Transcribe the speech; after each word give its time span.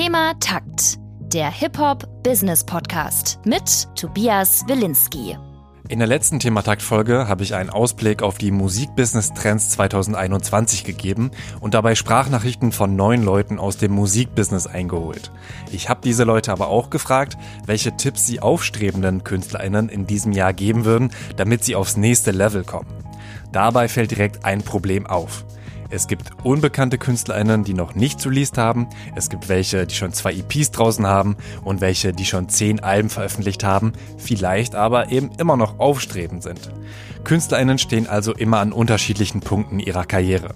Thema 0.00 0.34
Takt, 0.38 1.00
der 1.18 1.50
Hip-Hop-Business-Podcast 1.50 3.40
mit 3.44 3.88
Tobias 3.96 4.62
Wilinski. 4.68 5.36
In 5.88 5.98
der 5.98 6.06
letzten 6.06 6.38
Thematakt-Folge 6.38 7.26
habe 7.26 7.42
ich 7.42 7.56
einen 7.56 7.68
Ausblick 7.68 8.22
auf 8.22 8.38
die 8.38 8.52
Musik-Business-Trends 8.52 9.70
2021 9.70 10.84
gegeben 10.84 11.32
und 11.58 11.74
dabei 11.74 11.96
Sprachnachrichten 11.96 12.70
von 12.70 12.94
neun 12.94 13.24
Leuten 13.24 13.58
aus 13.58 13.76
dem 13.76 13.90
Musikbusiness 13.90 14.68
eingeholt. 14.68 15.32
Ich 15.72 15.88
habe 15.88 16.00
diese 16.04 16.22
Leute 16.22 16.52
aber 16.52 16.68
auch 16.68 16.90
gefragt, 16.90 17.36
welche 17.66 17.96
Tipps 17.96 18.24
sie 18.24 18.38
aufstrebenden 18.38 19.24
KünstlerInnen 19.24 19.88
in 19.88 20.06
diesem 20.06 20.30
Jahr 20.30 20.52
geben 20.52 20.84
würden, 20.84 21.10
damit 21.36 21.64
sie 21.64 21.74
aufs 21.74 21.96
nächste 21.96 22.30
Level 22.30 22.62
kommen. 22.62 23.04
Dabei 23.50 23.88
fällt 23.88 24.12
direkt 24.12 24.44
ein 24.44 24.62
Problem 24.62 25.08
auf. 25.08 25.44
Es 25.90 26.06
gibt 26.06 26.30
unbekannte 26.44 26.98
KünstlerInnen, 26.98 27.64
die 27.64 27.72
noch 27.72 27.94
nicht 27.94 28.24
released 28.26 28.58
haben. 28.58 28.88
Es 29.14 29.30
gibt 29.30 29.48
welche, 29.48 29.86
die 29.86 29.94
schon 29.94 30.12
zwei 30.12 30.34
EPs 30.34 30.70
draußen 30.70 31.06
haben 31.06 31.36
und 31.64 31.80
welche, 31.80 32.12
die 32.12 32.26
schon 32.26 32.50
zehn 32.50 32.80
Alben 32.80 33.08
veröffentlicht 33.08 33.64
haben, 33.64 33.92
vielleicht 34.18 34.74
aber 34.74 35.10
eben 35.10 35.30
immer 35.38 35.56
noch 35.56 35.78
aufstrebend 35.78 36.42
sind. 36.42 36.70
KünstlerInnen 37.24 37.78
stehen 37.78 38.06
also 38.06 38.34
immer 38.34 38.58
an 38.60 38.72
unterschiedlichen 38.72 39.40
Punkten 39.40 39.80
ihrer 39.80 40.04
Karriere. 40.04 40.54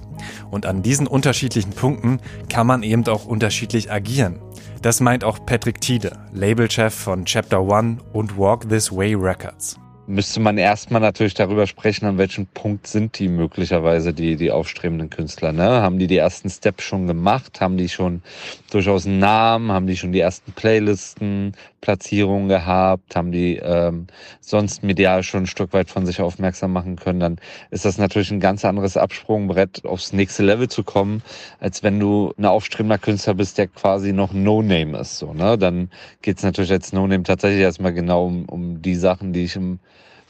Und 0.50 0.66
an 0.66 0.82
diesen 0.82 1.06
unterschiedlichen 1.06 1.72
Punkten 1.72 2.20
kann 2.50 2.66
man 2.66 2.82
eben 2.82 3.06
auch 3.08 3.24
unterschiedlich 3.24 3.90
agieren. 3.90 4.38
Das 4.82 5.00
meint 5.00 5.24
auch 5.24 5.46
Patrick 5.46 5.80
Tiede, 5.80 6.18
Labelchef 6.32 6.94
von 6.94 7.24
Chapter 7.24 7.62
One 7.62 7.98
und 8.12 8.36
Walk 8.36 8.68
This 8.68 8.92
Way 8.92 9.14
Records 9.14 9.81
müsste 10.06 10.40
man 10.40 10.58
erstmal 10.58 11.00
natürlich 11.00 11.34
darüber 11.34 11.66
sprechen, 11.66 12.06
an 12.06 12.18
welchem 12.18 12.46
Punkt 12.46 12.86
sind 12.86 13.18
die 13.18 13.28
möglicherweise 13.28 14.12
die, 14.12 14.36
die 14.36 14.50
aufstrebenden 14.50 15.10
Künstler. 15.10 15.52
Ne? 15.52 15.62
Haben 15.62 15.98
die 15.98 16.08
die 16.08 16.16
ersten 16.16 16.50
Steps 16.50 16.82
schon 16.82 17.06
gemacht? 17.06 17.60
Haben 17.60 17.76
die 17.76 17.88
schon 17.88 18.22
durchaus 18.70 19.06
einen 19.06 19.20
Namen? 19.20 19.70
Haben 19.70 19.86
die 19.86 19.96
schon 19.96 20.12
die 20.12 20.20
ersten 20.20 20.52
Playlisten, 20.52 21.54
Platzierungen 21.80 22.48
gehabt? 22.48 23.14
Haben 23.14 23.30
die 23.30 23.56
ähm, 23.56 24.08
sonst 24.40 24.82
medial 24.82 25.22
schon 25.22 25.44
ein 25.44 25.46
Stück 25.46 25.72
weit 25.72 25.88
von 25.88 26.04
sich 26.04 26.20
aufmerksam 26.20 26.72
machen 26.72 26.96
können? 26.96 27.20
Dann 27.20 27.36
ist 27.70 27.84
das 27.84 27.96
natürlich 27.96 28.32
ein 28.32 28.40
ganz 28.40 28.64
anderes 28.64 28.96
Absprungbrett, 28.96 29.84
aufs 29.84 30.12
nächste 30.12 30.42
Level 30.42 30.68
zu 30.68 30.82
kommen, 30.82 31.22
als 31.60 31.84
wenn 31.84 32.00
du 32.00 32.34
ein 32.36 32.44
aufstrebender 32.44 32.98
Künstler 32.98 33.34
bist, 33.34 33.56
der 33.56 33.68
quasi 33.68 34.12
noch 34.12 34.32
No-Name 34.32 34.98
ist. 34.98 35.18
So, 35.18 35.32
ne? 35.32 35.56
Dann 35.56 35.90
geht's 36.22 36.42
natürlich 36.42 36.72
als 36.72 36.92
No-Name 36.92 37.22
tatsächlich 37.22 37.60
erstmal 37.62 37.92
genau 37.92 38.26
um, 38.26 38.46
um 38.46 38.82
die 38.82 38.96
Sachen, 38.96 39.32
die 39.32 39.44
ich 39.44 39.54
im 39.54 39.78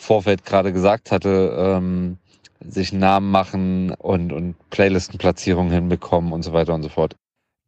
Vorfeld 0.02 0.44
gerade 0.44 0.72
gesagt 0.72 1.10
hatte, 1.12 1.54
ähm, 1.56 2.18
sich 2.60 2.92
Namen 2.92 3.30
machen 3.30 3.92
und, 3.92 4.32
und 4.32 4.56
Playlistenplatzierungen 4.70 5.72
hinbekommen 5.72 6.32
und 6.32 6.42
so 6.42 6.52
weiter 6.52 6.74
und 6.74 6.82
so 6.82 6.88
fort. 6.88 7.16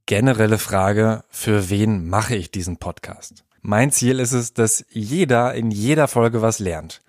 Generelle 0.06 0.58
Frage, 0.58 1.24
für 1.30 1.70
wen 1.70 2.08
mache 2.08 2.36
ich 2.36 2.50
diesen 2.50 2.76
Podcast? 2.76 3.44
Mein 3.62 3.90
Ziel 3.90 4.20
ist 4.20 4.32
es, 4.32 4.52
dass 4.52 4.84
jeder 4.90 5.54
in 5.54 5.70
jeder 5.70 6.08
Folge 6.08 6.42
was 6.42 6.58
lernt. 6.58 7.00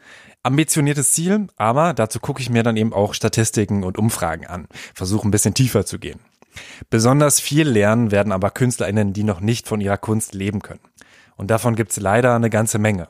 Ambitioniertes 0.43 1.11
Ziel, 1.11 1.47
aber 1.57 1.93
dazu 1.93 2.19
gucke 2.19 2.41
ich 2.41 2.49
mir 2.49 2.63
dann 2.63 2.77
eben 2.77 2.93
auch 2.93 3.13
Statistiken 3.13 3.83
und 3.83 3.97
Umfragen 3.97 4.45
an, 4.45 4.67
versuche 4.93 5.27
ein 5.27 5.31
bisschen 5.31 5.55
tiefer 5.55 5.85
zu 5.85 5.99
gehen. 5.99 6.19
Besonders 6.89 7.39
viel 7.39 7.67
lernen 7.67 8.11
werden 8.11 8.31
aber 8.31 8.51
KünstlerInnen, 8.51 9.11
die 9.11 9.23
noch 9.23 9.41
nicht 9.41 9.67
von 9.67 9.81
ihrer 9.81 9.97
Kunst 9.97 10.33
leben 10.33 10.61
können. 10.61 10.79
Und 11.35 11.51
davon 11.51 11.75
gibt's 11.75 11.99
leider 11.99 12.35
eine 12.35 12.49
ganze 12.49 12.79
Menge. 12.79 13.09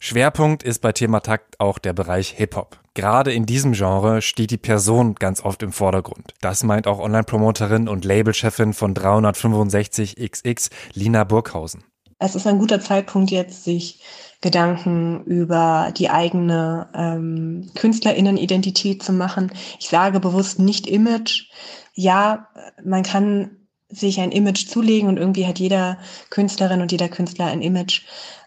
Schwerpunkt 0.00 0.62
ist 0.62 0.80
bei 0.80 0.92
Thema 0.92 1.20
Takt 1.20 1.58
auch 1.58 1.78
der 1.78 1.92
Bereich 1.92 2.30
Hip-Hop. 2.30 2.78
Gerade 2.94 3.32
in 3.32 3.46
diesem 3.46 3.72
Genre 3.72 4.22
steht 4.22 4.52
die 4.52 4.56
Person 4.56 5.16
ganz 5.16 5.44
oft 5.44 5.62
im 5.62 5.72
Vordergrund. 5.72 6.34
Das 6.40 6.62
meint 6.62 6.86
auch 6.86 7.00
Online-Promoterin 7.00 7.88
und 7.88 8.04
Labelchefin 8.04 8.74
von 8.74 8.94
365XX, 8.94 10.70
Lina 10.94 11.24
Burghausen. 11.24 11.82
Es 12.20 12.34
ist 12.34 12.46
ein 12.46 12.58
guter 12.58 12.80
Zeitpunkt 12.80 13.30
jetzt, 13.30 13.64
sich 13.64 14.00
Gedanken 14.40 15.24
über 15.24 15.92
die 15.96 16.10
eigene 16.10 16.88
ähm, 16.94 17.70
Künstlerinnenidentität 17.74 19.02
zu 19.02 19.12
machen. 19.12 19.52
Ich 19.80 19.88
sage 19.88 20.20
bewusst 20.20 20.60
nicht 20.60 20.86
Image. 20.86 21.50
Ja, 21.94 22.48
man 22.84 23.02
kann 23.02 23.50
sich 23.88 24.20
ein 24.20 24.32
Image 24.32 24.68
zulegen 24.68 25.08
und 25.08 25.16
irgendwie 25.16 25.46
hat 25.46 25.58
jeder 25.58 25.98
Künstlerin 26.30 26.82
und 26.82 26.92
jeder 26.92 27.08
Künstler 27.08 27.46
ein 27.46 27.62
Image. 27.62 28.02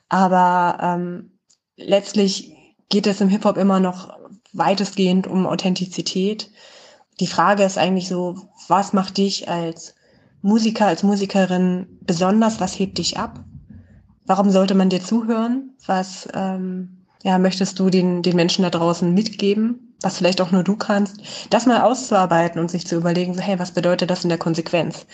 Aber 0.08 0.78
ähm, 0.82 1.31
letztlich 1.86 2.52
geht 2.90 3.08
es 3.08 3.22
im 3.22 3.30
Hip-Hop 3.30 3.58
immer 3.58 3.80
noch 3.80 4.18
weitestgehend 4.54 5.28
um 5.28 5.48
Authentizität. 5.48 6.52
Die 7.20 7.28
Frage 7.28 7.64
ist 7.64 7.78
eigentlich 7.78 8.08
so, 8.08 8.36
was 8.68 8.94
macht 8.94 9.18
dich 9.18 9.50
als 9.50 9.96
Musiker, 10.42 10.88
als 10.88 11.04
Musikerin 11.04 11.88
besonders? 12.02 12.60
Was 12.60 12.78
hebt 12.78 12.98
dich 12.98 13.18
ab? 13.18 13.44
Warum 14.26 14.50
sollte 14.52 14.76
man 14.76 14.90
dir 14.90 15.02
zuhören? 15.02 15.76
Was 15.86 16.28
ähm, 16.34 17.06
ja, 17.24 17.38
möchtest 17.38 17.80
du 17.80 17.90
den, 17.90 18.24
den 18.24 18.36
Menschen 18.36 18.64
da 18.64 18.70
draußen 18.70 19.14
mitgeben? 19.14 19.96
Was 20.02 20.18
vielleicht 20.18 20.42
auch 20.42 20.52
nur 20.52 20.64
du 20.64 20.76
kannst? 20.76 21.18
Das 21.52 21.68
mal 21.68 21.82
auszuarbeiten 21.82 22.60
und 22.60 22.72
sich 22.72 22.88
zu 22.88 22.96
überlegen, 22.96 23.36
so, 23.36 23.42
hey, 23.42 23.60
was 23.60 23.72
bedeutet 23.72 24.10
das 24.10 24.24
in 24.24 24.30
der 24.30 24.40
Konsequenz? 24.40 25.06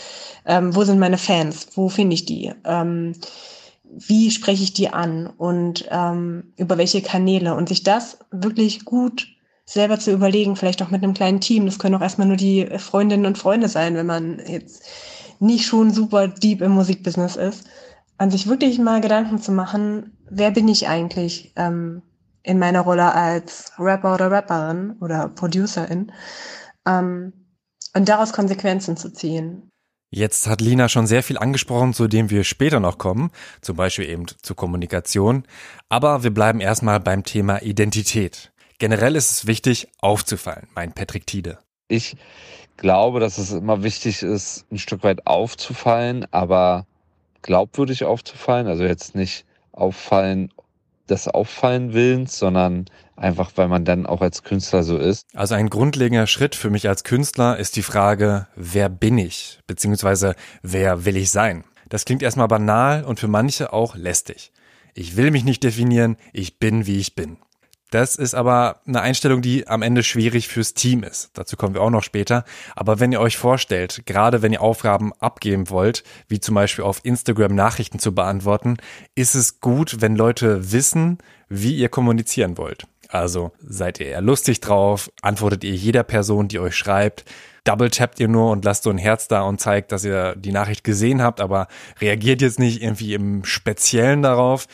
Ähm, 0.45 0.73
wo 0.75 0.85
sind 0.85 0.99
meine 0.99 1.17
Fans? 1.17 1.67
Wo 1.75 1.89
finde 1.89 2.13
ich 2.13 2.25
die? 2.25 2.53
Ähm, 2.63 3.13
wie 3.91 4.31
spreche 4.31 4.63
ich 4.63 4.73
die 4.73 4.89
an 4.89 5.27
und 5.27 5.87
ähm, 5.89 6.53
über 6.57 6.77
welche 6.77 7.01
Kanäle 7.01 7.55
und 7.55 7.69
sich 7.69 7.83
das 7.83 8.19
wirklich 8.31 8.85
gut 8.85 9.27
selber 9.65 9.99
zu 9.99 10.11
überlegen, 10.11 10.55
vielleicht 10.55 10.81
auch 10.81 10.89
mit 10.89 11.03
einem 11.03 11.13
kleinen 11.13 11.41
Team. 11.41 11.65
Das 11.65 11.79
können 11.79 11.95
auch 11.95 12.01
erstmal 12.01 12.27
nur 12.27 12.37
die 12.37 12.65
Freundinnen 12.77 13.25
und 13.25 13.37
Freunde 13.37 13.67
sein, 13.67 13.95
wenn 13.95 14.05
man 14.05 14.41
jetzt 14.47 14.83
nicht 15.39 15.65
schon 15.65 15.91
super 15.91 16.27
deep 16.27 16.61
im 16.61 16.71
Musikbusiness 16.71 17.35
ist. 17.35 17.67
An 18.17 18.31
sich 18.31 18.47
wirklich 18.47 18.79
mal 18.79 19.01
Gedanken 19.01 19.39
zu 19.39 19.51
machen, 19.51 20.17
wer 20.29 20.51
bin 20.51 20.67
ich 20.67 20.87
eigentlich 20.87 21.53
ähm, 21.55 22.01
in 22.43 22.59
meiner 22.59 22.81
Rolle 22.81 23.13
als 23.13 23.73
Rapper 23.77 24.15
oder 24.15 24.31
Rapperin 24.31 24.95
oder 25.01 25.27
Producerin 25.27 26.11
ähm, 26.87 27.33
und 27.95 28.09
daraus 28.09 28.33
Konsequenzen 28.33 28.97
zu 28.97 29.11
ziehen. 29.11 29.69
Jetzt 30.09 30.47
hat 30.47 30.61
Lina 30.61 30.87
schon 30.87 31.05
sehr 31.05 31.21
viel 31.21 31.37
angesprochen, 31.37 31.93
zu 31.93 32.07
dem 32.07 32.29
wir 32.29 32.45
später 32.45 32.79
noch 32.79 32.97
kommen, 32.97 33.29
zum 33.61 33.75
Beispiel 33.75 34.07
eben 34.07 34.25
zur 34.41 34.55
Kommunikation. 34.55 35.43
Aber 35.89 36.23
wir 36.23 36.33
bleiben 36.33 36.61
erstmal 36.61 37.01
beim 37.01 37.23
Thema 37.23 37.61
Identität. 37.61 38.51
Generell 38.79 39.15
ist 39.17 39.31
es 39.31 39.47
wichtig, 39.47 39.89
aufzufallen, 39.99 40.67
meint 40.73 40.95
Patrick 40.95 41.27
Tiede. 41.27 41.57
Ich 41.89 42.15
glaube, 42.77 43.19
dass 43.19 43.37
es 43.37 43.51
immer 43.51 43.83
wichtig 43.83 44.23
ist, 44.23 44.65
ein 44.71 44.77
Stück 44.77 45.03
weit 45.03 45.27
aufzufallen, 45.27 46.25
aber 46.31 46.85
glaubwürdig 47.41 48.05
aufzufallen. 48.05 48.67
Also 48.67 48.85
jetzt 48.85 49.13
nicht 49.13 49.45
auffallen 49.73 50.53
des 51.07 51.27
Auffallen 51.27 51.93
Willens, 51.93 52.37
sondern 52.37 52.85
einfach, 53.15 53.51
weil 53.55 53.67
man 53.67 53.85
dann 53.85 54.05
auch 54.05 54.21
als 54.21 54.43
Künstler 54.43 54.83
so 54.83 54.97
ist. 54.97 55.25
Also 55.33 55.55
ein 55.55 55.69
grundlegender 55.69 56.27
Schritt 56.27 56.55
für 56.55 56.69
mich 56.69 56.87
als 56.87 57.03
Künstler 57.03 57.57
ist 57.57 57.75
die 57.75 57.83
Frage, 57.83 58.47
wer 58.55 58.89
bin 58.89 59.17
ich? 59.17 59.59
Beziehungsweise, 59.67 60.35
wer 60.61 61.05
will 61.05 61.17
ich 61.17 61.31
sein? 61.31 61.63
Das 61.89 62.05
klingt 62.05 62.21
erstmal 62.21 62.47
banal 62.47 63.03
und 63.03 63.19
für 63.19 63.27
manche 63.27 63.73
auch 63.73 63.95
lästig. 63.95 64.51
Ich 64.93 65.15
will 65.15 65.31
mich 65.31 65.43
nicht 65.43 65.63
definieren, 65.63 66.17
ich 66.33 66.59
bin, 66.59 66.85
wie 66.85 66.99
ich 66.99 67.15
bin. 67.15 67.37
Das 67.89 68.17
ist 68.17 68.33
aber 68.33 68.81
eine 68.85 69.01
Einstellung, 69.01 69.41
die 69.41 69.67
am 69.67 69.81
Ende 69.81 70.03
schwierig 70.03 70.49
fürs 70.49 70.73
Team 70.73 71.03
ist. 71.03 71.31
Dazu 71.35 71.55
kommen 71.55 71.73
wir 71.73 71.81
auch 71.81 71.89
noch 71.89 72.03
später. 72.03 72.43
Aber 72.75 72.99
wenn 72.99 73.13
ihr 73.13 73.21
euch 73.21 73.37
vorstellt, 73.37 74.03
gerade 74.05 74.41
wenn 74.41 74.51
ihr 74.51 74.61
Aufgaben 74.61 75.13
abgeben 75.19 75.69
wollt, 75.69 76.03
wie 76.27 76.39
zum 76.39 76.55
Beispiel 76.55 76.83
auf 76.83 76.99
Instagram 77.03 77.55
Nachrichten 77.55 77.99
zu 77.99 78.13
beantworten, 78.13 78.77
ist 79.15 79.35
es 79.35 79.61
gut, 79.61 80.01
wenn 80.01 80.15
Leute 80.17 80.71
wissen, 80.73 81.19
wie 81.47 81.75
ihr 81.75 81.87
kommunizieren 81.87 82.57
wollt. 82.57 82.87
Also 83.09 83.51
seid 83.65 84.01
ihr 84.01 84.07
eher 84.07 84.21
lustig 84.21 84.59
drauf, 84.59 85.09
antwortet 85.21 85.63
ihr 85.63 85.73
jeder 85.73 86.03
Person, 86.03 86.49
die 86.49 86.59
euch 86.59 86.75
schreibt, 86.75 87.23
double 87.63 87.89
tappt 87.89 88.19
ihr 88.19 88.27
nur 88.27 88.51
und 88.51 88.65
lasst 88.65 88.83
so 88.83 88.89
ein 88.89 88.97
Herz 88.97 89.27
da 89.27 89.41
und 89.41 89.59
zeigt, 89.59 89.91
dass 89.91 90.03
ihr 90.03 90.35
die 90.35 90.51
Nachricht 90.51 90.83
gesehen 90.83 91.21
habt, 91.21 91.41
aber 91.41 91.67
reagiert 91.99 92.41
jetzt 92.41 92.59
nicht 92.59 92.81
irgendwie 92.81 93.13
im 93.13 93.43
Speziellen 93.43 94.21
darauf. 94.21 94.67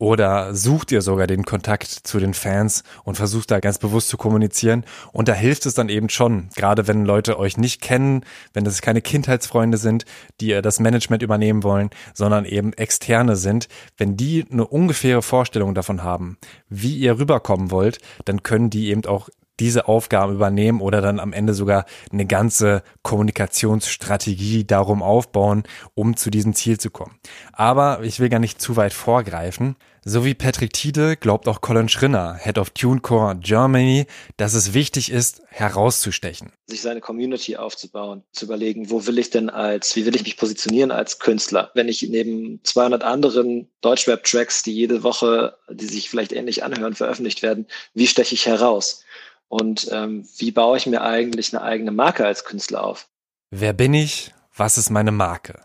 Oder 0.00 0.54
sucht 0.54 0.92
ihr 0.92 1.02
sogar 1.02 1.26
den 1.26 1.44
Kontakt 1.44 1.88
zu 1.88 2.20
den 2.20 2.32
Fans 2.32 2.84
und 3.02 3.16
versucht 3.16 3.50
da 3.50 3.58
ganz 3.58 3.78
bewusst 3.78 4.08
zu 4.08 4.16
kommunizieren. 4.16 4.84
Und 5.12 5.26
da 5.28 5.32
hilft 5.32 5.66
es 5.66 5.74
dann 5.74 5.88
eben 5.88 6.08
schon, 6.08 6.50
gerade 6.54 6.86
wenn 6.86 7.04
Leute 7.04 7.36
euch 7.36 7.56
nicht 7.56 7.80
kennen, 7.80 8.24
wenn 8.54 8.64
das 8.64 8.80
keine 8.80 9.02
Kindheitsfreunde 9.02 9.76
sind, 9.76 10.04
die 10.40 10.50
das 10.62 10.78
Management 10.78 11.24
übernehmen 11.24 11.64
wollen, 11.64 11.90
sondern 12.14 12.44
eben 12.44 12.72
externe 12.74 13.34
sind. 13.34 13.66
Wenn 13.96 14.16
die 14.16 14.46
eine 14.50 14.66
ungefähre 14.68 15.22
Vorstellung 15.22 15.74
davon 15.74 16.04
haben, 16.04 16.38
wie 16.68 16.96
ihr 16.96 17.18
rüberkommen 17.18 17.72
wollt, 17.72 17.98
dann 18.24 18.44
können 18.44 18.70
die 18.70 18.90
eben 18.90 19.04
auch 19.04 19.28
diese 19.60 19.88
Aufgaben 19.88 20.34
übernehmen 20.34 20.80
oder 20.80 21.00
dann 21.00 21.20
am 21.20 21.32
Ende 21.32 21.54
sogar 21.54 21.84
eine 22.12 22.26
ganze 22.26 22.82
Kommunikationsstrategie 23.02 24.64
darum 24.64 25.02
aufbauen, 25.02 25.64
um 25.94 26.16
zu 26.16 26.30
diesem 26.30 26.54
Ziel 26.54 26.78
zu 26.78 26.90
kommen. 26.90 27.18
Aber 27.52 28.02
ich 28.02 28.20
will 28.20 28.28
gar 28.28 28.38
nicht 28.38 28.60
zu 28.60 28.76
weit 28.76 28.92
vorgreifen. 28.92 29.76
So 30.04 30.24
wie 30.24 30.32
Patrick 30.34 30.72
Tiede 30.72 31.16
glaubt 31.16 31.48
auch 31.48 31.60
Colin 31.60 31.90
Schrinner, 31.90 32.38
Head 32.40 32.56
of 32.56 32.70
TuneCore 32.70 33.36
Germany, 33.36 34.06
dass 34.38 34.54
es 34.54 34.72
wichtig 34.72 35.12
ist, 35.12 35.42
herauszustechen. 35.48 36.52
Sich 36.66 36.80
seine 36.80 37.00
Community 37.00 37.56
aufzubauen, 37.56 38.22
zu 38.32 38.46
überlegen, 38.46 38.90
wo 38.90 39.06
will 39.06 39.18
ich 39.18 39.28
denn 39.28 39.50
als, 39.50 39.96
wie 39.96 40.06
will 40.06 40.16
ich 40.16 40.22
mich 40.22 40.38
positionieren 40.38 40.92
als 40.92 41.18
Künstler? 41.18 41.70
Wenn 41.74 41.88
ich 41.88 42.00
neben 42.08 42.60
200 42.64 43.02
anderen 43.02 43.68
Deutschrap-Tracks, 43.82 44.62
die 44.62 44.72
jede 44.72 45.02
Woche, 45.02 45.58
die 45.68 45.86
sich 45.86 46.08
vielleicht 46.08 46.32
ähnlich 46.32 46.64
anhören, 46.64 46.94
veröffentlicht 46.94 47.42
werden, 47.42 47.66
wie 47.92 48.06
steche 48.06 48.34
ich 48.34 48.46
heraus? 48.46 49.04
Und 49.48 49.88
ähm, 49.90 50.26
wie 50.36 50.52
baue 50.52 50.76
ich 50.76 50.86
mir 50.86 51.02
eigentlich 51.02 51.54
eine 51.54 51.64
eigene 51.64 51.90
Marke 51.90 52.26
als 52.26 52.44
Künstler 52.44 52.84
auf? 52.84 53.08
Wer 53.50 53.72
bin 53.72 53.94
ich? 53.94 54.34
Was 54.54 54.76
ist 54.76 54.90
meine 54.90 55.12
Marke? 55.12 55.60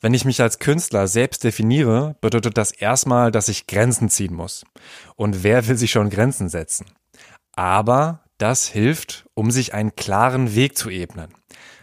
Wenn 0.00 0.14
ich 0.14 0.24
mich 0.24 0.40
als 0.40 0.58
Künstler 0.58 1.06
selbst 1.08 1.44
definiere, 1.44 2.16
bedeutet 2.22 2.56
das 2.56 2.72
erstmal, 2.72 3.30
dass 3.30 3.48
ich 3.48 3.66
Grenzen 3.66 4.08
ziehen 4.08 4.34
muss. 4.34 4.64
Und 5.14 5.42
wer 5.42 5.68
will 5.68 5.76
sich 5.76 5.90
schon 5.90 6.08
Grenzen 6.08 6.48
setzen? 6.48 6.86
Aber 7.54 8.24
das 8.38 8.66
hilft, 8.66 9.26
um 9.34 9.50
sich 9.50 9.74
einen 9.74 9.94
klaren 9.96 10.54
Weg 10.54 10.78
zu 10.78 10.88
ebnen. 10.88 11.34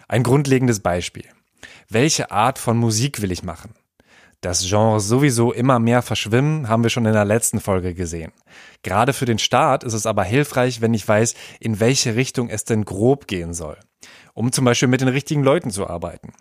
Ein 0.07 0.23
grundlegendes 0.23 0.79
Beispiel. 0.79 1.25
Welche 1.89 2.31
Art 2.31 2.57
von 2.57 2.77
Musik 2.77 3.21
will 3.21 3.31
ich 3.31 3.43
machen? 3.43 3.75
Das 4.41 4.63
Genre 4.67 4.99
sowieso 4.99 5.51
immer 5.51 5.79
mehr 5.79 6.01
verschwimmen, 6.01 6.69
haben 6.69 6.83
wir 6.83 6.89
schon 6.89 7.05
in 7.05 7.13
der 7.13 7.25
letzten 7.25 7.59
Folge 7.59 7.93
gesehen. 7.93 8.31
Gerade 8.83 9.13
für 9.13 9.25
den 9.25 9.39
Start 9.39 9.83
ist 9.83 9.93
es 9.93 10.05
aber 10.05 10.23
hilfreich, 10.23 10.79
wenn 10.81 10.93
ich 10.93 11.07
weiß, 11.07 11.33
in 11.59 11.79
welche 11.79 12.15
Richtung 12.15 12.49
es 12.49 12.63
denn 12.63 12.85
grob 12.85 13.27
gehen 13.27 13.53
soll 13.53 13.77
um 14.37 14.51
zum 14.51 14.65
Beispiel 14.65 14.87
mit 14.87 15.01
den 15.01 15.07
richtigen 15.07 15.43
Leuten 15.43 15.71
zu 15.71 15.87
arbeiten. 15.87 16.31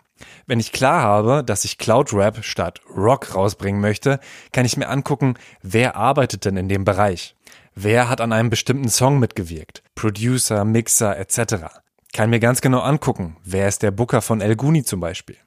Wenn 0.45 0.59
ich 0.59 0.71
klar 0.71 1.01
habe, 1.01 1.43
dass 1.43 1.65
ich 1.65 1.79
Cloud 1.79 2.13
Rap 2.13 2.43
statt 2.43 2.79
Rock 2.95 3.33
rausbringen 3.33 3.81
möchte, 3.81 4.19
kann 4.51 4.65
ich 4.65 4.77
mir 4.77 4.87
angucken, 4.87 5.33
wer 5.63 5.95
arbeitet 5.95 6.45
denn 6.45 6.57
in 6.57 6.69
dem 6.69 6.85
Bereich? 6.85 7.35
Wer 7.73 8.07
hat 8.07 8.21
an 8.21 8.33
einem 8.33 8.51
bestimmten 8.51 8.89
Song 8.89 9.17
mitgewirkt? 9.17 9.81
Producer, 9.95 10.63
Mixer 10.63 11.17
etc. 11.17 11.79
Kann 12.13 12.29
mir 12.29 12.39
ganz 12.39 12.61
genau 12.61 12.81
angucken, 12.81 13.37
wer 13.43 13.67
ist 13.67 13.81
der 13.81 13.89
Booker 13.89 14.21
von 14.21 14.41
El 14.41 14.55
Guni 14.55 14.83
zum 14.83 14.99
Beispiel. 14.99 15.37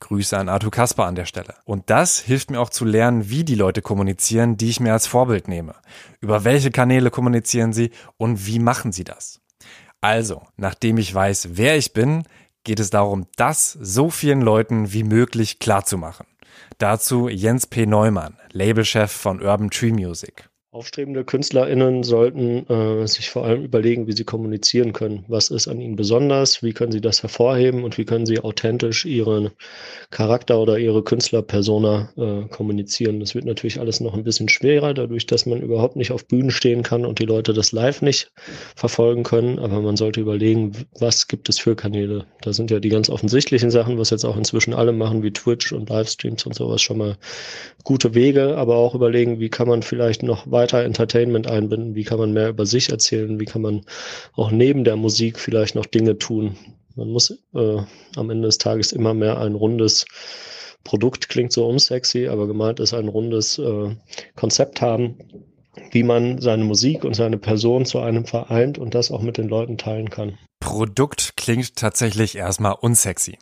Grüße 0.00 0.36
an 0.36 0.48
Arthur 0.48 0.70
Kasper 0.70 1.06
an 1.06 1.14
der 1.14 1.24
Stelle. 1.24 1.54
Und 1.64 1.90
das 1.90 2.18
hilft 2.18 2.50
mir 2.50 2.60
auch 2.60 2.70
zu 2.70 2.84
lernen, 2.84 3.30
wie 3.30 3.44
die 3.44 3.54
Leute 3.54 3.82
kommunizieren, 3.82 4.56
die 4.56 4.70
ich 4.70 4.80
mir 4.80 4.92
als 4.92 5.06
Vorbild 5.06 5.48
nehme. 5.48 5.74
Über 6.20 6.44
welche 6.44 6.70
Kanäle 6.70 7.10
kommunizieren 7.10 7.72
sie 7.72 7.90
und 8.16 8.46
wie 8.46 8.58
machen 8.58 8.92
sie 8.92 9.04
das? 9.04 9.40
Also, 10.00 10.42
nachdem 10.56 10.98
ich 10.98 11.12
weiß, 11.12 11.50
wer 11.52 11.76
ich 11.76 11.92
bin, 11.92 12.24
geht 12.64 12.80
es 12.80 12.90
darum, 12.90 13.26
das 13.36 13.72
so 13.72 14.10
vielen 14.10 14.40
Leuten 14.40 14.92
wie 14.92 15.02
möglich 15.02 15.58
klarzumachen. 15.58 16.26
Dazu 16.78 17.28
Jens 17.28 17.66
P. 17.66 17.86
Neumann, 17.86 18.36
Labelchef 18.52 19.10
von 19.10 19.42
Urban 19.42 19.70
Tree 19.70 19.92
Music. 19.92 20.47
Aufstrebende 20.70 21.24
KünstlerInnen 21.24 22.02
sollten 22.02 22.68
äh, 22.68 23.08
sich 23.08 23.30
vor 23.30 23.46
allem 23.46 23.64
überlegen, 23.64 24.06
wie 24.06 24.12
sie 24.12 24.24
kommunizieren 24.24 24.92
können. 24.92 25.24
Was 25.26 25.48
ist 25.48 25.66
an 25.66 25.80
ihnen 25.80 25.96
besonders? 25.96 26.62
Wie 26.62 26.74
können 26.74 26.92
sie 26.92 27.00
das 27.00 27.22
hervorheben 27.22 27.84
und 27.84 27.96
wie 27.96 28.04
können 28.04 28.26
sie 28.26 28.38
authentisch 28.40 29.06
ihren 29.06 29.48
Charakter 30.10 30.60
oder 30.60 30.78
ihre 30.78 31.02
Künstlerpersona 31.02 32.12
äh, 32.18 32.48
kommunizieren? 32.50 33.18
Das 33.18 33.34
wird 33.34 33.46
natürlich 33.46 33.80
alles 33.80 34.00
noch 34.00 34.12
ein 34.12 34.24
bisschen 34.24 34.50
schwerer, 34.50 34.92
dadurch, 34.92 35.24
dass 35.24 35.46
man 35.46 35.62
überhaupt 35.62 35.96
nicht 35.96 36.12
auf 36.12 36.28
Bühnen 36.28 36.50
stehen 36.50 36.82
kann 36.82 37.06
und 37.06 37.18
die 37.18 37.24
Leute 37.24 37.54
das 37.54 37.72
live 37.72 38.02
nicht 38.02 38.30
verfolgen 38.76 39.22
können. 39.22 39.58
Aber 39.58 39.80
man 39.80 39.96
sollte 39.96 40.20
überlegen, 40.20 40.72
was 40.98 41.28
gibt 41.28 41.48
es 41.48 41.58
für 41.58 41.76
Kanäle? 41.76 42.26
Da 42.42 42.52
sind 42.52 42.70
ja 42.70 42.78
die 42.78 42.90
ganz 42.90 43.08
offensichtlichen 43.08 43.70
Sachen, 43.70 43.96
was 43.96 44.10
jetzt 44.10 44.26
auch 44.26 44.36
inzwischen 44.36 44.74
alle 44.74 44.92
machen, 44.92 45.22
wie 45.22 45.32
Twitch 45.32 45.72
und 45.72 45.88
Livestreams 45.88 46.44
und 46.44 46.54
sowas 46.54 46.82
schon 46.82 46.98
mal 46.98 47.16
gute 47.84 48.14
Wege, 48.14 48.58
aber 48.58 48.76
auch 48.76 48.94
überlegen, 48.94 49.40
wie 49.40 49.48
kann 49.48 49.66
man 49.66 49.82
vielleicht 49.82 50.22
noch 50.22 50.50
weiter 50.50 50.57
Entertainment 50.66 51.46
einbinden, 51.46 51.94
wie 51.94 52.04
kann 52.04 52.18
man 52.18 52.32
mehr 52.32 52.48
über 52.48 52.66
sich 52.66 52.90
erzählen, 52.90 53.40
wie 53.40 53.44
kann 53.44 53.62
man 53.62 53.82
auch 54.34 54.50
neben 54.50 54.84
der 54.84 54.96
Musik 54.96 55.38
vielleicht 55.38 55.74
noch 55.74 55.86
Dinge 55.86 56.18
tun. 56.18 56.56
Man 56.96 57.10
muss 57.10 57.30
äh, 57.54 57.82
am 58.16 58.30
Ende 58.30 58.48
des 58.48 58.58
Tages 58.58 58.92
immer 58.92 59.14
mehr 59.14 59.38
ein 59.38 59.54
rundes 59.54 60.04
Produkt, 60.84 61.28
klingt 61.28 61.52
so 61.52 61.68
unsexy, 61.68 62.28
aber 62.28 62.46
gemeint 62.46 62.80
ist 62.80 62.94
ein 62.94 63.08
rundes 63.08 63.58
äh, 63.58 63.94
Konzept 64.36 64.80
haben, 64.80 65.18
wie 65.90 66.02
man 66.02 66.40
seine 66.40 66.64
Musik 66.64 67.04
und 67.04 67.14
seine 67.14 67.38
Person 67.38 67.84
zu 67.84 68.00
einem 68.00 68.24
vereint 68.24 68.78
und 68.78 68.94
das 68.94 69.10
auch 69.10 69.22
mit 69.22 69.38
den 69.38 69.48
Leuten 69.48 69.78
teilen 69.78 70.10
kann. 70.10 70.38
Produkt 70.60 71.36
klingt 71.36 71.76
tatsächlich 71.76 72.36
erstmal 72.36 72.74
unsexy. 72.80 73.38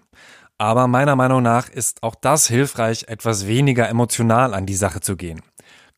Aber 0.58 0.86
meiner 0.86 1.16
Meinung 1.16 1.42
nach 1.42 1.68
ist 1.68 2.02
auch 2.02 2.14
das 2.14 2.46
hilfreich, 2.48 3.04
etwas 3.08 3.46
weniger 3.46 3.88
emotional 3.88 4.54
an 4.54 4.64
die 4.64 4.74
Sache 4.74 5.00
zu 5.00 5.16
gehen. 5.16 5.42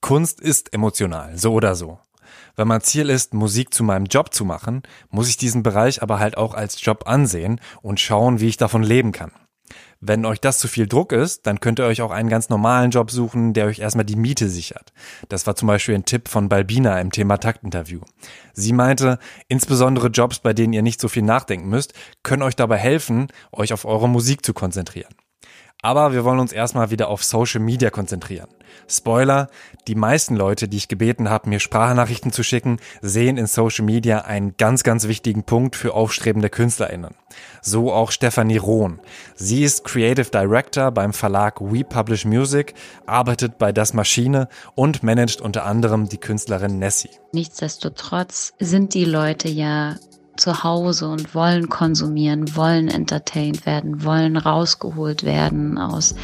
Kunst 0.00 0.40
ist 0.40 0.72
emotional, 0.72 1.36
so 1.36 1.52
oder 1.52 1.74
so. 1.74 1.98
Wenn 2.56 2.68
mein 2.68 2.80
Ziel 2.80 3.10
ist, 3.10 3.34
Musik 3.34 3.72
zu 3.72 3.84
meinem 3.84 4.06
Job 4.06 4.32
zu 4.32 4.44
machen, 4.44 4.82
muss 5.10 5.28
ich 5.28 5.36
diesen 5.36 5.62
Bereich 5.62 6.02
aber 6.02 6.18
halt 6.18 6.36
auch 6.36 6.54
als 6.54 6.84
Job 6.84 7.04
ansehen 7.06 7.60
und 7.82 8.00
schauen, 8.00 8.40
wie 8.40 8.48
ich 8.48 8.56
davon 8.56 8.82
leben 8.82 9.12
kann. 9.12 9.32
Wenn 10.00 10.24
euch 10.24 10.40
das 10.40 10.58
zu 10.58 10.68
viel 10.68 10.86
Druck 10.86 11.12
ist, 11.12 11.46
dann 11.46 11.60
könnt 11.60 11.80
ihr 11.80 11.86
euch 11.86 12.02
auch 12.02 12.12
einen 12.12 12.28
ganz 12.28 12.48
normalen 12.48 12.90
Job 12.92 13.10
suchen, 13.10 13.52
der 13.52 13.66
euch 13.66 13.80
erstmal 13.80 14.04
die 14.04 14.16
Miete 14.16 14.48
sichert. 14.48 14.92
Das 15.28 15.46
war 15.46 15.56
zum 15.56 15.66
Beispiel 15.66 15.94
ein 15.94 16.04
Tipp 16.04 16.28
von 16.28 16.48
Balbina 16.48 17.00
im 17.00 17.10
Thema 17.10 17.38
Taktinterview. 17.38 18.00
Sie 18.52 18.72
meinte, 18.72 19.18
insbesondere 19.48 20.08
Jobs, 20.08 20.38
bei 20.38 20.52
denen 20.52 20.72
ihr 20.72 20.82
nicht 20.82 21.00
so 21.00 21.08
viel 21.08 21.24
nachdenken 21.24 21.68
müsst, 21.68 21.94
können 22.22 22.42
euch 22.42 22.54
dabei 22.54 22.76
helfen, 22.76 23.26
euch 23.50 23.72
auf 23.72 23.84
eure 23.84 24.08
Musik 24.08 24.44
zu 24.46 24.54
konzentrieren. 24.54 25.14
Aber 25.80 26.12
wir 26.12 26.24
wollen 26.24 26.40
uns 26.40 26.52
erstmal 26.52 26.90
wieder 26.90 27.08
auf 27.08 27.22
Social 27.22 27.60
Media 27.60 27.90
konzentrieren. 27.90 28.48
Spoiler, 28.88 29.48
die 29.86 29.94
meisten 29.94 30.34
Leute, 30.34 30.66
die 30.66 30.76
ich 30.76 30.88
gebeten 30.88 31.30
habe, 31.30 31.48
mir 31.48 31.60
Sprachnachrichten 31.60 32.32
zu 32.32 32.42
schicken, 32.42 32.78
sehen 33.00 33.36
in 33.36 33.46
Social 33.46 33.84
Media 33.84 34.22
einen 34.22 34.56
ganz, 34.56 34.82
ganz 34.82 35.06
wichtigen 35.06 35.44
Punkt 35.44 35.76
für 35.76 35.94
aufstrebende 35.94 36.50
KünstlerInnen. 36.50 37.14
So 37.62 37.92
auch 37.92 38.10
Stefanie 38.10 38.56
Rohn. 38.56 39.00
Sie 39.36 39.62
ist 39.62 39.84
Creative 39.84 40.30
Director 40.30 40.90
beim 40.90 41.12
Verlag 41.12 41.60
We 41.60 41.84
Publish 41.84 42.24
Music, 42.24 42.74
arbeitet 43.06 43.58
bei 43.58 43.70
Das 43.72 43.94
Maschine 43.94 44.48
und 44.74 45.02
managt 45.02 45.40
unter 45.40 45.64
anderem 45.64 46.08
die 46.08 46.18
Künstlerin 46.18 46.78
Nessie. 46.78 47.10
Nichtsdestotrotz 47.32 48.52
sind 48.58 48.94
die 48.94 49.04
Leute 49.04 49.48
ja 49.48 49.96
zu 50.38 50.62
Hause 50.62 51.08
und 51.08 51.34
wollen 51.34 51.68
konsumieren, 51.68 52.56
wollen 52.56 52.88
entertained 52.88 53.66
werden, 53.66 54.04
wollen 54.04 54.36
rausgeholt 54.36 55.24
werden 55.24 55.78
aus 55.78 56.14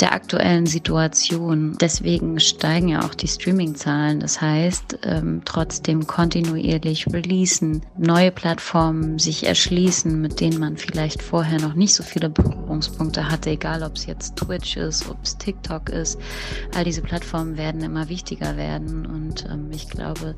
der 0.00 0.12
aktuellen 0.12 0.66
Situation. 0.66 1.76
Deswegen 1.80 2.38
steigen 2.40 2.88
ja 2.88 3.04
auch 3.04 3.14
die 3.14 3.28
Streaming-Zahlen. 3.28 4.20
Das 4.20 4.40
heißt, 4.40 4.98
ähm, 5.04 5.42
trotzdem 5.44 6.06
kontinuierlich 6.06 7.06
releasen, 7.12 7.82
neue 7.96 8.30
Plattformen 8.30 9.18
sich 9.18 9.46
erschließen, 9.46 10.20
mit 10.20 10.40
denen 10.40 10.60
man 10.60 10.76
vielleicht 10.76 11.22
vorher 11.22 11.60
noch 11.60 11.74
nicht 11.74 11.94
so 11.94 12.02
viele 12.02 12.28
Berührungspunkte 12.28 13.30
hatte, 13.30 13.50
egal 13.50 13.82
ob 13.82 13.96
es 13.96 14.06
jetzt 14.06 14.36
Twitch 14.36 14.76
ist, 14.76 15.08
ob 15.08 15.16
es 15.22 15.38
TikTok 15.38 15.88
ist. 15.88 16.18
All 16.74 16.84
diese 16.84 17.02
Plattformen 17.02 17.56
werden 17.56 17.82
immer 17.82 18.08
wichtiger 18.08 18.56
werden 18.56 19.06
und 19.06 19.46
ähm, 19.50 19.70
ich 19.72 19.88
glaube, 19.88 20.34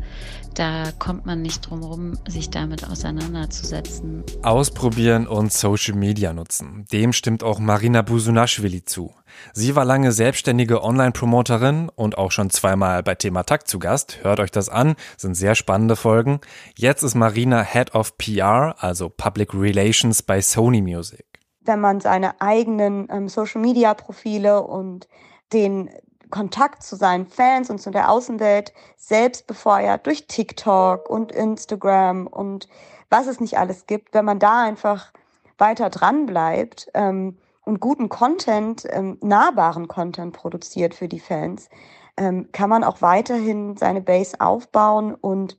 da 0.55 0.93
kommt 0.99 1.27
man 1.27 1.43
nicht 1.43 1.69
drum 1.69 1.81
herum, 1.81 2.19
sich 2.27 2.51
damit 2.51 2.89
auseinanderzusetzen 2.89 3.16
auseinanderzusetzen. 3.17 4.25
Ausprobieren 4.43 5.27
und 5.27 5.53
Social 5.53 5.95
Media 5.95 6.33
nutzen. 6.33 6.85
Dem 6.93 7.13
stimmt 7.13 7.43
auch 7.43 7.59
Marina 7.59 8.03
Busunashvili 8.03 8.85
zu. 8.85 9.15
Sie 9.53 9.77
war 9.77 9.85
lange 9.85 10.13
selbstständige 10.13 10.83
Online-Promoterin 10.83 11.91
und 11.95 12.19
auch 12.19 12.31
schon 12.31 12.51
zweimal 12.51 13.03
bei 13.03 13.15
Thema 13.15 13.43
Takt 13.43 13.69
zu 13.69 13.79
Gast. 13.79 14.19
Hört 14.23 14.41
euch 14.41 14.51
das 14.51 14.69
an, 14.69 14.97
sind 15.17 15.35
sehr 15.35 15.55
spannende 15.55 15.97
Folgen. 15.97 16.41
Jetzt 16.77 17.03
ist 17.03 17.15
Marina 17.15 17.63
Head 17.63 17.95
of 17.95 18.17
PR, 18.19 18.77
also 18.79 19.09
Public 19.09 19.55
Relations 19.55 20.23
bei 20.23 20.41
Sony 20.41 20.83
Music. 20.83 21.25
Wenn 21.61 21.81
man 21.81 22.01
seine 22.01 22.41
eigenen 22.41 23.09
ähm, 23.11 23.29
Social-Media-Profile 23.29 24.63
und 24.63 25.09
den 25.53 25.91
Kontakt 26.31 26.83
zu 26.83 26.97
seinen 26.97 27.27
Fans 27.27 27.71
und 27.71 27.81
zu 27.81 27.91
der 27.91 28.11
Außenwelt 28.11 28.73
selbst 28.97 29.47
befeuert 29.47 30.07
durch 30.07 30.27
TikTok 30.27 31.09
und 31.09 31.33
Instagram 31.33 32.27
und 32.27 32.69
was 33.11 33.27
es 33.27 33.41
nicht 33.41 33.59
alles 33.59 33.87
gibt, 33.87 34.15
wenn 34.15 34.25
man 34.25 34.39
da 34.39 34.63
einfach 34.63 35.13
weiter 35.59 35.91
dran 35.91 36.27
bleibt 36.27 36.89
ähm, 36.95 37.39
und 37.65 37.81
guten 37.81 38.09
Content, 38.09 38.87
ähm, 38.91 39.19
nahbaren 39.23 39.89
Content 39.89 40.35
produziert 40.35 40.95
für 40.95 41.09
die 41.09 41.21
Fans, 41.21 41.69
ähm, 42.17 42.51
kann 42.53 42.71
man 42.71 42.85
auch 42.85 43.03
weiterhin 43.03 43.77
seine 43.77 44.01
Base 44.01 44.41
aufbauen 44.41 45.15
und 45.15 45.59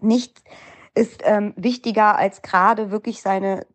nichts 0.00 0.42
ist 0.94 1.22
ähm, 1.24 1.52
wichtiger 1.56 2.16
als 2.16 2.42
gerade 2.42 2.90
wirklich 2.90 3.20
seine 3.20 3.66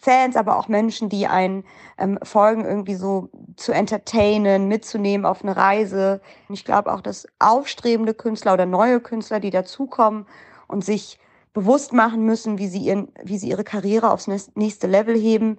Fans, 0.00 0.36
aber 0.36 0.58
auch 0.58 0.68
Menschen, 0.68 1.08
die 1.08 1.26
einen 1.26 1.64
ähm, 1.98 2.18
folgen, 2.22 2.64
irgendwie 2.64 2.94
so 2.94 3.28
zu 3.56 3.72
entertainen, 3.72 4.68
mitzunehmen 4.68 5.24
auf 5.26 5.42
eine 5.42 5.56
Reise. 5.56 6.20
Ich 6.48 6.64
glaube 6.64 6.92
auch, 6.92 7.00
dass 7.00 7.26
aufstrebende 7.38 8.14
Künstler 8.14 8.54
oder 8.54 8.66
neue 8.66 9.00
Künstler, 9.00 9.40
die 9.40 9.50
dazukommen 9.50 10.26
und 10.66 10.84
sich 10.84 11.18
bewusst 11.54 11.92
machen 11.92 12.26
müssen, 12.26 12.58
wie 12.58 12.68
sie, 12.68 12.80
ihren, 12.80 13.12
wie 13.22 13.38
sie 13.38 13.48
ihre 13.48 13.64
Karriere 13.64 14.10
aufs 14.10 14.26
nächste 14.26 14.86
Level 14.86 15.16
heben, 15.16 15.58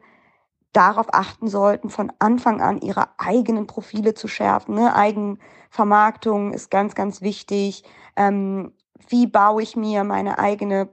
darauf 0.74 1.08
achten 1.14 1.48
sollten, 1.48 1.90
von 1.90 2.12
Anfang 2.20 2.62
an 2.62 2.82
ihre 2.82 3.08
eigenen 3.18 3.66
Profile 3.66 4.14
zu 4.14 4.28
schärfen. 4.28 4.76
Ne? 4.76 4.94
Eigenvermarktung 4.94 6.54
ist 6.54 6.70
ganz, 6.70 6.96
ganz 6.96 7.22
wichtig. 7.22 7.86
Ähm, 8.18 8.74
wie 9.08 9.26
baue 9.26 9.64
ich 9.64 9.78
mir 9.78 10.04
meine 10.04 10.38
eigene 10.38 10.90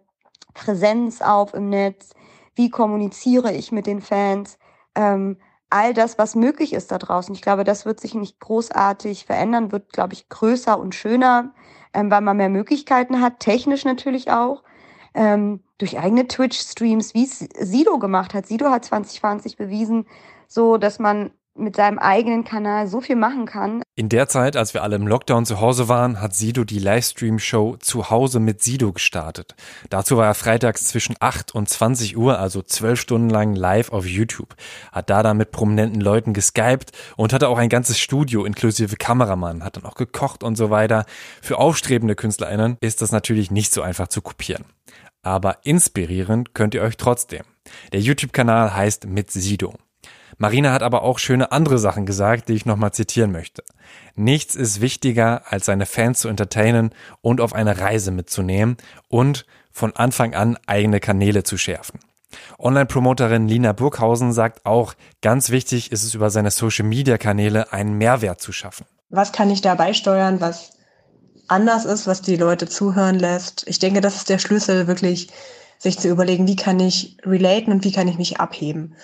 Präsenz 0.54 1.20
auf 1.20 1.52
im 1.52 1.68
Netz? 1.68 2.10
Wie 2.54 2.70
kommuniziere 2.70 3.52
ich 3.52 3.72
mit 3.72 3.86
den 3.86 4.00
Fans? 4.00 4.56
Ähm, 4.94 5.38
all 5.68 5.94
das, 5.94 6.16
was 6.16 6.36
möglich 6.36 6.74
ist 6.74 6.92
da 6.92 6.98
draußen. 6.98 7.34
Ich 7.34 7.42
glaube, 7.42 7.64
das 7.64 7.84
wird 7.84 7.98
sich 7.98 8.14
nicht 8.14 8.38
großartig 8.38 9.24
verändern, 9.24 9.72
wird, 9.72 9.92
glaube 9.92 10.12
ich, 10.12 10.28
größer 10.28 10.78
und 10.78 10.94
schöner, 10.94 11.54
ähm, 11.92 12.08
weil 12.08 12.20
man 12.20 12.36
mehr 12.36 12.50
Möglichkeiten 12.50 13.20
hat, 13.20 13.40
technisch 13.40 13.84
natürlich 13.84 14.30
auch 14.30 14.62
ähm, 15.14 15.60
durch 15.78 15.98
eigene 15.98 16.26
Twitch-Streams, 16.28 17.14
wie 17.14 17.24
es 17.24 17.38
Sido 17.38 17.98
gemacht 17.98 18.34
hat. 18.34 18.46
Sido 18.46 18.70
hat 18.70 18.84
2020 18.84 19.56
bewiesen, 19.56 20.06
so 20.48 20.76
dass 20.78 20.98
man 20.98 21.30
mit 21.54 21.76
seinem 21.76 21.98
eigenen 21.98 22.44
Kanal 22.44 22.86
so 22.86 23.00
viel 23.00 23.16
machen 23.16 23.46
kann. 23.46 23.82
In 23.94 24.08
der 24.08 24.28
Zeit, 24.28 24.56
als 24.56 24.74
wir 24.74 24.82
alle 24.82 24.96
im 24.96 25.06
Lockdown 25.06 25.44
zu 25.44 25.60
Hause 25.60 25.88
waren, 25.88 26.20
hat 26.20 26.34
Sido 26.34 26.64
die 26.64 26.78
Livestream-Show 26.78 27.76
Zu 27.78 28.10
Hause 28.10 28.40
mit 28.40 28.62
Sido 28.62 28.92
gestartet. 28.92 29.54
Dazu 29.90 30.16
war 30.16 30.26
er 30.26 30.34
freitags 30.34 30.86
zwischen 30.86 31.14
8 31.20 31.54
und 31.54 31.68
20 31.68 32.16
Uhr, 32.16 32.38
also 32.38 32.62
zwölf 32.62 33.00
Stunden 33.00 33.28
lang 33.28 33.54
live 33.54 33.92
auf 33.92 34.06
YouTube. 34.06 34.54
Hat 34.90 35.10
da 35.10 35.22
dann 35.22 35.36
mit 35.36 35.50
prominenten 35.50 36.00
Leuten 36.00 36.32
geskypt 36.32 36.92
und 37.16 37.32
hatte 37.32 37.48
auch 37.48 37.58
ein 37.58 37.68
ganzes 37.68 37.98
Studio 37.98 38.44
inklusive 38.44 38.96
Kameramann, 38.96 39.62
hat 39.62 39.76
dann 39.76 39.84
auch 39.84 39.94
gekocht 39.94 40.42
und 40.42 40.56
so 40.56 40.70
weiter. 40.70 41.04
Für 41.42 41.58
aufstrebende 41.58 42.14
KünstlerInnen 42.14 42.78
ist 42.80 43.02
das 43.02 43.12
natürlich 43.12 43.50
nicht 43.50 43.72
so 43.72 43.82
einfach 43.82 44.08
zu 44.08 44.22
kopieren 44.22 44.64
aber 45.22 45.58
inspirieren 45.64 46.52
könnt 46.52 46.74
ihr 46.74 46.82
euch 46.82 46.96
trotzdem. 46.96 47.42
Der 47.92 48.00
YouTube-Kanal 48.00 48.74
heißt 48.74 49.06
Mit 49.06 49.30
Sido. 49.30 49.74
Marina 50.38 50.72
hat 50.72 50.82
aber 50.82 51.02
auch 51.02 51.18
schöne 51.18 51.52
andere 51.52 51.78
Sachen 51.78 52.06
gesagt, 52.06 52.48
die 52.48 52.54
ich 52.54 52.66
nochmal 52.66 52.92
zitieren 52.92 53.32
möchte. 53.32 53.62
Nichts 54.14 54.54
ist 54.54 54.80
wichtiger, 54.80 55.42
als 55.50 55.66
seine 55.66 55.86
Fans 55.86 56.20
zu 56.20 56.28
entertainen 56.28 56.94
und 57.20 57.40
auf 57.40 57.54
eine 57.54 57.78
Reise 57.78 58.10
mitzunehmen 58.10 58.76
und 59.08 59.46
von 59.70 59.94
Anfang 59.96 60.34
an 60.34 60.58
eigene 60.66 61.00
Kanäle 61.00 61.42
zu 61.42 61.56
schärfen. 61.56 62.00
Online-Promoterin 62.58 63.46
Lina 63.46 63.72
Burghausen 63.72 64.32
sagt 64.32 64.64
auch, 64.64 64.94
ganz 65.20 65.50
wichtig 65.50 65.92
ist 65.92 66.02
es 66.02 66.14
über 66.14 66.30
seine 66.30 66.50
Social-Media-Kanäle 66.50 67.72
einen 67.72 67.98
Mehrwert 67.98 68.40
zu 68.40 68.52
schaffen. 68.52 68.86
Was 69.10 69.32
kann 69.32 69.50
ich 69.50 69.60
dabei 69.60 69.92
steuern, 69.92 70.40
was 70.40 70.72
anders 71.52 71.84
ist, 71.84 72.06
was 72.06 72.22
die 72.22 72.36
Leute 72.36 72.66
zuhören 72.66 73.18
lässt. 73.18 73.64
Ich 73.68 73.78
denke, 73.78 74.00
das 74.00 74.16
ist 74.16 74.28
der 74.28 74.38
Schlüssel, 74.38 74.86
wirklich 74.86 75.28
sich 75.78 75.98
zu 75.98 76.08
überlegen, 76.08 76.46
wie 76.46 76.56
kann 76.56 76.80
ich 76.80 77.18
relaten 77.24 77.72
und 77.72 77.84
wie 77.84 77.92
kann 77.92 78.08
ich 78.08 78.16
mich 78.16 78.40
abheben. 78.40 78.94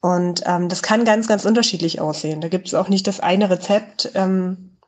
Und 0.00 0.42
ähm, 0.46 0.68
das 0.68 0.82
kann 0.82 1.04
ganz, 1.04 1.28
ganz 1.28 1.44
unterschiedlich 1.44 2.00
aussehen. 2.00 2.40
Da 2.40 2.48
gibt 2.48 2.68
es 2.68 2.74
auch 2.74 2.88
nicht 2.88 3.06
das 3.06 3.20
eine 3.20 3.50
Rezept. 3.50 4.10
Ähm, 4.14 4.78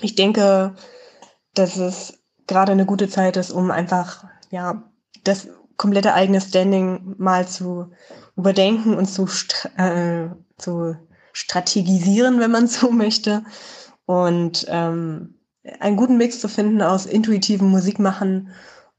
ich 0.00 0.14
denke, 0.14 0.74
dass 1.54 1.76
es 1.76 2.18
gerade 2.46 2.72
eine 2.72 2.86
gute 2.86 3.08
Zeit 3.08 3.36
ist, 3.36 3.50
um 3.50 3.70
einfach 3.70 4.24
ja 4.50 4.82
das 5.24 5.48
komplette 5.76 6.14
eigene 6.14 6.40
Standing 6.40 7.16
mal 7.18 7.46
zu 7.46 7.90
überdenken 8.36 8.94
und 8.94 9.06
zu, 9.06 9.28
äh, 9.76 10.28
zu 10.56 10.96
strategisieren, 11.32 12.40
wenn 12.40 12.50
man 12.50 12.66
so 12.66 12.90
möchte. 12.90 13.44
Und 14.06 14.66
ähm, 14.68 15.34
einen 15.80 15.96
guten 15.96 16.16
Mix 16.16 16.40
zu 16.40 16.48
finden 16.48 16.80
aus 16.80 17.06
intuitivem 17.06 17.68
Musikmachen 17.68 18.50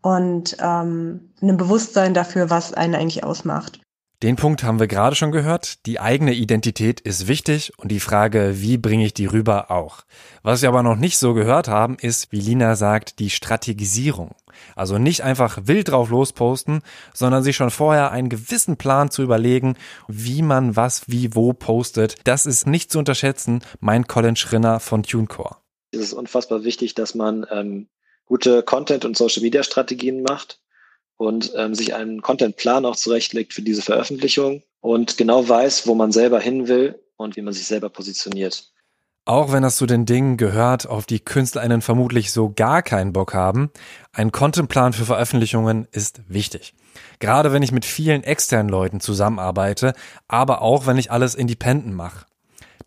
und 0.02 0.58
ähm, 0.60 1.34
einem 1.42 1.58
Bewusstsein 1.58 2.14
dafür, 2.14 2.50
was 2.50 2.74
einen 2.74 2.94
eigentlich 2.94 3.24
ausmacht. 3.24 3.80
Den 4.24 4.36
Punkt 4.36 4.64
haben 4.64 4.80
wir 4.80 4.88
gerade 4.88 5.16
schon 5.16 5.32
gehört. 5.32 5.86
Die 5.86 6.00
eigene 6.00 6.34
Identität 6.34 7.00
ist 7.00 7.28
wichtig 7.28 7.72
und 7.78 7.92
die 7.92 8.00
Frage, 8.00 8.62
wie 8.62 8.78
bringe 8.78 9.06
ich 9.06 9.14
die 9.14 9.28
rüber 9.28 9.70
auch. 9.70 10.00
Was 10.42 10.62
wir 10.62 10.70
aber 10.70 10.82
noch 10.82 10.96
nicht 10.96 11.18
so 11.20 11.34
gehört 11.34 11.68
haben, 11.68 11.98
ist, 12.02 12.32
wie 12.32 12.40
Lina 12.40 12.76
sagt, 12.76 13.20
die 13.20 13.30
Strategisierung. 13.30 14.36
Also 14.76 14.98
nicht 14.98 15.22
einfach 15.22 15.60
wild 15.64 15.90
drauf 15.90 16.10
losposten, 16.10 16.82
sondern 17.14 17.44
sich 17.44 17.56
schon 17.56 17.70
vorher 17.70 18.12
einen 18.12 18.30
gewissen 18.30 18.78
Plan 18.78 19.12
zu 19.12 19.22
überlegen, 19.22 19.76
wie 20.08 20.42
man 20.42 20.76
was 20.76 21.04
wie 21.08 21.36
wo 21.36 21.54
postet. 21.54 22.16
Das 22.24 22.48
ist 22.48 22.66
nicht 22.66 22.92
zu 22.92 22.98
unterschätzen, 22.98 23.62
mein 23.80 24.08
Colin 24.08 24.36
Schrinner 24.36 24.80
von 24.80 25.04
TuneCore 25.04 25.58
ist 25.92 26.02
es 26.02 26.14
unfassbar 26.14 26.64
wichtig, 26.64 26.96
dass 26.96 27.16
man 27.16 27.46
ähm, 27.50 27.88
gute 28.26 28.64
Content- 28.64 29.06
und 29.06 29.18
Social-Media-Strategien 29.18 30.22
macht 30.22 30.60
und 31.18 31.52
ähm, 31.56 31.76
sich 31.76 31.96
einen 31.96 32.22
Content-Plan 32.22 32.86
auch 32.86 32.96
zurechtlegt 32.96 33.54
für 33.54 33.62
diese 33.62 33.82
Veröffentlichung 33.82 34.64
und 34.82 35.18
genau 35.18 35.48
weiß, 35.48 35.88
wo 35.88 35.96
man 35.96 36.12
selber 36.12 36.40
hin 36.40 36.68
will 36.68 37.00
und 37.18 37.36
wie 37.36 37.42
man 37.42 37.54
sich 37.54 37.66
selber 37.66 37.90
positioniert. 37.90 38.72
Auch 39.26 39.52
wenn 39.52 39.62
das 39.62 39.76
zu 39.76 39.86
den 39.86 40.06
Dingen 40.06 40.38
gehört, 40.38 40.88
auf 40.88 41.06
die 41.06 41.20
KünstlerInnen 41.20 41.82
vermutlich 41.82 42.32
so 42.32 42.54
gar 42.56 42.82
keinen 42.82 43.12
Bock 43.12 43.34
haben, 43.34 43.72
ein 44.14 44.32
Contentplan 44.32 44.94
für 44.94 45.04
Veröffentlichungen 45.04 45.86
ist 45.92 46.22
wichtig. 46.30 46.74
Gerade 47.20 47.52
wenn 47.52 47.62
ich 47.62 47.74
mit 47.74 47.84
vielen 47.84 48.24
externen 48.24 48.70
Leuten 48.70 49.02
zusammenarbeite, 49.02 49.94
aber 50.30 50.62
auch 50.62 50.88
wenn 50.88 50.98
ich 50.98 51.12
alles 51.12 51.36
independent 51.36 51.94
mache. 51.94 52.26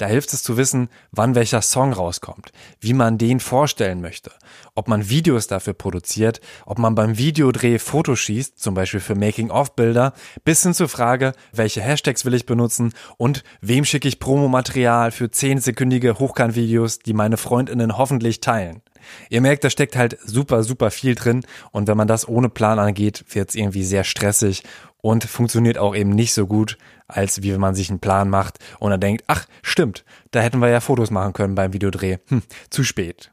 Da 0.00 0.06
hilft 0.06 0.32
es 0.32 0.42
zu 0.42 0.56
wissen, 0.56 0.88
wann 1.12 1.34
welcher 1.34 1.60
Song 1.60 1.92
rauskommt, 1.92 2.52
wie 2.80 2.94
man 2.94 3.18
den 3.18 3.38
vorstellen 3.38 4.00
möchte, 4.00 4.30
ob 4.74 4.88
man 4.88 5.10
Videos 5.10 5.46
dafür 5.46 5.74
produziert, 5.74 6.40
ob 6.64 6.78
man 6.78 6.94
beim 6.94 7.18
Videodreh 7.18 7.78
Fotos 7.78 8.18
schießt, 8.20 8.58
zum 8.58 8.72
Beispiel 8.72 9.00
für 9.00 9.14
Making-of-Bilder, 9.14 10.14
bis 10.42 10.62
hin 10.62 10.72
zur 10.72 10.88
Frage, 10.88 11.34
welche 11.52 11.82
Hashtags 11.82 12.24
will 12.24 12.32
ich 12.32 12.46
benutzen 12.46 12.94
und 13.18 13.44
wem 13.60 13.84
schicke 13.84 14.08
ich 14.08 14.20
Promomaterial 14.20 15.10
für 15.10 15.26
10-sekündige 15.26 16.18
Hochkant-Videos, 16.18 17.00
die 17.00 17.12
meine 17.12 17.36
Freundinnen 17.36 17.98
hoffentlich 17.98 18.40
teilen. 18.40 18.80
Ihr 19.28 19.40
merkt, 19.40 19.64
da 19.64 19.70
steckt 19.70 19.96
halt 19.96 20.18
super, 20.24 20.62
super 20.62 20.90
viel 20.90 21.14
drin 21.14 21.44
und 21.72 21.88
wenn 21.88 21.96
man 21.96 22.08
das 22.08 22.28
ohne 22.28 22.48
Plan 22.48 22.78
angeht, 22.78 23.24
wird 23.30 23.50
es 23.50 23.54
irgendwie 23.54 23.84
sehr 23.84 24.04
stressig 24.04 24.62
und 25.02 25.24
funktioniert 25.24 25.78
auch 25.78 25.94
eben 25.94 26.10
nicht 26.10 26.34
so 26.34 26.46
gut, 26.46 26.78
als 27.08 27.42
wie 27.42 27.52
wenn 27.52 27.60
man 27.60 27.74
sich 27.74 27.90
einen 27.90 28.00
Plan 28.00 28.28
macht 28.28 28.58
und 28.78 28.90
dann 28.90 29.00
denkt, 29.00 29.24
ach, 29.26 29.46
stimmt, 29.62 30.04
da 30.30 30.40
hätten 30.40 30.60
wir 30.60 30.68
ja 30.68 30.80
Fotos 30.80 31.10
machen 31.10 31.32
können 31.32 31.54
beim 31.54 31.72
Videodreh. 31.72 32.18
Hm, 32.28 32.42
zu 32.70 32.84
spät. 32.84 33.30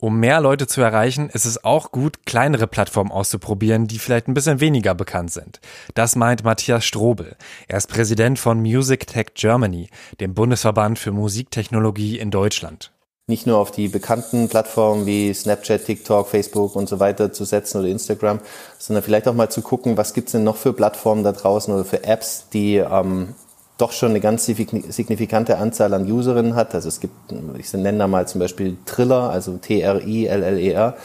Um 0.00 0.20
mehr 0.20 0.40
Leute 0.40 0.68
zu 0.68 0.80
erreichen, 0.80 1.28
ist 1.28 1.44
es 1.44 1.64
auch 1.64 1.90
gut, 1.90 2.24
kleinere 2.24 2.68
Plattformen 2.68 3.10
auszuprobieren, 3.10 3.88
die 3.88 3.98
vielleicht 3.98 4.28
ein 4.28 4.34
bisschen 4.34 4.60
weniger 4.60 4.94
bekannt 4.94 5.32
sind. 5.32 5.60
Das 5.94 6.14
meint 6.14 6.44
Matthias 6.44 6.84
Strobel. 6.84 7.36
Er 7.66 7.78
ist 7.78 7.88
Präsident 7.88 8.38
von 8.38 8.60
Music 8.60 9.08
Tech 9.08 9.34
Germany, 9.34 9.88
dem 10.20 10.34
Bundesverband 10.34 11.00
für 11.00 11.10
Musiktechnologie 11.10 12.16
in 12.16 12.30
Deutschland 12.30 12.92
nicht 13.28 13.46
nur 13.46 13.58
auf 13.58 13.70
die 13.70 13.88
bekannten 13.88 14.48
Plattformen 14.48 15.06
wie 15.06 15.32
Snapchat, 15.32 15.84
TikTok, 15.84 16.28
Facebook 16.28 16.74
und 16.74 16.88
so 16.88 16.98
weiter 16.98 17.32
zu 17.32 17.44
setzen 17.44 17.80
oder 17.80 17.88
Instagram, 17.88 18.40
sondern 18.78 19.04
vielleicht 19.04 19.28
auch 19.28 19.34
mal 19.34 19.50
zu 19.50 19.60
gucken, 19.62 19.96
was 19.96 20.14
gibt's 20.14 20.32
denn 20.32 20.44
noch 20.44 20.56
für 20.56 20.72
Plattformen 20.72 21.22
da 21.22 21.32
draußen 21.32 21.72
oder 21.72 21.84
für 21.84 22.04
Apps, 22.04 22.46
die 22.52 22.76
ähm, 22.76 23.34
doch 23.76 23.92
schon 23.92 24.10
eine 24.10 24.20
ganz 24.20 24.44
signifikante 24.44 25.58
Anzahl 25.58 25.94
an 25.94 26.10
Userinnen 26.10 26.56
hat. 26.56 26.74
Also 26.74 26.88
es 26.88 27.00
gibt, 27.00 27.14
ich 27.58 27.72
nenne 27.74 27.98
da 27.98 28.08
mal 28.08 28.26
zum 28.26 28.40
Beispiel 28.40 28.76
Triller, 28.86 29.30
also 29.30 29.56
T-R-I-L-L-E-R. 29.58 30.96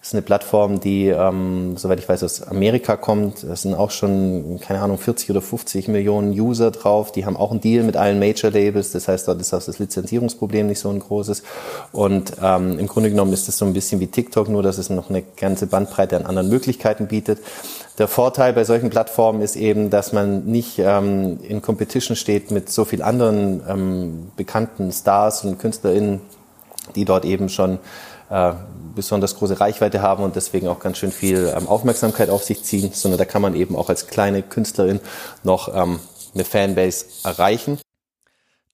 Das 0.00 0.10
ist 0.10 0.14
eine 0.14 0.22
Plattform, 0.22 0.78
die, 0.78 1.08
ähm, 1.08 1.76
soweit 1.76 1.98
ich 1.98 2.08
weiß, 2.08 2.22
aus 2.22 2.42
Amerika 2.42 2.96
kommt. 2.96 3.42
Es 3.42 3.62
sind 3.62 3.74
auch 3.74 3.90
schon, 3.90 4.60
keine 4.60 4.80
Ahnung, 4.80 4.96
40 4.96 5.30
oder 5.30 5.42
50 5.42 5.88
Millionen 5.88 6.30
User 6.30 6.70
drauf. 6.70 7.10
Die 7.10 7.26
haben 7.26 7.36
auch 7.36 7.50
einen 7.50 7.60
Deal 7.60 7.82
mit 7.82 7.96
allen 7.96 8.20
Major-Labels. 8.20 8.92
Das 8.92 9.08
heißt, 9.08 9.26
dort 9.26 9.40
ist 9.40 9.52
auch 9.52 9.62
das 9.62 9.80
Lizenzierungsproblem 9.80 10.68
nicht 10.68 10.78
so 10.78 10.88
ein 10.88 11.00
großes. 11.00 11.42
Und 11.90 12.34
ähm, 12.40 12.78
im 12.78 12.86
Grunde 12.86 13.10
genommen 13.10 13.32
ist 13.32 13.48
es 13.48 13.58
so 13.58 13.64
ein 13.64 13.72
bisschen 13.72 13.98
wie 13.98 14.06
TikTok, 14.06 14.48
nur 14.48 14.62
dass 14.62 14.78
es 14.78 14.88
noch 14.88 15.10
eine 15.10 15.22
ganze 15.36 15.66
Bandbreite 15.66 16.16
an 16.16 16.26
anderen 16.26 16.48
Möglichkeiten 16.48 17.08
bietet. 17.08 17.40
Der 17.98 18.06
Vorteil 18.06 18.52
bei 18.52 18.62
solchen 18.62 18.90
Plattformen 18.90 19.42
ist 19.42 19.56
eben, 19.56 19.90
dass 19.90 20.12
man 20.12 20.44
nicht 20.44 20.78
ähm, 20.78 21.40
in 21.42 21.60
Competition 21.60 22.16
steht 22.16 22.52
mit 22.52 22.70
so 22.70 22.84
vielen 22.84 23.02
anderen 23.02 23.62
ähm, 23.68 24.30
bekannten 24.36 24.92
Stars 24.92 25.44
und 25.44 25.58
KünstlerInnen, 25.58 26.20
die 26.94 27.04
dort 27.04 27.24
eben 27.24 27.48
schon 27.48 27.80
äh, 28.30 28.52
besonders 28.98 29.36
große 29.36 29.60
Reichweite 29.60 30.02
haben 30.02 30.22
und 30.22 30.36
deswegen 30.36 30.68
auch 30.68 30.80
ganz 30.80 30.98
schön 30.98 31.12
viel 31.12 31.52
ähm, 31.56 31.66
Aufmerksamkeit 31.68 32.28
auf 32.28 32.44
sich 32.44 32.62
ziehen, 32.64 32.90
sondern 32.92 33.18
da 33.18 33.24
kann 33.24 33.40
man 33.40 33.54
eben 33.54 33.76
auch 33.76 33.88
als 33.88 34.08
kleine 34.08 34.42
Künstlerin 34.42 35.00
noch 35.44 35.74
ähm, 35.74 36.00
eine 36.34 36.44
Fanbase 36.44 37.06
erreichen. 37.24 37.78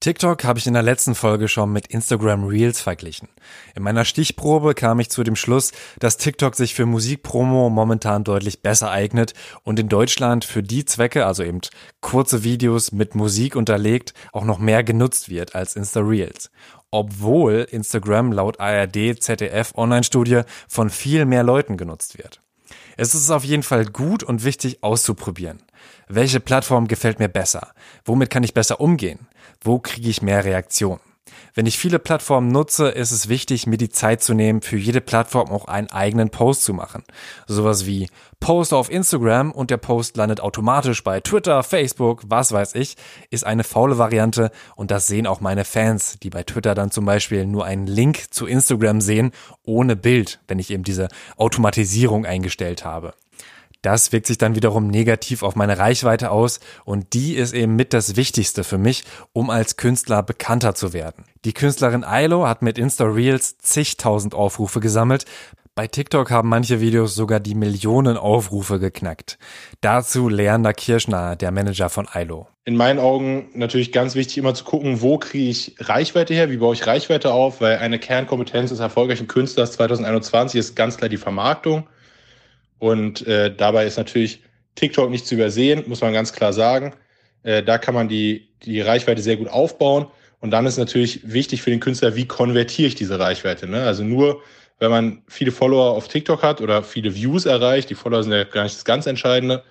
TikTok 0.05 0.45
habe 0.45 0.59
ich 0.59 0.67
in 0.67 0.75
der 0.75 0.83
letzten 0.83 1.15
Folge 1.15 1.49
schon 1.49 1.73
mit 1.73 1.87
Instagram 1.87 2.45
Reels 2.45 2.79
verglichen. 2.79 3.31
In 3.75 3.83
meiner 3.83 4.05
Stichprobe 4.05 4.75
kam 4.75 5.01
ich 5.01 5.09
zu 5.09 5.25
dem 5.25 5.35
Schluss, 5.35 5.73
dass 5.99 6.19
TikTok 6.19 6.57
sich 6.57 6.75
für 6.75 6.85
Musikpromo 6.85 7.71
momentan 7.71 8.23
deutlich 8.23 8.61
besser 8.61 8.91
eignet 8.91 9.33
und 9.63 9.79
in 9.79 9.89
Deutschland 9.89 10.45
für 10.45 10.63
die 10.63 10.85
Zwecke, 10.85 11.25
also 11.25 11.43
eben 11.43 11.63
kurze 12.03 12.45
Videos 12.45 12.93
mit 12.93 13.15
Musik 13.15 13.57
unterlegt, 13.57 14.13
auch 14.35 14.45
noch 14.45 14.59
mehr 14.59 14.85
genutzt 14.85 15.31
wird 15.31 15.55
als 15.55 15.75
Insta 15.75 16.01
Reels 16.01 16.51
obwohl 16.91 17.67
Instagram 17.73 18.31
laut 18.31 18.61
ARD 18.61 19.21
ZDF 19.21 19.73
Online-Studie 19.75 20.43
von 20.69 20.91
viel 20.91 21.25
mehr 21.25 21.43
Leuten 21.43 21.77
genutzt 21.77 22.19
wird. 22.19 22.44
Es 22.97 23.15
ist 23.15 23.31
auf 23.31 23.45
jeden 23.45 23.63
Fall 23.63 23.87
gut 23.87 24.23
und 24.23 24.45
wichtig 24.45 24.83
auszuprobieren. 24.83 25.63
Welche 26.09 26.41
Plattform 26.41 26.87
gefällt 26.87 27.19
mir 27.19 27.29
besser? 27.29 27.73
Womit 28.05 28.31
kann 28.31 28.45
ich 28.45 28.55
besser 28.55 28.81
umgehen? 28.81 29.27
Wo 29.61 29.79
kriege 29.79 30.09
ich 30.09 30.23
mehr 30.23 30.45
Reaktion? 30.45 31.01
Wenn 31.55 31.67
ich 31.67 31.79
viele 31.79 31.99
Plattformen 31.99 32.49
nutze, 32.49 32.89
ist 32.89 33.11
es 33.11 33.29
wichtig, 33.29 33.67
mir 33.67 33.77
die 33.77 33.89
Zeit 33.89 34.23
zu 34.23 34.35
nehmen, 34.35 34.61
für 34.61 34.77
jede 34.77 35.01
Plattform 35.01 35.51
auch 35.51 35.67
einen 35.67 35.91
eigenen 35.91 36.31
Post 36.31 36.65
zu 36.65 36.75
machen. 36.75 37.05
Sowas 37.47 37.87
wie 37.87 38.09
Post 38.41 38.75
auf 38.75 38.91
Instagram 38.91 39.53
und 39.53 39.71
der 39.71 39.79
Post 39.79 40.17
landet 40.17 40.41
automatisch 40.41 41.03
bei 41.03 41.21
Twitter, 41.21 41.63
Facebook, 41.63 42.23
was 42.27 42.53
weiß 42.53 42.75
ich, 42.75 42.97
ist 43.31 43.45
eine 43.45 43.65
faule 43.65 43.99
Variante 43.99 44.51
und 44.77 44.91
das 44.91 45.07
sehen 45.07 45.27
auch 45.27 45.41
meine 45.41 45.65
Fans, 45.65 46.19
die 46.23 46.31
bei 46.31 46.43
Twitter 46.43 46.75
dann 46.75 46.91
zum 46.91 47.07
Beispiel 47.07 47.47
nur 47.47 47.65
einen 47.65 47.87
Link 47.87 48.33
zu 48.33 48.47
Instagram 48.47 49.01
sehen, 49.01 49.33
ohne 49.65 49.97
Bild, 49.97 50.41
wenn 50.47 50.59
ich 50.59 50.71
eben 50.71 50.85
diese 50.85 51.09
Automatisierung 51.37 52.27
eingestellt 52.27 52.85
habe. 52.85 53.15
Das 53.85 54.13
wirkt 54.13 54.27
sich 54.27 54.39
dann 54.39 54.55
wiederum 54.55 54.89
negativ 54.89 55.43
auf 55.43 55.57
meine 55.57 55.79
Reichweite 55.79 56.31
aus 56.31 56.59
und 56.87 57.13
die 57.13 57.35
ist 57.35 57.53
eben 57.53 57.77
mit 57.77 57.93
das 57.93 58.17
Wichtigste 58.17 58.65
für 58.65 58.79
mich, 58.79 59.05
um 59.35 59.51
als 59.51 59.77
Künstler 59.77 60.23
bekannter 60.23 60.75
zu 60.75 60.95
werden. 60.95 61.25
Die 61.45 61.53
Künstlerin 61.53 62.03
Ailo 62.03 62.49
hat 62.49 62.63
mit 62.63 62.79
Insta 62.79 63.05
Reels 63.05 63.59
zigtausend 63.59 64.35
Aufrufe 64.35 64.81
gesammelt. 64.81 65.27
Bei 65.75 65.87
TikTok 65.87 66.31
haben 66.31 66.49
manche 66.49 66.81
Videos 66.81 67.15
sogar 67.15 67.41
die 67.41 67.55
Millionen 67.55 68.17
Aufrufe 68.17 68.79
geknackt. 68.79 69.39
Dazu 69.83 70.31
Leander 70.31 70.73
Kirschner, 70.73 71.37
der 71.37 71.51
Manager 71.51 71.91
von 71.91 72.09
Ailo. 72.09 72.49
In 72.65 72.77
meinen 72.77 72.99
Augen 72.99 73.51
natürlich 73.53 73.93
ganz 73.93 74.15
wichtig, 74.15 74.39
immer 74.39 74.55
zu 74.55 74.65
gucken, 74.65 75.03
wo 75.03 75.19
kriege 75.19 75.51
ich 75.51 75.75
Reichweite 75.79 76.33
her, 76.33 76.49
wie 76.49 76.57
baue 76.57 76.73
ich 76.73 76.87
Reichweite 76.87 77.35
auf, 77.35 77.61
weil 77.61 77.77
eine 77.77 77.99
Kernkompetenz 77.99 78.71
des 78.71 78.81
erfolgreichen 78.81 79.27
Künstlers 79.27 79.73
2021 79.73 80.59
ist 80.59 80.75
ganz 80.75 80.97
klar 80.97 81.11
die 81.11 81.19
Vermarktung. 81.19 81.87
Und 82.79 83.27
äh, 83.27 83.55
dabei 83.55 83.87
ist 83.87 83.97
natürlich 83.97 84.43
TikTok 84.75 85.11
nicht 85.11 85.27
zu 85.27 85.35
übersehen, 85.35 85.85
muss 85.87 86.01
man 86.01 86.13
ganz 86.13 86.33
klar 86.33 86.53
sagen. 86.53 86.95
Äh, 87.43 87.63
da 87.63 87.79
kann 87.79 87.95
man 87.95 88.09
die, 88.09 88.49
die 88.65 88.81
Reichweite 88.81 89.23
sehr 89.23 89.37
gut 89.37 89.49
aufbauen. 89.49 90.07
Und 90.41 90.51
dann 90.51 90.67
ist 90.67 90.77
natürlich 90.77 91.21
wichtig 91.25 91.63
für 91.63 91.71
den 91.71 91.81
Künstler, 91.81 92.17
wie 92.17 92.27
konvertiere 92.27 92.89
ich 92.89 92.95
diese 92.95 93.19
Reichweite. 93.19 93.67
Ne? 93.67 93.83
Also 93.83 94.05
nur, 94.05 94.43
wenn 94.79 94.91
man 94.91 95.23
viele 95.27 95.53
Follower 95.53 95.93
auf 95.97 96.09
TikTok 96.09 96.43
hat 96.43 96.61
oder 96.61 96.83
viele 96.83 97.15
Views 97.15 97.47
erreicht, 97.47 97.89
die 97.89 97.95
Follower 97.95 98.23
sind 98.23 98.33
ja 98.33 98.45
gar 98.45 98.65
nicht 98.65 98.77
das 98.77 98.85
ganz 98.85 99.07
Entscheidende, 99.07 99.63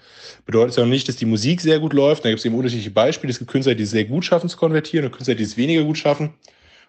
bedeutet 0.45 0.71
es 0.71 0.75
ja 0.77 0.85
nicht, 0.85 1.07
dass 1.07 1.17
die 1.17 1.25
Musik 1.25 1.61
sehr 1.61 1.79
gut 1.79 1.93
läuft. 1.93 2.25
Da 2.25 2.29
gibt 2.29 2.39
es 2.39 2.45
eben 2.45 2.55
unterschiedliche 2.55 2.91
Beispiele. 2.91 3.31
Es 3.31 3.39
gibt 3.39 3.51
Künstler, 3.51 3.75
die 3.75 3.83
es 3.83 3.91
sehr 3.91 4.05
gut 4.05 4.25
schaffen 4.25 4.49
zu 4.49 4.57
konvertieren 4.57 5.05
und 5.05 5.11
Künstler, 5.11 5.35
die 5.35 5.43
es 5.43 5.57
weniger 5.57 5.83
gut 5.83 5.97
schaffen. 5.97 6.33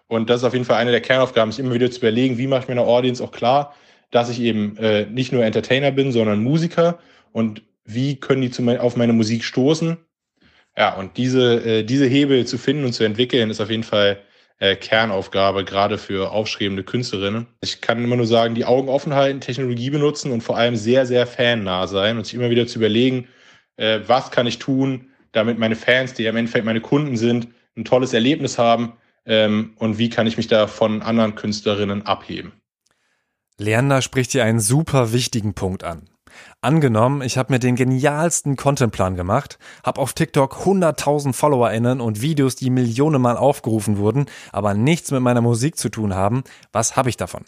Und 0.06 0.30
das 0.30 0.40
ist 0.40 0.44
auf 0.44 0.52
jeden 0.52 0.64
Fall 0.64 0.76
eine 0.76 0.90
der 0.90 1.00
Kernaufgaben, 1.00 1.50
sich 1.52 1.64
immer 1.64 1.75
wieder 1.75 1.90
zu 1.90 1.99
überlegen, 1.99 2.38
wie 2.38 2.47
mache 2.47 2.62
ich 2.62 2.68
meiner 2.68 2.83
Audience 2.83 3.23
auch 3.23 3.33
klar, 3.33 3.75
dass 4.11 4.30
ich 4.30 4.40
eben 4.40 4.76
äh, 4.76 5.06
nicht 5.06 5.32
nur 5.32 5.44
Entertainer 5.44 5.90
bin, 5.90 6.12
sondern 6.12 6.42
Musiker 6.42 6.99
und 7.32 7.62
wie 7.84 8.16
können 8.16 8.42
die 8.42 8.50
zu 8.50 8.62
mein, 8.62 8.78
auf 8.78 8.96
meine 8.96 9.12
Musik 9.12 9.44
stoßen. 9.44 9.96
Ja, 10.76 10.94
und 10.94 11.16
diese, 11.16 11.64
äh, 11.64 11.84
diese 11.84 12.06
Hebel 12.06 12.46
zu 12.46 12.58
finden 12.58 12.84
und 12.84 12.92
zu 12.92 13.04
entwickeln, 13.04 13.50
ist 13.50 13.61
auf 13.61 13.70
jeden 13.70 13.82
Fall 13.84 14.18
äh, 14.58 14.76
Kernaufgabe, 14.76 15.64
gerade 15.64 15.99
für 15.99 16.32
aufstrebende 16.32 16.84
Künstlerinnen. 16.84 17.46
Ich 17.61 17.80
kann 17.80 18.02
immer 18.02 18.16
nur 18.16 18.26
sagen, 18.26 18.54
die 18.54 18.64
Augen 18.64 18.88
offen 18.88 19.14
halten, 19.14 19.40
Technologie 19.40 19.90
benutzen 19.90 20.32
und 20.32 20.42
vor 20.42 20.56
allem 20.56 20.76
sehr, 20.76 21.06
sehr 21.06 21.26
fannah 21.26 21.87
sein 21.87 22.16
und 22.16 22.25
sich 22.25 22.34
immer 22.34 22.50
wieder 22.50 22.66
zu 22.66 22.78
überlegen, 22.78 23.28
äh, 23.76 24.00
was 24.06 24.30
kann 24.30 24.46
ich 24.46 24.58
tun, 24.58 25.11
damit 25.32 25.58
meine 25.58 25.76
Fans, 25.76 26.14
die 26.14 26.26
im 26.26 26.37
Endeffekt 26.37 26.64
meine 26.64 26.80
Kunden 26.80 27.16
sind, 27.16 27.49
ein 27.76 27.84
tolles 27.84 28.12
Erlebnis 28.12 28.58
haben 28.58 28.94
ähm, 29.26 29.75
und 29.76 29.99
wie 29.99 30.08
kann 30.08 30.26
ich 30.26 30.37
mich 30.37 30.46
da 30.46 30.66
von 30.66 31.02
anderen 31.02 31.34
Künstlerinnen 31.34 32.06
abheben. 32.06 32.52
Leander 33.58 34.02
spricht 34.02 34.32
hier 34.32 34.44
einen 34.44 34.58
super 34.58 35.12
wichtigen 35.12 35.54
Punkt 35.54 35.84
an. 35.84 36.08
Angenommen, 36.61 37.23
ich 37.23 37.38
habe 37.38 37.52
mir 37.52 37.61
den 37.61 37.76
genialsten 37.76 38.56
Contentplan 38.56 39.14
gemacht, 39.14 39.58
habe 39.84 40.00
auf 40.00 40.12
TikTok 40.12 40.56
100.000 40.64 41.32
FollowerInnen 41.32 42.00
und 42.00 42.20
Videos, 42.20 42.56
die 42.56 42.70
Millionenmal 42.70 43.37
aufgerufen 43.37 43.99
wurden, 43.99 44.26
aber 44.50 44.75
nichts 44.75 45.12
mit 45.12 45.20
meiner 45.20 45.42
Musik 45.42 45.78
zu 45.78 45.90
tun 45.90 46.14
haben, 46.14 46.42
was 46.73 46.96
habe 46.96 47.11
ich 47.11 47.16
davon? 47.16 47.44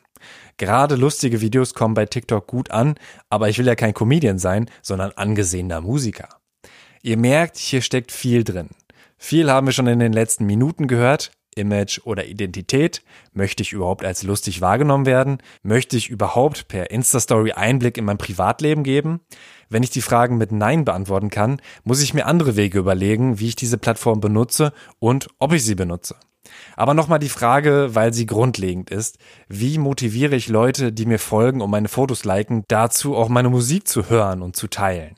Gerade 0.56 0.94
lustige 0.94 1.40
Videos 1.40 1.75
kommen 1.75 1.94
bei 1.94 2.06
TikTok 2.06 2.46
gut 2.46 2.70
an, 2.70 2.94
aber 3.28 3.48
ich 3.48 3.58
will 3.58 3.66
ja 3.66 3.75
kein 3.75 3.94
Comedian 3.94 4.38
sein, 4.38 4.70
sondern 4.82 5.10
angesehener 5.12 5.80
Musiker. 5.80 6.28
Ihr 7.02 7.16
merkt, 7.16 7.56
hier 7.56 7.82
steckt 7.82 8.12
viel 8.12 8.44
drin. 8.44 8.68
Viel 9.18 9.50
haben 9.50 9.66
wir 9.66 9.72
schon 9.72 9.86
in 9.88 9.98
den 9.98 10.12
letzten 10.12 10.46
Minuten 10.46 10.86
gehört, 10.86 11.32
Image 11.56 12.00
oder 12.04 12.26
Identität? 12.26 13.02
Möchte 13.32 13.62
ich 13.62 13.73
überhaupt 13.73 14.04
als 14.04 14.23
lustig 14.23 14.60
wahrgenommen 14.60 15.06
werden? 15.06 15.38
Möchte 15.62 15.97
ich 15.97 16.08
überhaupt 16.08 16.69
per 16.69 16.90
Insta-Story 16.90 17.52
Einblick 17.52 17.99
in 17.99 18.04
mein 18.04 18.19
Privatleben 18.19 18.84
geben? 18.84 19.21
Wenn 19.69 19.82
ich 19.82 19.90
die 19.90 20.02
Fragen 20.02 20.38
mit 20.38 20.52
Nein 20.52 20.84
beantworten 20.84 21.30
kann, 21.30 21.60
muss 21.82 22.02
ich 22.02 22.14
mir 22.14 22.26
andere 22.26 22.56
Wege 22.56 22.78
überlegen, 22.78 23.40
wie 23.40 23.49
ich 23.49 23.56
diese 23.56 23.78
Plattform 23.78 24.21
benutze 24.21 24.73
und 25.00 25.28
ob 25.38 25.52
ich 25.52 25.64
sie 25.64 25.75
benutze. 25.75 26.14
Aber 26.76 26.95
nochmal 26.95 27.19
die 27.19 27.28
Frage, 27.28 27.95
weil 27.95 28.14
sie 28.14 28.26
grundlegend 28.26 28.90
ist. 28.90 29.19
Wie 29.49 29.78
motiviere 29.78 30.36
ich 30.36 30.49
Leute, 30.49 30.92
die 30.92 31.06
mir 31.06 31.19
folgen 31.19 31.60
und 31.60 31.71
meine 31.71 31.88
Fotos 31.88 32.25
liken, 32.25 32.64
dazu 32.69 33.16
auch 33.16 33.28
meine 33.28 33.50
Musik 33.50 33.88
zu 33.88 34.08
hören 34.08 34.42
und 34.42 34.54
zu 34.54 34.69
teilen? 34.69 35.16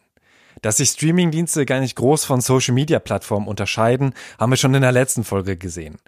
Dass 0.63 0.79
sich 0.79 0.91
Streamingdienste 0.91 1.67
gar 1.67 1.81
nicht 1.81 1.97
groß 1.97 2.25
von 2.25 2.41
Social-Media-Plattformen 2.41 3.47
unterscheiden, 3.47 4.13
haben 4.39 4.51
wir 4.51 4.57
schon 4.57 4.75
in 4.75 4.83
der 4.83 4.93
letzten 4.93 5.23
Folge 5.25 5.57
gesehen. 5.57 5.99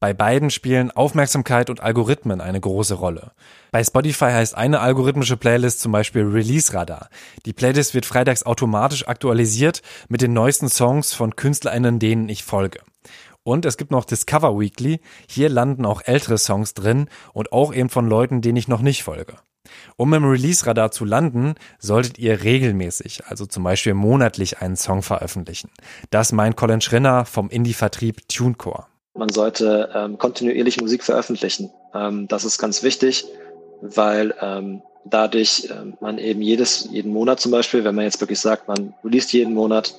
Bei 0.00 0.14
beiden 0.14 0.50
spielen 0.50 0.92
Aufmerksamkeit 0.92 1.70
und 1.70 1.80
Algorithmen 1.80 2.40
eine 2.40 2.60
große 2.60 2.94
Rolle. 2.94 3.32
Bei 3.72 3.82
Spotify 3.82 4.26
heißt 4.26 4.56
eine 4.56 4.78
algorithmische 4.78 5.36
Playlist 5.36 5.80
zum 5.80 5.90
Beispiel 5.90 6.22
Release 6.22 6.72
Radar. 6.72 7.08
Die 7.46 7.52
Playlist 7.52 7.94
wird 7.94 8.06
freitags 8.06 8.44
automatisch 8.44 9.08
aktualisiert 9.08 9.82
mit 10.08 10.20
den 10.22 10.32
neuesten 10.32 10.68
Songs 10.68 11.14
von 11.14 11.34
KünstlerInnen, 11.34 11.98
denen 11.98 12.28
ich 12.28 12.44
folge. 12.44 12.78
Und 13.42 13.64
es 13.64 13.76
gibt 13.76 13.90
noch 13.90 14.04
Discover 14.04 14.60
Weekly. 14.60 15.00
Hier 15.28 15.48
landen 15.48 15.84
auch 15.84 16.02
ältere 16.04 16.38
Songs 16.38 16.74
drin 16.74 17.08
und 17.32 17.50
auch 17.50 17.74
eben 17.74 17.88
von 17.88 18.08
Leuten, 18.08 18.40
denen 18.40 18.56
ich 18.56 18.68
noch 18.68 18.82
nicht 18.82 19.02
folge. 19.02 19.34
Um 19.96 20.14
im 20.14 20.24
Release-Radar 20.24 20.92
zu 20.92 21.04
landen, 21.04 21.54
solltet 21.80 22.18
ihr 22.18 22.44
regelmäßig, 22.44 23.26
also 23.26 23.46
zum 23.46 23.64
Beispiel 23.64 23.94
monatlich 23.94 24.60
einen 24.60 24.76
Song 24.76 25.02
veröffentlichen. 25.02 25.70
Das 26.10 26.30
meint 26.30 26.56
Colin 26.56 26.80
Schrinner 26.80 27.24
vom 27.24 27.50
Indie-Vertrieb 27.50 28.28
TuneCore. 28.28 28.86
Man 29.14 29.28
sollte 29.30 29.90
ähm, 29.94 30.18
kontinuierlich 30.18 30.80
Musik 30.80 31.02
veröffentlichen. 31.02 31.70
Ähm, 31.94 32.28
das 32.28 32.44
ist 32.44 32.58
ganz 32.58 32.82
wichtig, 32.82 33.26
weil 33.80 34.34
ähm, 34.40 34.82
dadurch 35.04 35.68
ähm, 35.70 35.96
man 36.00 36.18
eben 36.18 36.42
jedes, 36.42 36.88
jeden 36.90 37.12
Monat 37.12 37.40
zum 37.40 37.52
Beispiel, 37.52 37.84
wenn 37.84 37.94
man 37.94 38.04
jetzt 38.04 38.20
wirklich 38.20 38.40
sagt, 38.40 38.68
man 38.68 38.94
released 39.04 39.32
jeden 39.32 39.54
Monat, 39.54 39.94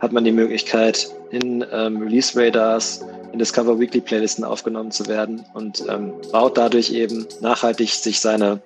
hat 0.00 0.12
man 0.12 0.24
die 0.24 0.32
Möglichkeit, 0.32 1.10
in 1.30 1.64
ähm, 1.72 1.98
Release 1.98 2.38
Radars, 2.38 3.04
in 3.32 3.38
Discover 3.38 3.78
Weekly 3.78 4.00
Playlisten 4.00 4.44
aufgenommen 4.44 4.90
zu 4.90 5.06
werden 5.06 5.44
und 5.54 5.84
ähm, 5.88 6.12
baut 6.32 6.56
dadurch 6.56 6.92
eben 6.92 7.26
nachhaltig 7.40 7.90
sich 7.90 8.20
seine 8.20 8.60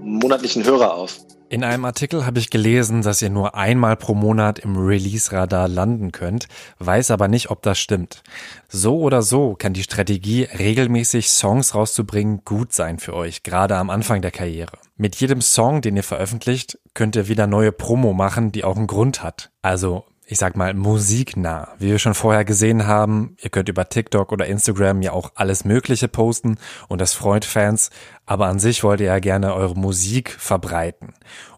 monatlichen 0.00 0.64
Hörer 0.64 0.94
auf. 0.94 1.20
In 1.54 1.62
einem 1.62 1.84
Artikel 1.84 2.26
habe 2.26 2.40
ich 2.40 2.50
gelesen, 2.50 3.02
dass 3.02 3.22
ihr 3.22 3.30
nur 3.30 3.54
einmal 3.54 3.94
pro 3.94 4.16
Monat 4.16 4.58
im 4.58 4.76
Release-Radar 4.76 5.68
landen 5.68 6.10
könnt, 6.10 6.48
weiß 6.80 7.12
aber 7.12 7.28
nicht, 7.28 7.48
ob 7.48 7.62
das 7.62 7.78
stimmt. 7.78 8.24
So 8.68 8.98
oder 8.98 9.22
so 9.22 9.54
kann 9.54 9.72
die 9.72 9.84
Strategie, 9.84 10.48
regelmäßig 10.58 11.30
Songs 11.30 11.76
rauszubringen, 11.76 12.40
gut 12.44 12.72
sein 12.72 12.98
für 12.98 13.14
euch, 13.14 13.44
gerade 13.44 13.76
am 13.76 13.88
Anfang 13.88 14.20
der 14.20 14.32
Karriere. 14.32 14.78
Mit 14.96 15.14
jedem 15.14 15.40
Song, 15.40 15.80
den 15.80 15.94
ihr 15.94 16.02
veröffentlicht, 16.02 16.80
könnt 16.92 17.14
ihr 17.14 17.28
wieder 17.28 17.46
neue 17.46 17.70
Promo 17.70 18.14
machen, 18.14 18.50
die 18.50 18.64
auch 18.64 18.76
einen 18.76 18.88
Grund 18.88 19.22
hat. 19.22 19.52
Also 19.62 20.02
ich 20.26 20.38
sag 20.38 20.56
mal, 20.56 20.72
musiknah. 20.72 21.68
Wie 21.78 21.88
wir 21.88 21.98
schon 21.98 22.14
vorher 22.14 22.44
gesehen 22.44 22.86
haben, 22.86 23.36
ihr 23.42 23.50
könnt 23.50 23.68
über 23.68 23.88
TikTok 23.88 24.32
oder 24.32 24.46
Instagram 24.46 25.02
ja 25.02 25.12
auch 25.12 25.32
alles 25.34 25.64
Mögliche 25.64 26.08
posten 26.08 26.56
und 26.88 27.00
das 27.00 27.12
freut 27.12 27.44
Fans, 27.44 27.90
aber 28.26 28.46
an 28.46 28.58
sich 28.58 28.82
wollt 28.82 29.00
ihr 29.00 29.06
ja 29.06 29.18
gerne 29.18 29.54
eure 29.54 29.74
Musik 29.74 30.30
verbreiten. 30.30 31.14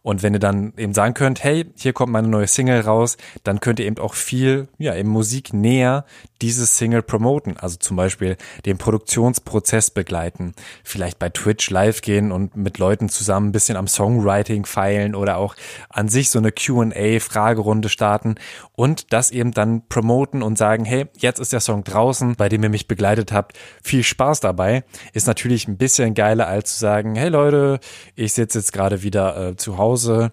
Und 0.07 0.23
wenn 0.23 0.35
ihr 0.35 0.41
dann 0.41 0.73
eben 0.77 0.95
sagen 0.95 1.15
könnt, 1.15 1.43
hey, 1.43 1.67
hier 1.77 1.93
kommt 1.93 2.13
meine 2.13 2.29
neue 2.29 2.47
Single 2.47 2.81
raus, 2.81 3.17
dann 3.43 3.59
könnt 3.59 3.81
ihr 3.81 3.87
eben 3.87 3.99
auch 3.99 4.15
viel, 4.15 4.69
ja, 4.79 4.95
eben 4.95 5.09
Musik 5.09 5.53
näher 5.53 6.05
dieses 6.43 6.79
Single 6.79 7.03
promoten. 7.03 7.57
Also 7.57 7.77
zum 7.77 7.97
Beispiel 7.97 8.37
den 8.67 8.79
Produktionsprozess 8.79 9.91
begleiten. 9.91 10.55
Vielleicht 10.85 11.19
bei 11.19 11.29
Twitch 11.29 11.71
live 11.71 12.03
gehen 12.03 12.31
und 12.31 12.57
mit 12.57 12.79
Leuten 12.79 13.09
zusammen 13.09 13.49
ein 13.49 13.53
bisschen 13.53 13.77
am 13.77 13.89
Songwriting 13.89 14.65
feilen 14.65 15.17
oder 15.17 15.39
auch 15.39 15.57
an 15.89 16.09
sich 16.09 16.31
so 16.31 16.39
eine 16.39 16.53
Q&A-Fragerunde 16.53 17.89
starten 17.89 18.37
und 18.77 19.13
das 19.13 19.31
eben 19.31 19.53
dann 19.53 19.89
promoten 19.89 20.43
und 20.43 20.57
sagen, 20.57 20.85
hey, 20.85 21.07
jetzt 21.17 21.41
ist 21.41 21.53
der 21.53 21.61
Song 21.61 21.83
draußen, 21.83 22.37
bei 22.37 22.49
dem 22.49 22.63
ihr 22.63 22.69
mich 22.69 22.87
begleitet 22.87 23.33
habt. 23.33 23.59
Viel 23.83 24.05
Spaß 24.05 24.41
dabei. 24.41 24.85
Ist 25.15 25.27
natürlich 25.27 25.67
ein 25.67 25.79
bisschen 25.79 26.15
geiler 26.15 26.47
als 26.47 26.75
zu 26.75 26.81
sagen, 26.81 27.17
hey 27.17 27.31
Leute, 27.31 27.81
ich 28.15 28.35
sitze 28.35 28.59
jetzt 28.59 28.73
gerade 28.73 29.03
wieder 29.03 29.37
äh, 29.37 29.57
zu 29.57 29.79
Hause. 29.79 30.31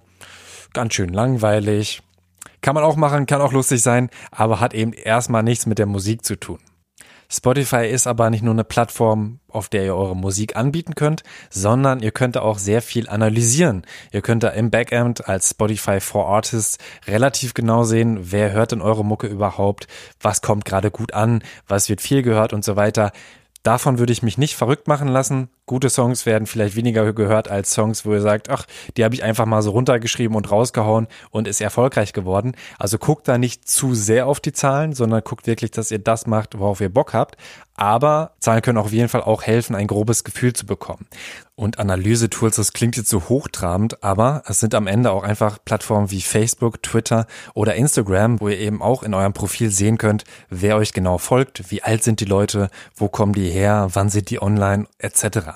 Ganz 0.74 0.94
schön 0.94 1.10
langweilig. 1.10 2.04
Kann 2.62 2.76
man 2.76 2.84
auch 2.84 2.96
machen, 2.96 3.26
kann 3.26 3.42
auch 3.42 3.54
lustig 3.54 3.82
sein, 3.82 4.10
aber 4.32 4.60
hat 4.60 4.74
eben 4.74 4.94
erstmal 4.94 5.44
nichts 5.44 5.66
mit 5.66 5.80
der 5.80 5.86
Musik 5.86 6.24
zu 6.24 6.40
tun. 6.40 6.60
Spotify 7.36 7.88
ist 7.88 8.06
aber 8.06 8.30
nicht 8.30 8.44
nur 8.44 8.54
eine 8.54 8.64
Plattform, 8.64 9.40
auf 9.48 9.68
der 9.68 9.84
ihr 9.86 9.96
eure 9.96 10.16
Musik 10.16 10.56
anbieten 10.56 10.94
könnt, 10.94 11.24
sondern 11.50 12.00
ihr 12.00 12.12
könnt 12.12 12.38
auch 12.38 12.60
sehr 12.60 12.84
viel 12.84 13.10
analysieren. 13.10 13.88
Ihr 14.12 14.22
könnt 14.22 14.44
da 14.44 14.50
im 14.50 14.70
Backend 14.70 15.28
als 15.28 15.50
Spotify 15.50 16.00
for 16.00 16.28
Artists 16.28 16.78
relativ 17.08 17.56
genau 17.56 17.86
sehen, 17.86 18.32
wer 18.32 18.52
hört 18.52 18.72
denn 18.72 18.82
eure 18.82 19.04
Mucke 19.04 19.26
überhaupt, 19.26 19.88
was 20.22 20.44
kommt 20.44 20.64
gerade 20.64 20.92
gut 20.92 21.16
an, 21.16 21.44
was 21.68 21.90
wird 21.90 22.02
viel 22.02 22.22
gehört 22.22 22.54
und 22.54 22.64
so 22.64 22.76
weiter. 22.76 23.12
Davon 23.64 23.98
würde 23.98 24.14
ich 24.14 24.22
mich 24.22 24.38
nicht 24.38 24.56
verrückt 24.56 24.88
machen 24.88 25.08
lassen. 25.08 25.50
Gute 25.66 25.90
Songs 25.90 26.26
werden 26.26 26.46
vielleicht 26.46 26.76
weniger 26.76 27.14
gehört 27.14 27.50
als 27.50 27.72
Songs, 27.72 28.06
wo 28.06 28.12
ihr 28.14 28.20
sagt, 28.20 28.50
ach, 28.50 28.66
die 28.98 29.06
habe 29.06 29.16
ich 29.16 29.24
einfach 29.24 29.46
mal 29.46 29.62
so 29.62 29.72
runtergeschrieben 29.72 30.36
und 30.36 30.52
rausgehauen 30.52 31.08
und 31.32 31.48
ist 31.48 31.62
erfolgreich 31.62 32.12
geworden. 32.12 32.52
Also 32.78 32.98
guckt 32.98 33.30
da 33.30 33.38
nicht 33.38 33.70
zu 33.70 33.96
sehr 33.96 34.28
auf 34.28 34.42
die 34.42 34.52
Zahlen, 34.52 34.92
sondern 34.92 35.24
guckt 35.24 35.48
wirklich, 35.48 35.72
dass 35.72 35.90
ihr 35.90 36.00
das 36.00 36.28
macht, 36.28 36.60
worauf 36.60 36.82
ihr 36.82 36.90
Bock 36.90 37.14
habt. 37.14 37.38
Aber 37.76 38.34
Zahlen 38.40 38.62
können 38.62 38.78
auf 38.78 38.92
jeden 38.92 39.08
Fall 39.08 39.22
auch 39.22 39.44
helfen, 39.44 39.76
ein 39.76 39.88
grobes 39.88 40.26
Gefühl 40.26 40.54
zu 40.54 40.66
bekommen. 40.66 41.08
Und 41.56 41.80
Analyse-Tools, 41.80 42.58
das 42.58 42.74
klingt 42.74 42.98
jetzt 42.98 43.10
so 43.10 43.30
hochtrabend, 43.30 44.04
aber 44.04 44.44
es 44.48 44.60
sind 44.60 44.76
am 44.76 44.86
Ende 44.86 45.12
auch 45.12 45.24
einfach 45.24 45.60
Plattformen 45.64 46.12
wie 46.12 46.22
Facebook, 46.22 46.84
Twitter 46.84 47.26
oder 47.54 47.76
Instagram, 47.76 48.42
wo 48.42 48.50
ihr 48.50 48.60
eben 48.60 48.82
auch 48.82 49.02
in 49.02 49.14
eurem 49.14 49.34
Profil 49.34 49.70
sehen 49.70 49.98
könnt, 49.98 50.24
wer 50.50 50.76
euch 50.76 50.94
genau 50.94 51.18
folgt, 51.18 51.72
wie 51.72 51.84
alt 51.84 52.04
sind 52.04 52.20
die 52.20 52.26
Leute, 52.26 52.70
wo 52.96 53.08
kommen 53.08 53.34
die 53.34 53.50
her, 53.50 53.88
wann 53.94 54.10
sind 54.10 54.30
die 54.30 54.42
online, 54.42 54.88
etc. 55.00 55.53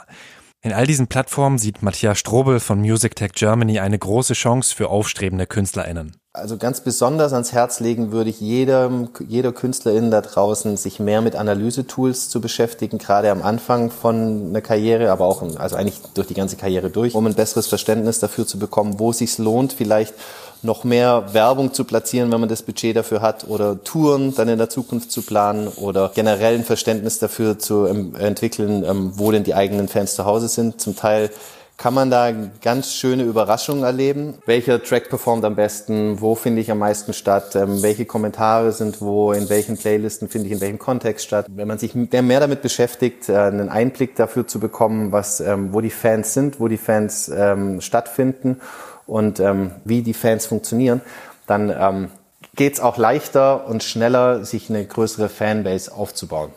In 0.61 0.73
all 0.73 0.87
diesen 0.87 1.07
Plattformen 1.07 1.57
sieht 1.57 1.81
Matthias 1.81 2.19
Strobel 2.19 2.59
von 2.59 2.79
Music 2.79 3.15
Tech 3.15 3.31
Germany 3.33 3.79
eine 3.79 3.97
große 3.97 4.33
Chance 4.33 4.75
für 4.75 4.89
aufstrebende 4.89 5.45
KünstlerInnen. 5.45 6.17
Also 6.37 6.57
ganz 6.57 6.81
besonders 6.81 7.33
ans 7.33 7.51
Herz 7.51 7.79
legen 7.79 8.11
würde 8.11 8.29
ich 8.29 8.39
jedem, 8.39 9.09
jeder 9.27 9.51
Künstlerin 9.51 10.11
da 10.11 10.21
draußen, 10.21 10.77
sich 10.77 10.99
mehr 10.99 11.21
mit 11.21 11.35
Analysetools 11.35 12.29
zu 12.29 12.41
beschäftigen, 12.41 12.99
gerade 12.99 13.31
am 13.31 13.41
Anfang 13.41 13.89
von 13.89 14.49
einer 14.49 14.61
Karriere, 14.61 15.11
aber 15.11 15.25
auch, 15.25 15.41
also 15.57 15.75
eigentlich 15.75 15.99
durch 16.13 16.27
die 16.27 16.35
ganze 16.35 16.55
Karriere 16.55 16.91
durch, 16.91 17.15
um 17.15 17.25
ein 17.25 17.33
besseres 17.33 17.65
Verständnis 17.65 18.19
dafür 18.19 18.45
zu 18.45 18.59
bekommen, 18.59 18.99
wo 18.99 19.09
es 19.09 19.17
sich 19.17 19.37
lohnt, 19.39 19.73
vielleicht 19.73 20.13
noch 20.61 20.83
mehr 20.83 21.33
Werbung 21.33 21.73
zu 21.73 21.83
platzieren, 21.83 22.31
wenn 22.31 22.39
man 22.39 22.49
das 22.49 22.61
Budget 22.61 22.95
dafür 22.95 23.21
hat, 23.21 23.47
oder 23.47 23.83
Touren 23.83 24.35
dann 24.35 24.47
in 24.47 24.57
der 24.57 24.69
Zukunft 24.69 25.11
zu 25.11 25.23
planen 25.23 25.67
oder 25.67 26.11
generell 26.13 26.55
ein 26.55 26.63
Verständnis 26.63 27.19
dafür 27.19 27.57
zu 27.57 27.85
entwickeln, 27.85 28.83
ähm, 28.83 29.13
wo 29.15 29.31
denn 29.31 29.43
die 29.43 29.55
eigenen 29.55 29.87
Fans 29.87 30.15
zu 30.15 30.25
Hause 30.25 30.47
sind. 30.47 30.79
Zum 30.81 30.95
Teil 30.95 31.31
kann 31.77 31.93
man 31.93 32.09
da 32.09 32.31
ganz 32.63 32.91
schöne 32.93 33.23
Überraschungen 33.23 33.83
erleben. 33.83 34.39
Welcher 34.47 34.81
Track 34.81 35.09
performt 35.09 35.45
am 35.45 35.55
besten? 35.55 36.19
Wo 36.19 36.33
finde 36.33 36.59
ich 36.59 36.71
am 36.71 36.79
meisten 36.79 37.13
statt? 37.13 37.55
Ähm, 37.55 37.83
welche 37.83 38.05
Kommentare 38.05 38.71
sind 38.71 38.99
wo? 38.99 39.31
In 39.31 39.47
welchen 39.49 39.77
Playlisten 39.77 40.27
finde 40.27 40.47
ich 40.47 40.53
in 40.53 40.61
welchem 40.61 40.79
Kontext 40.79 41.27
statt? 41.27 41.45
Wenn 41.49 41.67
man 41.67 41.77
sich 41.77 41.93
mehr 41.93 42.39
damit 42.39 42.63
beschäftigt, 42.63 43.29
äh, 43.29 43.37
einen 43.37 43.69
Einblick 43.69 44.15
dafür 44.15 44.47
zu 44.47 44.59
bekommen, 44.59 45.11
was, 45.11 45.39
ähm, 45.39 45.71
wo 45.71 45.81
die 45.81 45.91
Fans 45.91 46.33
sind, 46.33 46.59
wo 46.59 46.67
die 46.67 46.77
Fans 46.77 47.29
ähm, 47.29 47.79
stattfinden 47.79 48.59
und 49.05 49.39
ähm, 49.39 49.71
wie 49.85 50.01
die 50.01 50.15
Fans 50.15 50.47
funktionieren, 50.47 51.01
dann 51.45 51.69
ähm, 51.69 52.09
geht 52.55 52.73
es 52.73 52.79
auch 52.79 52.97
leichter 52.97 53.67
und 53.67 53.83
schneller, 53.83 54.43
sich 54.45 54.71
eine 54.71 54.83
größere 54.83 55.29
Fanbase 55.29 55.93
aufzubauen. 55.93 56.49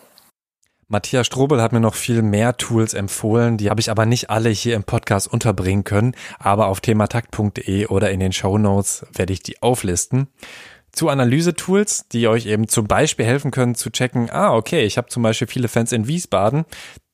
Matthias 0.92 1.28
Strobel 1.28 1.62
hat 1.62 1.72
mir 1.72 1.78
noch 1.78 1.94
viel 1.94 2.20
mehr 2.20 2.56
Tools 2.56 2.94
empfohlen, 2.94 3.56
die 3.56 3.70
habe 3.70 3.80
ich 3.80 3.92
aber 3.92 4.06
nicht 4.06 4.28
alle 4.28 4.48
hier 4.48 4.74
im 4.74 4.82
Podcast 4.82 5.32
unterbringen 5.32 5.84
können, 5.84 6.16
aber 6.40 6.66
auf 6.66 6.80
thematakt.de 6.80 7.86
oder 7.86 8.10
in 8.10 8.18
den 8.18 8.32
Show 8.32 8.58
Notes 8.58 9.06
werde 9.14 9.32
ich 9.32 9.40
die 9.40 9.62
auflisten. 9.62 10.26
Zu 10.90 11.08
Analyse-Tools, 11.08 12.08
die 12.08 12.26
euch 12.26 12.46
eben 12.46 12.66
zum 12.66 12.88
Beispiel 12.88 13.24
helfen 13.24 13.52
können 13.52 13.76
zu 13.76 13.90
checken, 13.90 14.30
ah, 14.32 14.52
okay, 14.52 14.82
ich 14.82 14.98
habe 14.98 15.06
zum 15.06 15.22
Beispiel 15.22 15.46
viele 15.46 15.68
Fans 15.68 15.92
in 15.92 16.08
Wiesbaden, 16.08 16.64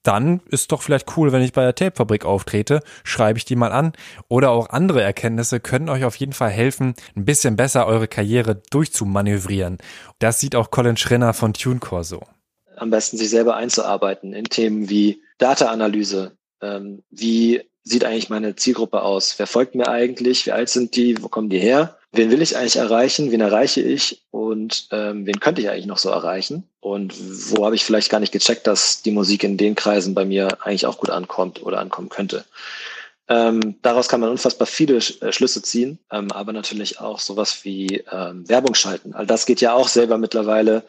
dann 0.03 0.41
ist 0.49 0.73
doch 0.73 0.81
vielleicht 0.81 1.15
cool, 1.19 1.33
wenn 1.33 1.43
ich 1.43 1.53
bei 1.53 1.63
der 1.63 1.75
Tapefabrik 1.75 2.25
auftrete, 2.25 2.81
schreibe 3.05 3.39
ich 3.39 3.45
die 3.45 3.57
mal 3.57 3.73
an. 3.73 3.93
Oder 4.29 4.53
auch 4.53 4.71
andere 4.71 5.03
Erkenntnisse 5.03 5.61
können 5.61 5.91
euch 5.91 6.05
auf 6.05 6.17
jeden 6.17 6.33
Fall 6.33 6.51
helfen, 6.51 6.95
ein 7.15 7.27
bisschen 7.27 7.57
besser 7.57 7.87
eure 7.87 8.09
Karriere 8.09 8.55
durchzumanövrieren. 8.71 9.77
Das 10.19 10.41
sieht 10.41 10.57
auch 10.57 10.71
Colin 10.71 10.97
Schrenner 10.97 11.35
von 11.35 11.53
TuneCore 11.53 12.05
so 12.05 12.23
am 12.77 12.91
besten 12.91 13.17
sich 13.17 13.31
selber 13.31 13.57
einzuarbeiten 13.57 14.33
in 14.33 14.45
Themen 14.45 14.89
wie 14.89 15.23
Data-Analyse. 15.39 16.33
Ähm, 16.63 17.03
wie 17.11 17.63
sieht 17.83 18.05
eigentlich 18.05 18.31
meine 18.31 18.57
Zielgruppe 18.57 19.03
aus? 19.03 19.39
Wer 19.39 19.47
folgt 19.47 19.75
mir 19.75 19.89
eigentlich? 19.89 20.47
Wie 20.47 20.53
alt 20.53 20.69
sind 20.69 20.97
die? 20.97 21.23
Wo 21.23 21.29
kommen 21.29 21.49
die 21.49 21.59
her? 21.59 21.97
Wen 22.13 22.31
will 22.31 22.43
ich 22.43 22.57
eigentlich 22.57 22.77
erreichen? 22.77 23.31
Wen 23.31 23.41
erreiche 23.41 23.81
ich? 23.81 24.23
Und 24.31 24.89
ähm, 24.91 25.27
wen 25.27 25.39
könnte 25.39 25.61
ich 25.61 25.69
eigentlich 25.69 25.87
noch 25.87 25.99
so 25.99 26.09
erreichen? 26.09 26.65
Und 26.81 27.15
wo 27.51 27.65
habe 27.65 27.75
ich 27.77 27.85
vielleicht 27.85 28.11
gar 28.11 28.21
nicht 28.21 28.33
gecheckt, 28.33 28.67
dass 28.67 29.03
die 29.03 29.11
Musik 29.11 29.45
in 29.45 29.57
den 29.57 29.75
Kreisen 29.75 30.15
bei 30.15 30.25
mir 30.25 30.65
eigentlich 30.65 30.87
auch 30.87 30.99
gut 30.99 31.11
ankommt 31.11 31.63
oder 31.63 31.79
ankommen 31.79 32.09
könnte? 32.09 32.45
Ähm, 33.29 33.77
daraus 33.83 34.09
kann 34.09 34.21
man 34.21 34.31
unfassbar 34.31 34.67
viele 34.67 34.97
äh, 34.97 35.33
Schlüsse 35.33 35.61
ziehen, 35.63 35.99
ähm, 36.13 36.31
aber 36.31 36.53
natürlich 36.53 37.01
auch 37.01 37.19
sowas 37.19 37.65
wie 37.65 38.05
ähm, 38.11 38.49
Werbung 38.49 38.75
schalten. 38.75 39.15
All 39.15 39.27
das 39.27 39.47
geht 39.47 39.61
ja 39.61 39.75
auch 39.75 39.89
selber 39.89 40.17
mittlerweile 40.17 40.85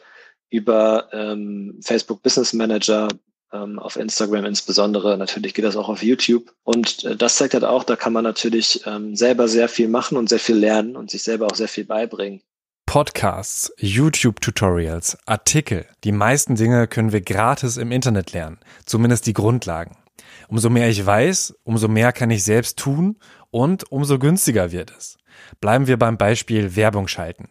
über 0.50 1.10
ähm, 1.12 1.80
Facebook 1.82 2.22
Business 2.24 2.54
Manager, 2.54 3.10
ähm, 3.54 3.80
auf 3.80 3.96
Instagram 3.96 4.46
insbesondere. 4.46 5.18
Natürlich 5.18 5.54
geht 5.54 5.66
das 5.66 5.76
auch 5.76 5.90
auf 5.90 6.04
YouTube. 6.04 6.54
Und 6.64 7.04
äh, 7.06 7.16
das 7.16 7.36
zeigt 7.38 7.54
halt 7.54 7.64
auch, 7.64 7.84
da 7.84 7.96
kann 7.96 8.14
man 8.14 8.24
natürlich 8.24 8.82
ähm, 8.86 9.16
selber 9.16 9.48
sehr 9.48 9.70
viel 9.70 9.88
machen 9.88 10.18
und 10.18 10.30
sehr 10.30 10.40
viel 10.40 10.58
lernen 10.58 10.96
und 10.96 11.12
sich 11.12 11.24
selber 11.24 11.48
auch 11.48 11.56
sehr 11.56 11.68
viel 11.68 11.86
beibringen. 11.86 12.42
Podcasts, 12.86 13.74
YouTube-Tutorials, 13.80 15.18
Artikel. 15.26 15.86
Die 16.04 16.14
meisten 16.14 16.56
Dinge 16.56 16.88
können 16.88 17.12
wir 17.12 17.22
gratis 17.22 17.78
im 17.78 17.92
Internet 17.92 18.32
lernen. 18.32 18.60
Zumindest 18.86 19.28
die 19.28 19.34
Grundlagen. 19.34 19.98
Umso 20.48 20.70
mehr 20.70 20.88
ich 20.88 21.06
weiß, 21.06 21.56
umso 21.64 21.90
mehr 21.90 22.14
kann 22.14 22.32
ich 22.32 22.44
selbst 22.44 22.80
tun 22.80 23.18
und 23.52 23.92
umso 23.92 24.18
günstiger 24.20 24.72
wird 24.72 24.94
es. 24.98 25.18
Bleiben 25.60 25.88
wir 25.88 25.98
beim 25.98 26.18
Beispiel 26.18 26.78
Werbung 26.78 27.10
schalten. 27.10 27.50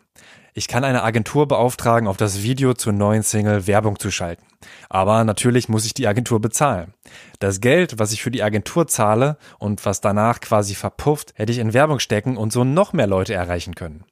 Ich 0.58 0.68
kann 0.68 0.84
eine 0.84 1.02
Agentur 1.02 1.46
beauftragen, 1.46 2.08
auf 2.08 2.16
das 2.16 2.42
Video 2.42 2.72
zur 2.72 2.94
neuen 2.94 3.22
Single 3.22 3.66
Werbung 3.66 3.98
zu 3.98 4.10
schalten. 4.10 4.42
Aber 4.88 5.22
natürlich 5.22 5.68
muss 5.68 5.84
ich 5.84 5.92
die 5.92 6.08
Agentur 6.08 6.40
bezahlen. 6.40 6.94
Das 7.40 7.60
Geld, 7.60 7.98
was 7.98 8.12
ich 8.12 8.22
für 8.22 8.30
die 8.30 8.42
Agentur 8.42 8.88
zahle 8.88 9.36
und 9.58 9.84
was 9.84 10.00
danach 10.00 10.40
quasi 10.40 10.74
verpufft, 10.74 11.34
hätte 11.36 11.52
ich 11.52 11.58
in 11.58 11.74
Werbung 11.74 11.98
stecken 11.98 12.38
und 12.38 12.54
so 12.54 12.64
noch 12.64 12.94
mehr 12.94 13.06
Leute 13.06 13.34
erreichen 13.34 13.74
können. 13.74 14.04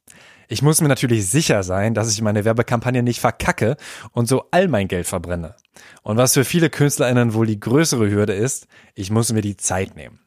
Ich 0.46 0.61
muss 0.61 0.83
mir 0.83 0.88
natürlich 0.88 1.26
sicher 1.30 1.62
sein, 1.62 1.94
dass 1.94 2.12
ich 2.12 2.20
meine 2.20 2.44
Werbekampagne 2.44 3.02
nicht 3.02 3.20
verkacke 3.20 3.78
und 4.12 4.28
so 4.28 4.44
all 4.50 4.68
mein 4.68 4.87
Geld 4.87 5.07
verbrenne. 5.07 5.54
Und 6.02 6.18
was 6.18 6.35
für 6.35 6.44
viele 6.44 6.68
KünstlerInnen 6.68 7.33
wohl 7.33 7.46
die 7.46 7.59
größere 7.59 8.11
Hürde 8.11 8.35
ist, 8.35 8.66
ich 8.94 9.11
muss 9.11 9.33
mir 9.33 9.40
die 9.40 9.57
Zeit 9.57 9.96
nehmen. 9.96 10.18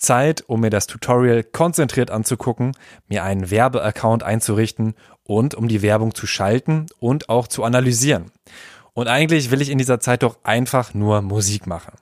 Zeit, 0.00 0.42
um 0.46 0.60
mir 0.60 0.70
das 0.70 0.86
Tutorial 0.86 1.44
konzentriert 1.44 2.10
anzugucken, 2.10 2.72
mir 3.06 3.22
einen 3.22 3.50
Werbeaccount 3.50 4.22
einzurichten 4.22 4.94
und 5.22 5.54
um 5.54 5.68
die 5.68 5.82
Werbung 5.82 6.14
zu 6.14 6.26
schalten 6.26 6.86
und 6.98 7.28
auch 7.28 7.46
zu 7.46 7.62
analysieren. 7.62 8.32
Und 8.92 9.08
eigentlich 9.08 9.50
will 9.50 9.62
ich 9.62 9.70
in 9.70 9.78
dieser 9.78 10.00
Zeit 10.00 10.22
doch 10.22 10.38
einfach 10.42 10.94
nur 10.94 11.22
Musik 11.22 11.66
machen. 11.66 11.92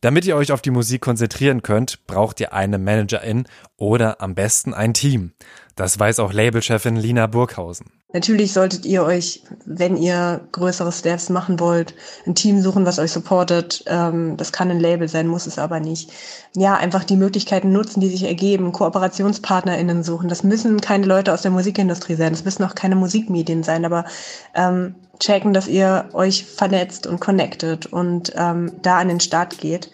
Damit 0.00 0.24
ihr 0.24 0.36
euch 0.36 0.52
auf 0.52 0.62
die 0.62 0.70
Musik 0.70 1.00
konzentrieren 1.00 1.62
könnt, 1.62 2.06
braucht 2.06 2.40
ihr 2.40 2.52
eine 2.52 2.78
Managerin 2.78 3.46
oder 3.76 4.20
am 4.20 4.34
besten 4.34 4.74
ein 4.74 4.94
Team. 4.94 5.32
Das 5.76 6.00
weiß 6.00 6.20
auch 6.20 6.32
Labelchefin 6.32 6.96
Lina 6.96 7.26
Burghausen. 7.26 7.86
Natürlich 8.14 8.54
solltet 8.54 8.86
ihr 8.86 9.02
euch, 9.02 9.42
wenn 9.66 9.98
ihr 9.98 10.40
größere 10.52 10.90
Steps 10.90 11.28
machen 11.28 11.60
wollt, 11.60 11.94
ein 12.26 12.34
Team 12.34 12.62
suchen, 12.62 12.86
was 12.86 12.98
euch 12.98 13.12
supportet. 13.12 13.84
Ähm, 13.86 14.38
das 14.38 14.52
kann 14.52 14.70
ein 14.70 14.80
Label 14.80 15.06
sein, 15.06 15.26
muss 15.26 15.46
es 15.46 15.58
aber 15.58 15.78
nicht. 15.78 16.10
Ja, 16.54 16.76
einfach 16.76 17.04
die 17.04 17.18
Möglichkeiten 17.18 17.72
nutzen, 17.72 18.00
die 18.00 18.08
sich 18.08 18.22
ergeben, 18.22 18.72
KooperationspartnerInnen 18.72 20.02
suchen. 20.02 20.30
Das 20.30 20.42
müssen 20.42 20.80
keine 20.80 21.04
Leute 21.04 21.34
aus 21.34 21.42
der 21.42 21.50
Musikindustrie 21.50 22.14
sein, 22.14 22.32
das 22.32 22.46
müssen 22.46 22.64
auch 22.64 22.74
keine 22.74 22.96
Musikmedien 22.96 23.62
sein, 23.62 23.84
aber 23.84 24.06
ähm, 24.54 24.94
checken, 25.18 25.52
dass 25.52 25.68
ihr 25.68 26.08
euch 26.14 26.46
vernetzt 26.46 27.06
und 27.06 27.20
connectet 27.20 27.84
und 27.84 28.32
ähm, 28.34 28.72
da 28.80 28.96
an 28.96 29.08
den 29.08 29.20
Start 29.20 29.58
geht. 29.58 29.90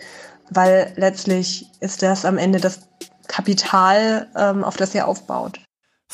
Weil 0.49 0.93
letztlich 0.95 1.67
ist 1.81 2.03
das 2.03 2.25
am 2.25 2.39
Ende 2.39 2.61
das 2.61 2.83
Kapital, 3.27 4.29
ähm, 4.37 4.63
auf 4.63 4.77
das 4.77 4.95
ihr 4.95 5.09
aufbaut. 5.09 5.62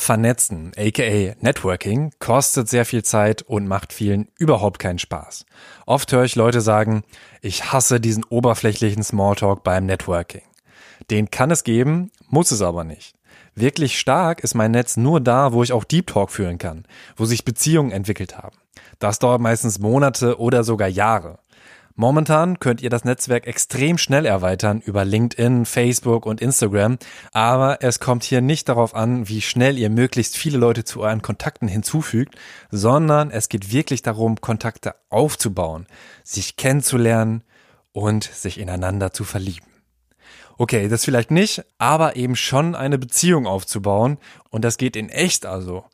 Vernetzen, 0.01 0.71
aka 0.77 1.35
Networking, 1.41 2.13
kostet 2.21 2.69
sehr 2.69 2.85
viel 2.85 3.03
Zeit 3.03 3.43
und 3.43 3.67
macht 3.67 3.93
vielen 3.93 4.29
überhaupt 4.39 4.79
keinen 4.79 5.01
Spaß. 5.01 5.45
Oft 5.87 6.13
höre 6.13 6.23
ich 6.23 6.37
Leute 6.37 6.61
sagen, 6.61 7.03
ich 7.43 7.73
hasse 7.73 7.99
diesen 8.01 8.25
oberflächlichen 8.25 9.03
Smalltalk 9.03 9.65
beim 9.65 9.87
Networking. 9.87 10.45
Den 11.11 11.33
kann 11.33 11.51
es 11.51 11.65
geben, 11.65 12.13
muss 12.29 12.53
es 12.53 12.63
aber 12.63 12.85
nicht. 12.85 13.17
Wirklich 13.57 13.99
stark 13.99 14.45
ist 14.45 14.55
mein 14.55 14.71
Netz 14.71 14.97
nur 14.97 15.21
da, 15.21 15.53
wo 15.53 15.65
ich 15.65 15.73
auch 15.73 15.85
Deep 15.85 16.07
Talk 16.07 16.31
führen 16.31 16.59
kann, 16.59 16.85
wo 17.17 17.25
sich 17.25 17.45
Beziehungen 17.45 17.91
entwickelt 17.91 18.39
haben. 18.39 18.57
Das 19.01 19.19
dauert 19.19 19.41
meistens 19.41 19.81
Monate 19.81 20.39
oder 20.39 20.63
sogar 20.63 20.89
Jahre. 20.89 21.41
Momentan 22.01 22.61
könnt 22.61 22.81
ihr 22.81 22.91
das 22.91 23.05
Netzwerk 23.05 23.49
extrem 23.49 23.99
schnell 23.99 24.25
erweitern 24.25 24.81
über 24.81 25.05
LinkedIn, 25.05 25.67
Facebook 25.67 26.27
und 26.27 26.41
Instagram, 26.41 26.97
aber 27.33 27.83
es 27.83 27.99
kommt 27.99 28.23
hier 28.23 28.41
nicht 28.41 28.69
darauf 28.69 28.95
an, 28.95 29.29
wie 29.29 29.41
schnell 29.41 29.77
ihr 29.77 29.91
möglichst 29.91 30.37
viele 30.37 30.59
Leute 30.59 30.85
zu 30.85 31.01
euren 31.01 31.23
Kontakten 31.23 31.67
hinzufügt, 31.67 32.37
sondern 32.71 33.33
es 33.33 33.49
geht 33.49 33.73
wirklich 33.73 34.03
darum, 34.03 34.41
Kontakte 34.41 34.95
aufzubauen, 35.09 35.89
sich 36.23 36.55
kennenzulernen 36.55 37.43
und 37.91 38.23
sich 38.23 38.61
ineinander 38.61 39.13
zu 39.13 39.25
verlieben. 39.25 39.67
Okay, 40.57 40.89
das 40.89 41.05
vielleicht 41.05 41.33
nicht, 41.33 41.65
aber 41.79 42.15
eben 42.15 42.37
schon 42.37 42.77
eine 42.77 42.99
Beziehung 42.99 43.49
aufzubauen 43.49 44.19
und 44.51 44.65
das 44.65 44.77
geht 44.77 44.95
in 44.95 45.09
echt 45.09 45.47
also, 45.47 45.85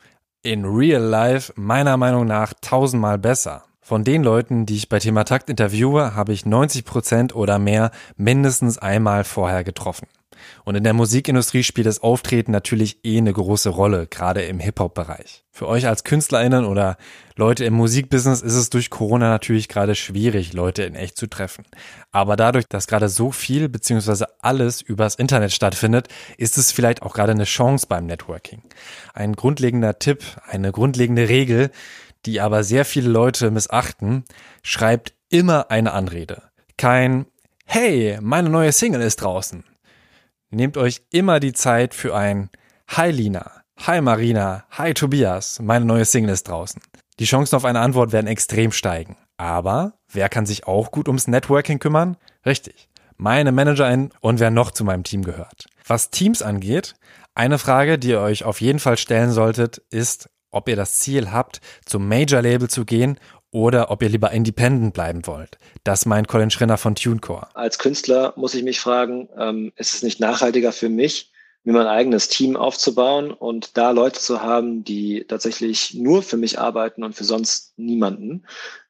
in 0.42 0.66
real 0.66 1.00
life 1.00 1.50
meiner 1.56 1.96
Meinung 1.96 2.26
nach 2.26 2.52
tausendmal 2.60 3.16
besser. 3.16 3.64
Von 3.86 4.02
den 4.02 4.22
Leuten, 4.24 4.64
die 4.64 4.76
ich 4.76 4.88
bei 4.88 4.98
Thema 4.98 5.24
Takt 5.24 5.50
interviewe, 5.50 6.14
habe 6.14 6.32
ich 6.32 6.46
90 6.46 6.86
Prozent 6.86 7.34
oder 7.34 7.58
mehr 7.58 7.90
mindestens 8.16 8.78
einmal 8.78 9.24
vorher 9.24 9.62
getroffen. 9.62 10.08
Und 10.64 10.74
in 10.74 10.84
der 10.84 10.94
Musikindustrie 10.94 11.62
spielt 11.62 11.86
das 11.86 12.02
Auftreten 12.02 12.50
natürlich 12.50 13.04
eh 13.04 13.18
eine 13.18 13.34
große 13.34 13.68
Rolle, 13.68 14.06
gerade 14.06 14.42
im 14.44 14.58
Hip-Hop-Bereich. 14.58 15.44
Für 15.50 15.68
euch 15.68 15.86
als 15.86 16.02
KünstlerInnen 16.02 16.64
oder 16.64 16.96
Leute 17.36 17.66
im 17.66 17.74
Musikbusiness 17.74 18.40
ist 18.40 18.54
es 18.54 18.70
durch 18.70 18.88
Corona 18.88 19.28
natürlich 19.28 19.68
gerade 19.68 19.94
schwierig, 19.94 20.54
Leute 20.54 20.84
in 20.84 20.94
echt 20.94 21.18
zu 21.18 21.26
treffen. 21.26 21.66
Aber 22.10 22.36
dadurch, 22.36 22.66
dass 22.66 22.86
gerade 22.86 23.10
so 23.10 23.32
viel 23.32 23.68
bzw. 23.68 24.24
alles 24.40 24.80
übers 24.80 25.14
Internet 25.14 25.52
stattfindet, 25.52 26.08
ist 26.38 26.56
es 26.56 26.72
vielleicht 26.72 27.02
auch 27.02 27.12
gerade 27.12 27.32
eine 27.32 27.44
Chance 27.44 27.86
beim 27.86 28.06
Networking. 28.06 28.62
Ein 29.12 29.34
grundlegender 29.34 29.98
Tipp, 29.98 30.24
eine 30.48 30.72
grundlegende 30.72 31.28
Regel, 31.28 31.70
die 32.26 32.40
aber 32.40 32.64
sehr 32.64 32.84
viele 32.84 33.08
Leute 33.08 33.50
missachten, 33.50 34.24
schreibt 34.62 35.14
immer 35.28 35.70
eine 35.70 35.92
Anrede. 35.92 36.42
Kein 36.76 37.26
Hey, 37.66 38.18
meine 38.20 38.50
neue 38.50 38.72
Single 38.72 39.00
ist 39.00 39.22
draußen. 39.22 39.64
Nehmt 40.50 40.76
euch 40.76 41.02
immer 41.10 41.40
die 41.40 41.52
Zeit 41.52 41.94
für 41.94 42.14
ein 42.14 42.50
Hi 42.88 43.10
Lina, 43.10 43.50
Hi 43.78 44.00
Marina, 44.00 44.64
Hi 44.70 44.94
Tobias, 44.94 45.60
meine 45.60 45.84
neue 45.84 46.04
Single 46.04 46.32
ist 46.32 46.48
draußen. 46.48 46.80
Die 47.18 47.24
Chancen 47.24 47.56
auf 47.56 47.64
eine 47.64 47.80
Antwort 47.80 48.12
werden 48.12 48.26
extrem 48.26 48.70
steigen. 48.70 49.16
Aber 49.36 49.94
wer 50.12 50.28
kann 50.28 50.46
sich 50.46 50.66
auch 50.66 50.90
gut 50.90 51.08
ums 51.08 51.26
Networking 51.26 51.78
kümmern? 51.78 52.16
Richtig, 52.46 52.88
meine 53.16 53.50
Managerin 53.50 54.10
und 54.20 54.38
wer 54.38 54.50
noch 54.50 54.70
zu 54.70 54.84
meinem 54.84 55.02
Team 55.02 55.24
gehört. 55.24 55.66
Was 55.86 56.10
Teams 56.10 56.42
angeht, 56.42 56.94
eine 57.34 57.58
Frage, 57.58 57.98
die 57.98 58.10
ihr 58.10 58.20
euch 58.20 58.44
auf 58.44 58.60
jeden 58.60 58.78
Fall 58.78 58.96
stellen 58.96 59.32
solltet, 59.32 59.78
ist, 59.90 60.30
ob 60.54 60.68
ihr 60.68 60.76
das 60.76 60.98
Ziel 60.98 61.30
habt, 61.30 61.60
zum 61.84 62.08
Major-Label 62.08 62.68
zu 62.68 62.84
gehen 62.84 63.18
oder 63.50 63.90
ob 63.90 64.02
ihr 64.02 64.08
lieber 64.08 64.32
independent 64.32 64.94
bleiben 64.94 65.26
wollt. 65.26 65.58
Das 65.84 66.06
meint 66.06 66.26
Colin 66.26 66.50
Schrinner 66.50 66.76
von 66.76 66.96
TuneCore. 66.96 67.48
Als 67.54 67.78
Künstler 67.78 68.32
muss 68.36 68.54
ich 68.54 68.64
mich 68.64 68.80
fragen, 68.80 69.28
ähm, 69.38 69.72
ist 69.76 69.94
es 69.94 70.02
nicht 70.02 70.18
nachhaltiger 70.18 70.72
für 70.72 70.88
mich, 70.88 71.30
mir 71.62 71.72
mein 71.72 71.86
eigenes 71.86 72.28
Team 72.28 72.56
aufzubauen 72.56 73.30
und 73.30 73.76
da 73.76 73.92
Leute 73.92 74.20
zu 74.20 74.42
haben, 74.42 74.84
die 74.84 75.24
tatsächlich 75.28 75.94
nur 75.94 76.22
für 76.22 76.36
mich 76.36 76.58
arbeiten 76.58 77.04
und 77.04 77.14
für 77.14 77.24
sonst 77.24 77.78
niemanden. 77.78 78.44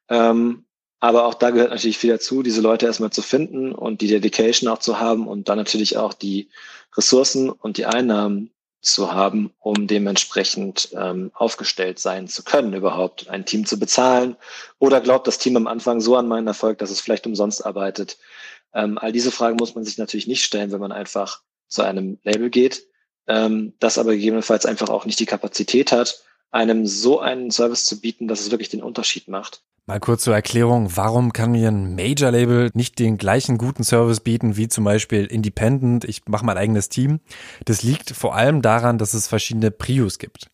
Ähm, 0.09 0.65
aber 0.99 1.25
auch 1.25 1.35
da 1.35 1.51
gehört 1.51 1.69
natürlich 1.69 1.99
viel 1.99 2.09
dazu, 2.09 2.41
diese 2.41 2.61
Leute 2.61 2.87
erstmal 2.87 3.11
zu 3.11 3.21
finden 3.21 3.71
und 3.71 4.01
die 4.01 4.07
Dedication 4.07 4.67
auch 4.69 4.79
zu 4.79 4.99
haben 4.99 5.27
und 5.27 5.47
dann 5.47 5.57
natürlich 5.59 5.97
auch 5.97 6.13
die 6.13 6.49
Ressourcen 6.97 7.51
und 7.51 7.77
die 7.77 7.85
Einnahmen 7.85 8.49
zu 8.85 9.13
haben, 9.13 9.51
um 9.59 9.87
dementsprechend 9.87 10.89
ähm, 10.93 11.31
aufgestellt 11.33 11.99
sein 11.99 12.27
zu 12.27 12.43
können, 12.43 12.73
überhaupt 12.73 13.29
ein 13.29 13.45
Team 13.45 13.65
zu 13.65 13.79
bezahlen? 13.79 14.35
Oder 14.79 15.01
glaubt 15.01 15.27
das 15.27 15.37
Team 15.37 15.57
am 15.57 15.67
Anfang 15.67 16.01
so 16.01 16.15
an 16.15 16.27
meinen 16.27 16.47
Erfolg, 16.47 16.77
dass 16.77 16.91
es 16.91 17.01
vielleicht 17.01 17.25
umsonst 17.25 17.65
arbeitet? 17.65 18.17
Ähm, 18.73 18.97
all 18.97 19.11
diese 19.11 19.31
Fragen 19.31 19.57
muss 19.57 19.75
man 19.75 19.83
sich 19.83 19.97
natürlich 19.97 20.27
nicht 20.27 20.43
stellen, 20.43 20.71
wenn 20.71 20.79
man 20.79 20.91
einfach 20.91 21.41
zu 21.67 21.81
einem 21.81 22.19
Label 22.23 22.49
geht, 22.49 22.85
ähm, 23.27 23.73
das 23.79 23.97
aber 23.97 24.11
gegebenenfalls 24.11 24.65
einfach 24.65 24.89
auch 24.89 25.05
nicht 25.05 25.19
die 25.19 25.25
Kapazität 25.25 25.91
hat, 25.91 26.23
einem 26.55 26.85
so 26.85 27.19
einen 27.19 27.51
Service 27.51 27.85
zu 27.85 27.99
bieten, 27.99 28.27
dass 28.27 28.39
es 28.39 28.49
wirklich 28.49 28.69
den 28.69 28.81
Unterschied 28.81 29.27
macht. 29.27 29.61
Mal 29.87 29.99
kurz 29.99 30.23
zur 30.23 30.33
Erklärung, 30.33 30.95
warum 30.95 31.31
kann 31.31 31.51
mir 31.51 31.67
ein 31.67 31.93
Major-Label 31.93 32.71
nicht 32.73 32.97
den 32.97 33.17
gleichen 33.19 33.59
guten 33.59 33.83
Service 33.83 34.19
bieten 34.19 34.57
wie 34.57 34.67
zum 34.67 34.83
Beispiel 34.83 35.25
Independent, 35.25 36.05
ich 36.05 36.23
mache 36.25 36.43
mein 36.45 36.57
eigenes 36.57 36.89
Team? 36.89 37.19
Das 37.65 37.83
liegt 37.83 38.09
vor 38.09 38.35
allem 38.35 38.63
daran, 38.63 38.97
dass 38.97 39.13
es 39.13 39.27
verschiedene 39.27 39.69
Prius 39.69 40.17
gibt. 40.17 40.49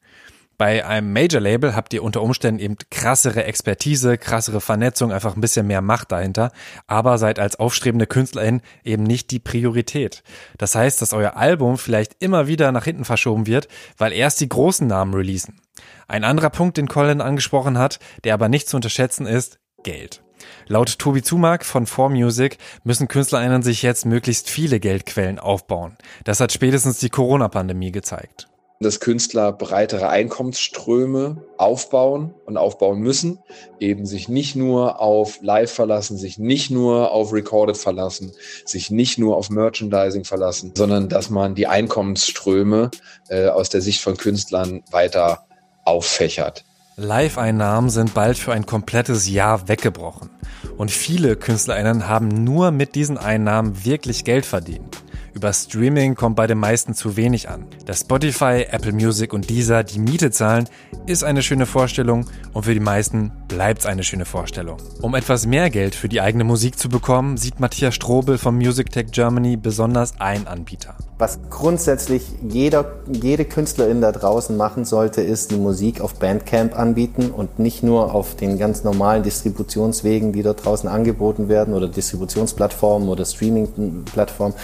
Bei 0.62 0.86
einem 0.86 1.12
Major-Label 1.12 1.76
habt 1.76 1.92
ihr 1.92 2.04
unter 2.04 2.22
Umständen 2.22 2.60
eben 2.60 2.76
krassere 2.92 3.46
Expertise, 3.46 4.20
krassere 4.20 4.62
Vernetzung, 4.62 5.12
einfach 5.12 5.34
ein 5.34 5.42
bisschen 5.42 5.66
mehr 5.66 5.82
Macht 5.82 6.12
dahinter, 6.12 6.52
aber 6.86 7.18
seid 7.18 7.40
als 7.40 7.56
aufstrebende 7.56 8.06
Künstlerin 8.06 8.62
eben 8.84 9.02
nicht 9.02 9.32
die 9.32 9.40
Priorität. 9.40 10.22
Das 10.60 10.76
heißt, 10.76 11.02
dass 11.02 11.14
euer 11.14 11.36
Album 11.36 11.80
vielleicht 11.80 12.18
immer 12.20 12.46
wieder 12.46 12.72
nach 12.72 12.84
hinten 12.84 13.06
verschoben 13.06 13.48
wird, 13.48 13.70
weil 13.98 14.14
erst 14.14 14.40
die 14.40 14.50
großen 14.50 14.86
Namen 14.86 15.16
releasen. 15.16 15.60
Ein 16.08 16.24
anderer 16.24 16.52
Punkt, 16.52 16.78
den 16.78 16.88
Colin 16.88 17.22
angesprochen 17.22 17.80
hat, 17.80 17.98
der 18.24 18.36
aber 18.36 18.48
nicht 18.48 18.70
zu 18.70 18.76
unterschätzen 18.76 19.26
ist, 19.26 19.58
Geld. 19.82 20.22
Laut 20.68 21.00
Tobi 21.00 21.24
Zumark 21.24 21.66
von 21.66 21.88
4Music 21.88 22.60
müssen 22.84 23.08
KünstlerInnen 23.08 23.64
sich 23.64 23.82
jetzt 23.82 24.06
möglichst 24.06 24.48
viele 24.48 24.80
Geldquellen 24.80 25.40
aufbauen. 25.40 25.98
Das 26.24 26.40
hat 26.40 26.52
spätestens 26.52 27.00
die 27.00 27.10
Corona-Pandemie 27.10 27.92
gezeigt. 27.92 28.51
Dass 28.82 29.00
Künstler 29.00 29.54
breitere 29.54 30.10
Einkommensströme 30.10 31.38
aufbauen 31.58 32.34
und 32.46 32.58
aufbauen 32.58 33.00
müssen, 33.00 33.38
eben 33.80 34.08
sich 34.08 34.28
nicht 34.28 34.56
nur 34.56 35.00
auf 35.00 35.40
Live 35.42 35.72
verlassen, 35.72 36.18
sich 36.18 36.40
nicht 36.40 36.72
nur 36.72 37.12
auf 37.12 37.32
Recorded 37.32 37.78
verlassen, 37.78 38.32
sich 38.66 38.90
nicht 38.90 39.20
nur 39.20 39.38
auf 39.38 39.52
Merchandising 39.52 40.26
verlassen, 40.26 40.74
sondern 40.76 41.10
dass 41.10 41.30
man 41.30 41.54
die 41.54 41.68
Einkommensströme 41.68 42.90
äh, 43.30 43.48
aus 43.48 43.70
der 43.70 43.82
Sicht 43.82 44.02
von 44.02 44.18
Künstlern 44.18 44.84
weiter 44.90 45.46
auffächert. 45.86 46.66
Live-Einnahmen 46.98 47.90
sind 47.90 48.14
bald 48.14 48.38
für 48.38 48.52
ein 48.52 48.66
komplettes 48.66 49.30
Jahr 49.30 49.68
weggebrochen. 49.68 50.30
Und 50.78 50.92
viele 50.92 51.36
KünstlerInnen 51.36 52.08
haben 52.08 52.28
nur 52.28 52.72
mit 52.72 52.96
diesen 52.96 53.18
Einnahmen 53.18 53.86
wirklich 53.86 54.24
Geld 54.24 54.46
verdient. 54.46 55.04
Über 55.34 55.54
Streaming 55.54 56.16
kommt 56.16 56.36
bei 56.36 56.46
den 56.46 56.58
meisten 56.58 56.94
zu 56.94 57.16
wenig 57.16 57.48
an. 57.48 57.66
Dass 57.86 58.02
Spotify, 58.02 58.66
Apple 58.70 58.92
Music 58.92 59.32
und 59.34 59.50
Deezer 59.50 59.84
die 59.84 60.00
Miete 60.00 60.30
zahlen, 60.30 60.68
ist 61.06 61.24
eine 61.24 61.42
schöne 61.42 61.66
Vorstellung 61.66 62.26
und 62.52 62.64
für 62.64 62.74
die 62.74 62.82
meisten 62.82 63.32
bleibt 63.48 63.82
es 63.82 63.86
eine 63.86 64.04
schöne 64.04 64.26
Vorstellung. 64.26 64.78
Um 65.02 65.16
etwas 65.16 65.46
mehr 65.46 65.70
Geld 65.70 65.96
für 65.96 66.10
die 66.10 66.20
eigene 66.20 66.44
Musik 66.44 66.78
zu 66.78 66.90
bekommen, 66.90 67.38
sieht 67.38 67.62
Matthias 67.62 67.96
Strobel 67.96 68.38
von 68.38 68.56
Music 68.56 68.92
Tech 68.92 69.08
Germany 69.12 69.56
besonders 69.56 70.20
einen 70.20 70.48
Anbieter. 70.48 70.96
Was 71.18 71.40
grundsätzlich 71.50 72.24
jeder, 72.50 73.00
jede 73.08 73.46
Künstlerin 73.46 74.02
da 74.02 74.12
draußen 74.12 74.58
machen 74.58 74.86
sollte, 74.86 75.22
ist 75.22 75.52
die 75.52 75.58
Musik 75.58 76.02
auf 76.02 76.16
Bandcamp 76.16 76.78
anbieten 76.78 77.32
und 77.32 77.58
nicht 77.58 77.84
nur 77.84 78.14
auf 78.14 78.36
den 78.36 78.58
ganz 78.58 78.84
normalen 78.84 79.24
Distributionswegen, 79.24 80.34
die 80.34 80.44
dort 80.44 80.66
draußen 80.66 80.90
angeboten 80.90 81.48
werden 81.48 81.74
oder 81.74 81.88
Distributionsplattformen 81.88 83.08
oder 83.08 83.24
Streamingplattformen. 83.24 84.58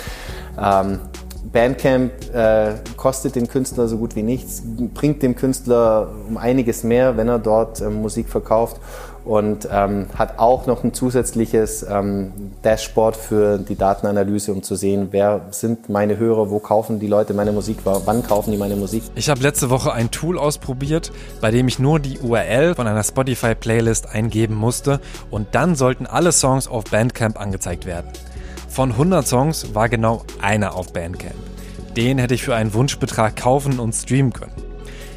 Ähm, 0.60 1.00
Bandcamp 1.52 2.12
äh, 2.34 2.74
kostet 2.98 3.36
den 3.36 3.48
Künstler 3.48 3.88
so 3.88 3.98
gut 3.98 4.16
wie 4.16 4.24
nichts, 4.24 4.64
bringt 4.94 5.24
dem 5.24 5.36
Künstler 5.36 6.10
um 6.28 6.38
einiges 6.38 6.84
mehr, 6.84 7.18
wenn 7.18 7.30
er 7.30 7.40
dort 7.40 7.82
äh, 7.82 7.90
Musik 7.90 8.28
verkauft 8.28 8.82
und 9.24 9.68
ähm, 9.72 10.08
hat 10.18 10.40
auch 10.40 10.68
noch 10.68 10.84
ein 10.84 10.94
zusätzliches 10.94 11.86
ähm, 11.90 12.32
Dashboard 12.64 13.16
für 13.16 13.58
die 13.58 13.76
Datenanalyse, 13.76 14.54
um 14.54 14.64
zu 14.64 14.76
sehen, 14.76 15.10
wer 15.12 15.48
sind 15.52 15.90
meine 15.90 16.18
Hörer, 16.18 16.50
wo 16.50 16.60
kaufen 16.60 17.00
die 17.00 17.08
Leute 17.08 17.34
meine 17.34 17.52
Musik, 17.52 17.80
wann 17.84 18.24
kaufen 18.24 18.52
die 18.52 18.58
meine 18.58 18.76
Musik. 18.76 19.04
Ich 19.16 19.30
habe 19.30 19.42
letzte 19.42 19.70
Woche 19.70 19.92
ein 19.94 20.12
Tool 20.12 20.38
ausprobiert, 20.38 21.12
bei 21.42 21.52
dem 21.52 21.68
ich 21.68 21.78
nur 21.78 22.00
die 22.00 22.20
URL 22.20 22.76
von 22.76 22.88
einer 22.88 23.04
Spotify-Playlist 23.04 24.10
eingeben 24.10 24.56
musste 24.56 25.02
und 25.30 25.48
dann 25.54 25.76
sollten 25.76 26.06
alle 26.06 26.32
Songs 26.32 26.68
auf 26.68 26.86
Bandcamp 26.86 27.40
angezeigt 27.40 27.86
werden. 27.86 28.08
Von 28.78 28.92
100 28.92 29.28
Songs 29.28 29.74
war 29.74 29.90
genau 29.90 30.24
einer 30.40 30.76
auf 30.76 30.94
Bandcamp. 30.94 31.34
Den 31.96 32.20
hätte 32.20 32.36
ich 32.36 32.44
für 32.44 32.54
einen 32.54 32.76
Wunschbetrag 32.76 33.36
kaufen 33.36 33.80
und 33.80 33.92
streamen 33.94 34.32
können. 34.32 34.54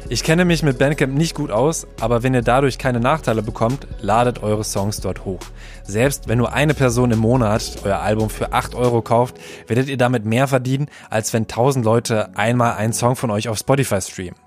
Ich 0.09 0.23
kenne 0.23 0.45
mich 0.45 0.63
mit 0.63 0.79
Bandcamp 0.79 1.13
nicht 1.13 1.35
gut 1.35 1.51
aus, 1.51 1.85
aber 1.99 2.23
wenn 2.23 2.33
ihr 2.33 2.41
dadurch 2.41 2.79
keine 2.79 2.99
Nachteile 2.99 3.43
bekommt, 3.43 3.85
ladet 3.99 4.41
eure 4.41 4.63
Songs 4.63 4.99
dort 4.99 5.25
hoch. 5.25 5.41
Selbst 5.83 6.27
wenn 6.27 6.39
nur 6.39 6.53
eine 6.53 6.73
Person 6.73 7.11
im 7.11 7.19
Monat 7.19 7.77
euer 7.83 7.99
Album 7.99 8.31
für 8.31 8.51
8 8.51 8.73
Euro 8.73 9.03
kauft, 9.03 9.35
werdet 9.67 9.89
ihr 9.89 9.97
damit 9.97 10.25
mehr 10.25 10.47
verdienen, 10.47 10.87
als 11.11 11.31
wenn 11.31 11.43
1000 11.43 11.85
Leute 11.85 12.35
einmal 12.35 12.77
einen 12.77 12.93
Song 12.93 13.15
von 13.15 13.29
euch 13.29 13.47
auf 13.47 13.59
Spotify 13.59 14.01
streamen. 14.01 14.39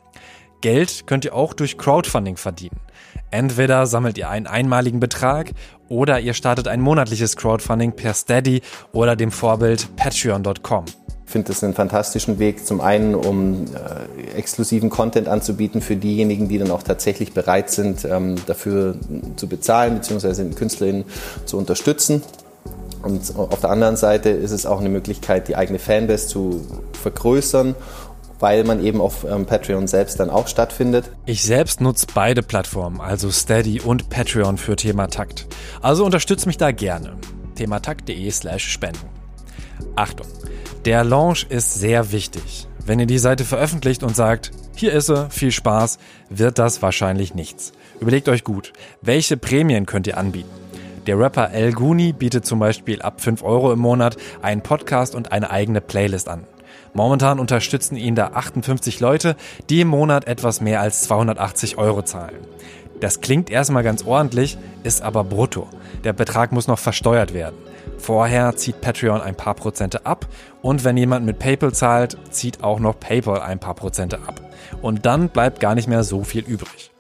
Geld 0.61 1.07
könnt 1.07 1.25
ihr 1.25 1.37
auch 1.37 1.55
durch 1.55 1.79
Crowdfunding 1.79 2.37
verdienen. 2.37 2.81
Entweder 3.31 3.87
sammelt 3.87 4.17
ihr 4.19 4.29
einen 4.29 4.47
einmaligen 4.47 5.01
Betrag 5.01 5.53
oder 5.89 6.21
ihr 6.21 6.35
startet 6.35 6.69
ein 6.69 6.81
monatliches 6.81 7.37
Crowdfunding 7.37 7.93
per 7.93 8.15
Steady 8.15 8.63
oder 8.93 9.17
dem 9.17 9.31
Vorbild 9.31 9.97
patreon.com. 9.97 10.85
Ich 11.27 11.33
finde 11.33 11.49
das 11.49 11.65
einen 11.65 11.75
fantastischen 11.75 12.39
Weg, 12.39 12.65
zum 12.65 12.81
einen, 12.81 13.15
um 13.15 13.65
äh, 13.65 14.37
exklusiven 14.37 14.91
Content 14.91 15.27
anzubieten 15.27 15.81
für 15.81 15.97
diejenigen, 15.97 16.49
die 16.49 16.59
dann 16.59 16.71
auch 16.71 16.83
tatsächlich 16.83 17.33
bereit 17.33 17.71
sind, 17.71 18.05
ähm, 18.05 18.37
dafür 18.47 18.97
zu 19.37 19.49
bezahlen, 19.49 19.95
beziehungsweise 19.95 20.49
KünstlerInnen 20.51 21.05
zu 21.45 21.57
unterstützen. 21.59 22.23
Und 23.03 23.37
auf 23.37 23.61
der 23.61 23.71
anderen 23.71 23.97
Seite 23.97 24.31
ist 24.31 24.51
es 24.51 24.65
auch 24.65 24.81
eine 24.81 24.89
Möglichkeit, 24.89 25.49
die 25.49 25.57
eigene 25.57 25.79
Fanbase 25.79 26.27
zu 26.27 26.63
vergrößern 27.03 27.75
weil 28.45 28.63
man 28.65 28.85
eben 28.85 29.01
auf 29.01 29.25
ähm, 29.25 29.47
Patreon 29.47 29.87
selbst 29.87 30.21
dann 30.21 30.29
auch 30.29 30.49
stattfindet. 30.49 31.11
Ich 31.25 31.43
selbst 31.45 31.81
nutze 31.81 32.07
beide 32.13 32.43
Plattformen, 32.43 33.01
also 33.01 33.31
Steady 33.31 33.81
und 33.81 34.11
Patreon 34.11 34.59
für 34.59 34.77
Thema 34.77 35.07
Takt. 35.07 35.47
Also 35.81 36.05
unterstützt 36.05 36.47
mich 36.47 36.59
da 36.59 36.71
gerne. 36.71 37.15
thematakt.de 37.55 38.31
slash 38.31 38.71
spenden. 38.71 39.09
Achtung, 39.97 40.27
der 40.85 41.05
Launch 41.05 41.47
ist 41.49 41.73
sehr 41.73 42.13
wichtig. 42.13 42.69
Wenn 42.85 43.01
ihr 43.01 43.07
die 43.07 43.17
Seite 43.17 43.47
veröffentlicht 43.47 44.03
und 44.03 44.15
sagt, 44.15 44.51
hier 44.77 44.93
ist 44.93 45.07
sie, 45.07 45.31
viel 45.31 45.51
Spaß, 45.51 45.99
wird 46.29 46.59
das 46.59 46.83
wahrscheinlich 46.83 47.35
nichts. 47.35 47.73
Überlegt 47.99 48.29
euch 48.29 48.45
gut, 48.45 48.75
welche 49.01 49.39
Prämien 49.39 49.87
könnt 49.87 50.07
ihr 50.07 50.19
anbieten? 50.19 50.51
Der 51.07 51.19
Rapper 51.19 51.51
El 51.51 51.73
Guni 51.73 52.13
bietet 52.13 52.45
zum 52.45 52.59
Beispiel 52.59 53.01
ab 53.01 53.23
5 53.23 53.43
Euro 53.43 53.73
im 53.73 53.79
Monat 53.79 54.19
einen 54.43 54.61
Podcast 54.61 55.15
und 55.15 55.33
eine 55.33 55.49
eigene 55.49 55.81
Playlist 55.81 56.29
an. 56.29 56.47
Momentan 56.95 57.41
unterstützen 57.41 57.97
ihn 57.97 58.15
da 58.15 58.29
58 58.29 59.01
Leute, 59.01 59.37
die 59.69 59.81
im 59.81 59.89
Monat 59.89 60.27
etwas 60.29 60.61
mehr 60.61 60.81
als 60.81 61.03
280 61.03 61.77
Euro 61.77 62.03
zahlen. 62.03 62.39
Das 63.01 63.21
klingt 63.21 63.51
erstmal 63.51 63.83
ganz 63.83 64.05
ordentlich, 64.05 64.57
ist 64.85 65.03
aber 65.03 65.25
brutto. 65.25 65.69
Der 66.05 66.13
Betrag 66.13 66.53
muss 66.53 66.69
noch 66.69 66.79
versteuert 66.79 67.35
werden. 67.35 67.57
Vorher 67.99 68.55
zieht 68.55 68.81
Patreon 68.81 69.21
ein 69.21 69.35
paar 69.35 69.55
Prozente 69.55 70.07
ab 70.07 70.27
und 70.63 70.85
wenn 70.85 70.97
jemand 70.97 71.27
mit 71.27 71.41
PayPal 71.41 71.73
zahlt, 71.75 72.17
zieht 72.31 72.63
auch 72.63 72.79
noch 72.79 72.99
PayPal 72.99 73.41
ein 73.41 73.59
paar 73.59 73.75
Prozente 73.75 74.21
ab. 74.27 74.41
Und 74.81 75.05
dann 75.05 75.29
bleibt 75.29 75.59
gar 75.59 75.75
nicht 75.75 75.89
mehr 75.89 76.05
so 76.05 76.23
viel 76.23 76.45
übrig. 76.45 76.94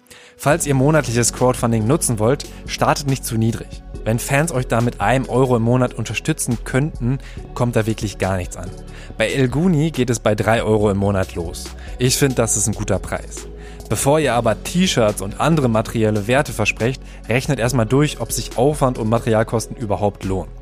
Falls 0.44 0.66
ihr 0.66 0.74
monatliches 0.74 1.32
Crowdfunding 1.32 1.86
nutzen 1.86 2.18
wollt, 2.18 2.44
startet 2.66 3.06
nicht 3.06 3.24
zu 3.24 3.38
niedrig. 3.38 3.82
Wenn 4.04 4.18
Fans 4.18 4.52
euch 4.52 4.66
da 4.66 4.82
mit 4.82 5.00
einem 5.00 5.26
Euro 5.30 5.56
im 5.56 5.62
Monat 5.62 5.94
unterstützen 5.94 6.58
könnten, 6.64 7.18
kommt 7.54 7.76
da 7.76 7.86
wirklich 7.86 8.18
gar 8.18 8.36
nichts 8.36 8.58
an. 8.58 8.68
Bei 9.16 9.32
El 9.32 9.48
Guni 9.48 9.90
geht 9.90 10.10
es 10.10 10.18
bei 10.18 10.34
drei 10.34 10.62
Euro 10.62 10.90
im 10.90 10.98
Monat 10.98 11.34
los. 11.34 11.64
Ich 11.98 12.18
finde, 12.18 12.34
das 12.34 12.58
ist 12.58 12.66
ein 12.66 12.74
guter 12.74 12.98
Preis. 12.98 13.48
Bevor 13.88 14.20
ihr 14.20 14.34
aber 14.34 14.62
T-Shirts 14.62 15.22
und 15.22 15.40
andere 15.40 15.70
materielle 15.70 16.26
Werte 16.26 16.52
versprecht, 16.52 17.00
rechnet 17.26 17.58
erstmal 17.58 17.86
durch, 17.86 18.20
ob 18.20 18.30
sich 18.30 18.58
Aufwand 18.58 18.98
und 18.98 19.08
Materialkosten 19.08 19.78
überhaupt 19.78 20.24
lohnen. 20.24 20.52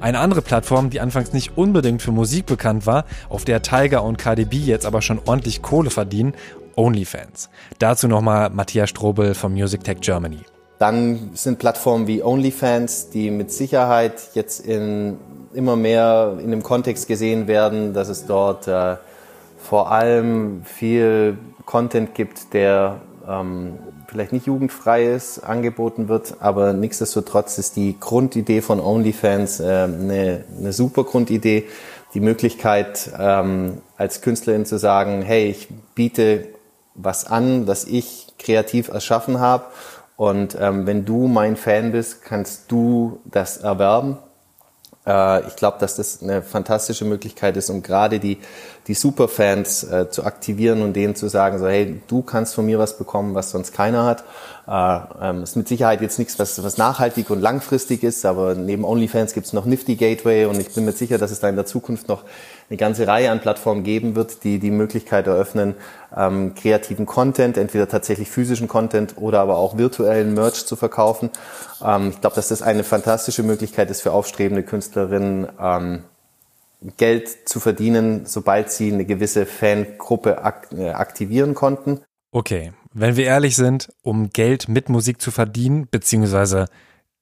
Eine 0.00 0.18
andere 0.18 0.42
Plattform, 0.42 0.90
die 0.90 1.00
anfangs 1.00 1.32
nicht 1.32 1.56
unbedingt 1.56 2.02
für 2.02 2.12
Musik 2.12 2.46
bekannt 2.46 2.86
war, 2.86 3.04
auf 3.28 3.44
der 3.44 3.62
Tiger 3.62 4.02
und 4.04 4.18
KDB 4.18 4.58
jetzt 4.58 4.84
aber 4.84 5.00
schon 5.00 5.20
ordentlich 5.24 5.62
Kohle 5.62 5.90
verdienen, 5.90 6.34
OnlyFans. 6.76 7.48
Dazu 7.78 8.06
nochmal 8.06 8.50
Matthias 8.50 8.90
Strobel 8.90 9.34
von 9.34 9.52
Music 9.52 9.82
Tech 9.84 10.00
Germany. 10.00 10.40
Dann 10.78 11.30
sind 11.32 11.58
Plattformen 11.58 12.06
wie 12.06 12.22
OnlyFans, 12.22 13.08
die 13.08 13.30
mit 13.30 13.50
Sicherheit 13.50 14.28
jetzt 14.34 14.60
in, 14.60 15.16
immer 15.54 15.76
mehr 15.76 16.38
in 16.42 16.50
dem 16.50 16.62
Kontext 16.62 17.08
gesehen 17.08 17.48
werden, 17.48 17.94
dass 17.94 18.08
es 18.08 18.26
dort 18.26 18.68
äh, 18.68 18.96
vor 19.58 19.90
allem 19.90 20.62
viel 20.64 21.38
Content 21.64 22.14
gibt, 22.14 22.52
der 22.52 23.00
ähm, 23.28 23.78
vielleicht 24.08 24.32
nicht 24.32 24.46
jugendfrei 24.46 25.06
ist, 25.06 25.40
angeboten 25.40 26.08
wird, 26.08 26.36
aber 26.40 26.72
nichtsdestotrotz 26.72 27.58
ist 27.58 27.76
die 27.76 27.98
Grundidee 27.98 28.60
von 28.60 28.80
OnlyFans 28.80 29.60
äh, 29.60 29.64
eine, 29.64 30.44
eine 30.58 30.72
super 30.72 31.04
Grundidee. 31.04 31.64
Die 32.14 32.20
Möglichkeit, 32.20 33.10
ähm, 33.18 33.82
als 33.96 34.22
Künstlerin 34.22 34.64
zu 34.64 34.78
sagen, 34.78 35.22
hey, 35.22 35.48
ich 35.50 35.68
biete 35.94 36.46
was 36.94 37.26
an, 37.26 37.66
was 37.66 37.84
ich 37.84 38.28
kreativ 38.38 38.88
erschaffen 38.88 39.38
habe 39.38 39.66
und 40.16 40.56
ähm, 40.58 40.86
wenn 40.86 41.04
du 41.04 41.28
mein 41.28 41.56
Fan 41.56 41.92
bist, 41.92 42.22
kannst 42.22 42.72
du 42.72 43.20
das 43.26 43.58
erwerben. 43.58 44.16
Äh, 45.06 45.46
ich 45.46 45.56
glaube, 45.56 45.78
dass 45.80 45.96
das 45.96 46.22
eine 46.22 46.42
fantastische 46.42 47.04
Möglichkeit 47.04 47.56
ist, 47.56 47.70
um 47.70 47.82
gerade 47.82 48.18
die, 48.18 48.38
die 48.86 48.94
Superfans 48.94 49.84
äh, 49.84 50.10
zu 50.10 50.24
aktivieren 50.24 50.82
und 50.82 50.94
denen 50.94 51.14
zu 51.14 51.28
sagen, 51.28 51.58
so 51.58 51.66
hey, 51.66 52.00
du 52.08 52.22
kannst 52.22 52.54
von 52.54 52.66
mir 52.66 52.78
was 52.78 52.98
bekommen, 52.98 53.34
was 53.34 53.50
sonst 53.50 53.72
keiner 53.72 54.04
hat. 54.04 54.24
Äh, 54.68 54.98
ähm, 55.22 55.44
ist 55.44 55.54
mit 55.54 55.68
Sicherheit 55.68 56.00
jetzt 56.00 56.18
nichts, 56.18 56.40
was, 56.40 56.60
was 56.64 56.76
nachhaltig 56.76 57.30
und 57.30 57.40
langfristig 57.40 58.02
ist, 58.02 58.26
aber 58.26 58.56
neben 58.56 58.84
OnlyFans 58.84 59.32
gibt 59.32 59.46
es 59.46 59.52
noch 59.52 59.64
Nifty 59.64 59.94
Gateway 59.94 60.46
und 60.46 60.58
ich 60.58 60.74
bin 60.74 60.84
mir 60.84 60.92
sicher, 60.92 61.18
dass 61.18 61.30
es 61.30 61.38
da 61.38 61.48
in 61.48 61.54
der 61.54 61.66
Zukunft 61.66 62.08
noch 62.08 62.24
eine 62.68 62.76
ganze 62.76 63.06
Reihe 63.06 63.30
an 63.30 63.40
Plattformen 63.40 63.84
geben 63.84 64.16
wird, 64.16 64.42
die 64.42 64.58
die 64.58 64.72
Möglichkeit 64.72 65.28
eröffnen, 65.28 65.76
ähm, 66.16 66.56
kreativen 66.56 67.06
Content, 67.06 67.56
entweder 67.58 67.88
tatsächlich 67.88 68.28
physischen 68.28 68.66
Content 68.66 69.14
oder 69.18 69.38
aber 69.38 69.56
auch 69.56 69.78
virtuellen 69.78 70.34
Merch 70.34 70.66
zu 70.66 70.74
verkaufen. 70.74 71.30
Ähm, 71.84 72.10
ich 72.10 72.20
glaube, 72.20 72.34
dass 72.34 72.48
das 72.48 72.62
eine 72.62 72.82
fantastische 72.82 73.44
Möglichkeit 73.44 73.88
ist 73.88 74.00
für 74.00 74.10
aufstrebende 74.10 74.64
Künstlerinnen, 74.64 75.46
ähm, 75.60 76.02
Geld 76.96 77.48
zu 77.48 77.60
verdienen, 77.60 78.26
sobald 78.26 78.72
sie 78.72 78.92
eine 78.92 79.04
gewisse 79.04 79.46
Fangruppe 79.46 80.44
ak 80.44 80.68
äh, 80.76 80.90
aktivieren 80.90 81.54
konnten. 81.54 82.00
Okay, 82.32 82.72
wenn 82.98 83.16
wir 83.16 83.26
ehrlich 83.26 83.56
sind, 83.56 83.90
um 84.00 84.30
Geld 84.30 84.68
mit 84.68 84.88
Musik 84.88 85.20
zu 85.20 85.30
verdienen, 85.30 85.86
beziehungsweise 85.90 86.64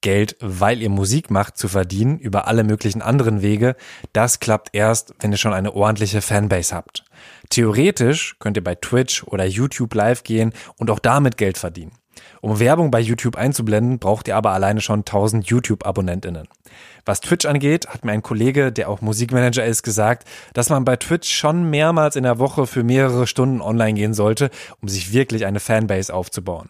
Geld, 0.02 0.37
weil 0.40 0.80
ihr 0.80 0.90
Musik 0.90 1.30
macht, 1.30 1.56
zu 1.56 1.66
verdienen 1.66 2.18
über 2.18 2.46
alle 2.46 2.62
möglichen 2.62 3.02
anderen 3.02 3.42
Wege, 3.42 3.74
das 4.12 4.38
klappt 4.38 4.68
erst, 4.72 5.14
wenn 5.18 5.32
ihr 5.32 5.38
schon 5.38 5.52
eine 5.52 5.74
ordentliche 5.74 6.20
Fanbase 6.20 6.76
habt. 6.76 7.04
Theoretisch 7.50 8.37
könnt 8.38 8.56
ihr 8.56 8.62
bei 8.62 8.76
Twitch 8.76 9.24
oder 9.24 9.46
YouTube 9.46 9.94
live 9.94 10.22
gehen 10.22 10.52
und 10.76 10.90
auch 10.90 11.00
damit 11.00 11.38
Geld 11.38 11.58
verdienen. 11.58 11.92
Um 12.44 12.61
Werbung 12.61 12.90
bei 12.90 13.00
YouTube 13.00 13.37
einzublenden, 13.37 13.98
braucht 13.98 14.28
ihr 14.28 14.37
aber 14.37 14.50
alleine 14.50 14.83
schon 14.83 14.98
1000 14.98 15.46
YouTube-AbonnentInnen. 15.46 16.46
Was 17.07 17.22
Twitch 17.22 17.46
angeht, 17.46 17.88
hat 17.88 18.04
mir 18.04 18.12
ein 18.12 18.22
Kollege, 18.22 18.70
der 18.70 18.90
auch 18.90 19.00
Musikmanager 19.00 19.64
ist, 19.64 19.83
gesagt, 19.83 20.28
dass 20.52 20.68
man 20.68 20.85
bei 20.85 20.96
Twitch 20.96 21.35
schon 21.35 21.70
mehrmals 21.70 22.16
in 22.16 22.24
der 22.24 22.38
Woche 22.38 22.66
für 22.66 22.83
mehrere 22.83 23.26
Stunden 23.26 23.62
online 23.62 23.94
gehen 23.94 24.12
sollte, 24.12 24.50
um 24.83 24.88
sich 24.88 25.14
wirklich 25.14 25.46
eine 25.46 25.59
Fanbase 25.59 26.12
aufzubauen. 26.12 26.68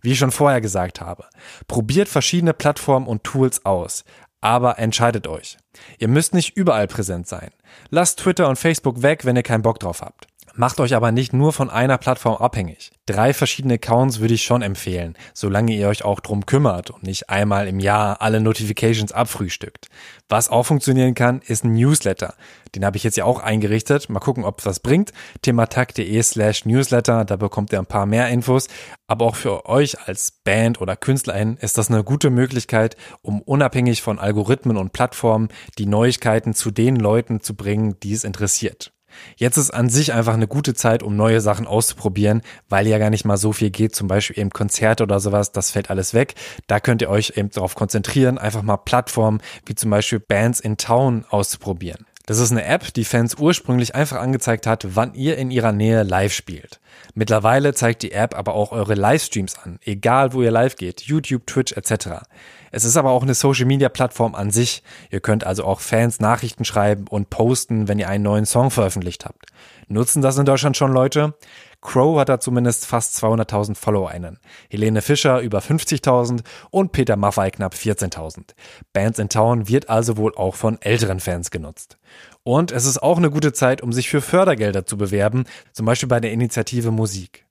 Wie 0.00 0.10
ich 0.10 0.18
schon 0.18 0.32
vorher 0.32 0.60
gesagt 0.60 1.00
habe, 1.00 1.26
probiert 1.68 2.08
verschiedene 2.08 2.52
Plattformen 2.52 3.06
und 3.06 3.22
Tools 3.22 3.64
aus, 3.64 4.02
aber 4.40 4.80
entscheidet 4.80 5.28
euch. 5.28 5.56
Ihr 5.98 6.08
müsst 6.08 6.34
nicht 6.34 6.56
überall 6.56 6.88
präsent 6.88 7.28
sein. 7.28 7.52
Lasst 7.90 8.18
Twitter 8.18 8.48
und 8.48 8.58
Facebook 8.58 9.02
weg, 9.02 9.24
wenn 9.24 9.36
ihr 9.36 9.44
keinen 9.44 9.62
Bock 9.62 9.78
drauf 9.78 10.02
habt. 10.02 10.26
Macht 10.54 10.80
euch 10.80 10.94
aber 10.94 11.12
nicht 11.12 11.32
nur 11.32 11.52
von 11.52 11.70
einer 11.70 11.96
Plattform 11.96 12.36
abhängig. 12.36 12.90
Drei 13.06 13.32
verschiedene 13.32 13.74
Accounts 13.74 14.20
würde 14.20 14.34
ich 14.34 14.42
schon 14.42 14.60
empfehlen, 14.60 15.16
solange 15.32 15.72
ihr 15.72 15.88
euch 15.88 16.04
auch 16.04 16.20
drum 16.20 16.44
kümmert 16.44 16.90
und 16.90 17.02
nicht 17.02 17.30
einmal 17.30 17.66
im 17.68 17.80
Jahr 17.80 18.20
alle 18.20 18.38
Notifications 18.38 19.12
abfrühstückt. 19.12 19.88
Was 20.28 20.50
auch 20.50 20.64
funktionieren 20.64 21.14
kann, 21.14 21.40
ist 21.40 21.64
ein 21.64 21.72
Newsletter. 21.72 22.34
Den 22.74 22.84
habe 22.84 22.98
ich 22.98 23.02
jetzt 23.02 23.16
ja 23.16 23.24
auch 23.24 23.40
eingerichtet. 23.40 24.10
Mal 24.10 24.20
gucken, 24.20 24.44
ob 24.44 24.64
was 24.66 24.80
bringt. 24.80 25.12
thematak.de 25.40 26.22
slash 26.22 26.66
Newsletter, 26.66 27.24
da 27.24 27.36
bekommt 27.36 27.72
ihr 27.72 27.78
ein 27.78 27.86
paar 27.86 28.06
mehr 28.06 28.28
Infos. 28.28 28.68
Aber 29.06 29.24
auch 29.24 29.36
für 29.36 29.66
euch 29.66 30.06
als 30.06 30.32
Band 30.44 30.80
oder 30.80 30.96
Künstlerin 30.96 31.56
ist 31.56 31.78
das 31.78 31.90
eine 31.90 32.04
gute 32.04 32.28
Möglichkeit, 32.28 32.96
um 33.22 33.40
unabhängig 33.40 34.02
von 34.02 34.18
Algorithmen 34.18 34.76
und 34.76 34.92
Plattformen 34.92 35.48
die 35.78 35.86
Neuigkeiten 35.86 36.52
zu 36.52 36.70
den 36.70 36.96
Leuten 36.96 37.40
zu 37.40 37.54
bringen, 37.54 37.96
die 38.02 38.12
es 38.12 38.24
interessiert. 38.24 38.92
Jetzt 39.36 39.56
ist 39.56 39.70
an 39.70 39.88
sich 39.88 40.12
einfach 40.12 40.34
eine 40.34 40.48
gute 40.48 40.74
Zeit, 40.74 41.02
um 41.02 41.16
neue 41.16 41.40
Sachen 41.40 41.66
auszuprobieren, 41.66 42.42
weil 42.68 42.86
ja 42.86 42.98
gar 42.98 43.10
nicht 43.10 43.24
mal 43.24 43.36
so 43.36 43.52
viel 43.52 43.70
geht, 43.70 43.94
zum 43.94 44.08
Beispiel 44.08 44.38
eben 44.38 44.50
Konzerte 44.50 45.02
oder 45.02 45.20
sowas, 45.20 45.52
das 45.52 45.70
fällt 45.70 45.90
alles 45.90 46.14
weg. 46.14 46.34
Da 46.66 46.80
könnt 46.80 47.02
ihr 47.02 47.10
euch 47.10 47.34
eben 47.36 47.50
darauf 47.50 47.74
konzentrieren, 47.74 48.38
einfach 48.38 48.62
mal 48.62 48.76
Plattformen 48.76 49.40
wie 49.66 49.74
zum 49.74 49.90
Beispiel 49.90 50.20
Bands 50.20 50.60
in 50.60 50.76
Town 50.76 51.24
auszuprobieren. 51.28 52.06
Das 52.26 52.38
ist 52.38 52.52
eine 52.52 52.64
App, 52.64 52.94
die 52.94 53.04
Fans 53.04 53.36
ursprünglich 53.36 53.94
einfach 53.94 54.18
angezeigt 54.20 54.66
hat, 54.66 54.94
wann 54.94 55.14
ihr 55.14 55.36
in 55.38 55.50
ihrer 55.50 55.72
Nähe 55.72 56.04
live 56.04 56.32
spielt. 56.32 56.80
Mittlerweile 57.14 57.74
zeigt 57.74 58.02
die 58.02 58.12
App 58.12 58.36
aber 58.36 58.54
auch 58.54 58.70
eure 58.70 58.94
Livestreams 58.94 59.58
an, 59.58 59.78
egal 59.84 60.32
wo 60.32 60.42
ihr 60.42 60.52
live 60.52 60.76
geht, 60.76 61.02
YouTube, 61.02 61.46
Twitch 61.46 61.72
etc. 61.72 62.22
Es 62.70 62.84
ist 62.84 62.96
aber 62.96 63.10
auch 63.10 63.22
eine 63.22 63.34
Social-Media-Plattform 63.34 64.34
an 64.34 64.50
sich. 64.50 64.82
Ihr 65.10 65.20
könnt 65.20 65.44
also 65.44 65.64
auch 65.64 65.80
Fans 65.80 66.20
Nachrichten 66.20 66.64
schreiben 66.64 67.06
und 67.08 67.28
posten, 67.28 67.88
wenn 67.88 67.98
ihr 67.98 68.08
einen 68.08 68.24
neuen 68.24 68.46
Song 68.46 68.70
veröffentlicht 68.70 69.24
habt. 69.24 69.46
Nutzen 69.88 70.22
das 70.22 70.38
in 70.38 70.46
Deutschland 70.46 70.76
schon 70.76 70.92
Leute? 70.92 71.34
Crow 71.82 72.18
hat 72.18 72.28
da 72.28 72.40
zumindest 72.40 72.86
fast 72.86 73.22
200.000 73.22 73.74
FollowerInnen. 73.74 74.38
Helene 74.70 75.02
Fischer 75.02 75.40
über 75.40 75.58
50.000 75.58 76.42
und 76.70 76.92
Peter 76.92 77.16
Maffay 77.16 77.50
knapp 77.50 77.74
14.000. 77.74 78.54
Bands 78.92 79.18
in 79.18 79.28
Town 79.28 79.68
wird 79.68 79.90
also 79.90 80.16
wohl 80.16 80.34
auch 80.36 80.54
von 80.54 80.80
älteren 80.80 81.20
Fans 81.20 81.50
genutzt. 81.50 81.98
Und 82.44 82.70
es 82.72 82.86
ist 82.86 83.02
auch 83.02 83.18
eine 83.18 83.30
gute 83.30 83.52
Zeit, 83.52 83.82
um 83.82 83.92
sich 83.92 84.08
für 84.08 84.20
Fördergelder 84.20 84.86
zu 84.86 84.96
bewerben, 84.96 85.44
zum 85.72 85.84
Beispiel 85.84 86.08
bei 86.08 86.20
der 86.20 86.32
Initiative 86.32 86.92
Musik. 86.92 87.44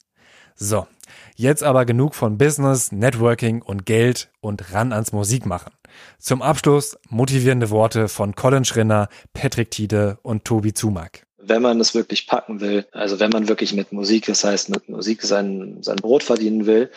So, 0.55 0.87
jetzt 1.35 1.63
aber 1.63 1.85
genug 1.85 2.15
von 2.15 2.37
Business, 2.37 2.91
Networking 2.91 3.61
und 3.61 3.85
Geld 3.85 4.31
und 4.39 4.73
ran 4.73 4.93
ans 4.93 5.11
Musikmachen. 5.11 5.73
Zum 6.19 6.41
Abschluss 6.41 6.97
motivierende 7.09 7.69
Worte 7.69 8.07
von 8.07 8.33
Colin 8.35 8.63
Schrinner, 8.63 9.09
Patrick 9.33 9.71
Tiede 9.71 10.19
und 10.23 10.45
Tobi 10.45 10.73
Zumack 10.73 11.25
wenn 11.43 11.61
man 11.61 11.79
es 11.79 11.95
wirklich 11.95 12.27
packen 12.27 12.61
will, 12.61 12.85
also 12.91 13.19
wenn 13.19 13.31
man 13.31 13.47
wirklich 13.47 13.73
mit 13.73 13.91
Musik, 13.91 14.25
das 14.25 14.43
heißt 14.43 14.69
mit 14.69 14.89
Musik 14.89 15.23
sein, 15.23 15.77
sein 15.81 15.97
Brot 15.97 16.23
verdienen 16.23 16.65
will, 16.65 16.89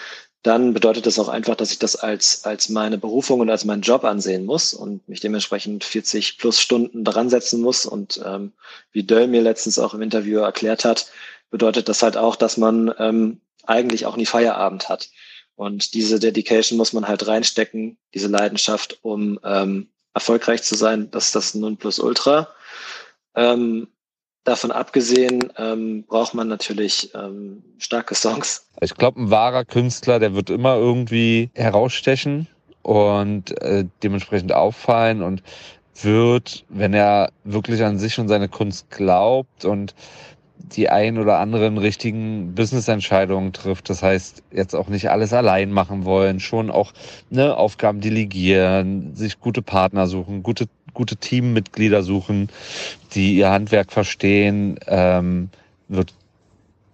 dann 0.44 0.74
bedeutet 0.74 1.06
das 1.06 1.18
auch 1.18 1.28
einfach, 1.28 1.56
dass 1.56 1.72
ich 1.72 1.78
das 1.78 1.96
als, 1.96 2.44
als 2.44 2.68
meine 2.68 2.98
Berufung 2.98 3.40
und 3.40 3.48
als 3.48 3.64
meinen 3.64 3.80
Job 3.80 4.04
ansehen 4.04 4.44
muss 4.44 4.74
und 4.74 5.08
mich 5.08 5.20
dementsprechend 5.20 5.84
40 5.84 6.36
plus 6.36 6.60
Stunden 6.60 7.02
dran 7.02 7.30
setzen 7.30 7.62
muss. 7.62 7.86
Und 7.86 8.20
ähm, 8.22 8.52
wie 8.92 9.04
Döll 9.04 9.26
mir 9.26 9.40
letztens 9.40 9.78
auch 9.78 9.94
im 9.94 10.02
Interview 10.02 10.40
erklärt 10.40 10.84
hat, 10.84 11.06
bedeutet 11.50 11.88
das 11.88 12.02
halt 12.02 12.18
auch, 12.18 12.36
dass 12.36 12.58
man 12.58 12.92
ähm, 12.98 13.40
eigentlich 13.64 14.04
auch 14.04 14.16
nie 14.16 14.26
Feierabend 14.26 14.90
hat. 14.90 15.08
Und 15.56 15.94
diese 15.94 16.20
Dedication 16.20 16.76
muss 16.76 16.92
man 16.92 17.08
halt 17.08 17.26
reinstecken, 17.26 17.96
diese 18.12 18.28
Leidenschaft, 18.28 18.98
um 19.00 19.40
ähm, 19.44 19.88
erfolgreich 20.12 20.62
zu 20.62 20.74
sein. 20.74 21.10
Das 21.10 21.26
ist 21.26 21.36
das 21.36 21.54
Nonplusultra. 21.54 22.48
Ähm, 23.34 23.88
Davon 24.44 24.70
abgesehen 24.70 25.50
ähm, 25.56 26.04
braucht 26.06 26.34
man 26.34 26.48
natürlich 26.48 27.10
ähm, 27.14 27.62
starke 27.78 28.14
Songs. 28.14 28.68
Ich 28.80 28.94
glaube, 28.94 29.22
ein 29.22 29.30
wahrer 29.30 29.64
Künstler, 29.64 30.18
der 30.18 30.34
wird 30.34 30.50
immer 30.50 30.76
irgendwie 30.76 31.50
herausstechen 31.54 32.46
und 32.82 33.58
äh, 33.62 33.86
dementsprechend 34.02 34.52
auffallen 34.52 35.22
und 35.22 35.42
wird, 36.02 36.64
wenn 36.68 36.92
er 36.92 37.30
wirklich 37.44 37.82
an 37.82 37.98
sich 37.98 38.18
und 38.18 38.28
seine 38.28 38.48
Kunst 38.48 38.90
glaubt 38.90 39.64
und 39.64 39.94
die 40.58 40.88
ein 40.88 41.18
oder 41.18 41.38
anderen 41.38 41.78
richtigen 41.78 42.54
Business-Entscheidungen 42.54 43.52
trifft. 43.52 43.90
Das 43.90 44.02
heißt, 44.02 44.42
jetzt 44.50 44.74
auch 44.74 44.88
nicht 44.88 45.10
alles 45.10 45.32
allein 45.32 45.70
machen 45.70 46.04
wollen, 46.04 46.40
schon 46.40 46.70
auch 46.70 46.92
ne, 47.30 47.56
Aufgaben 47.56 48.00
delegieren, 48.00 49.14
sich 49.14 49.40
gute 49.40 49.62
Partner 49.62 50.06
suchen, 50.06 50.42
gute, 50.42 50.66
gute 50.94 51.16
Teammitglieder 51.16 52.02
suchen, 52.02 52.48
die 53.14 53.36
ihr 53.36 53.50
Handwerk 53.50 53.92
verstehen, 53.92 54.78
ähm, 54.86 55.50
wird, 55.88 56.14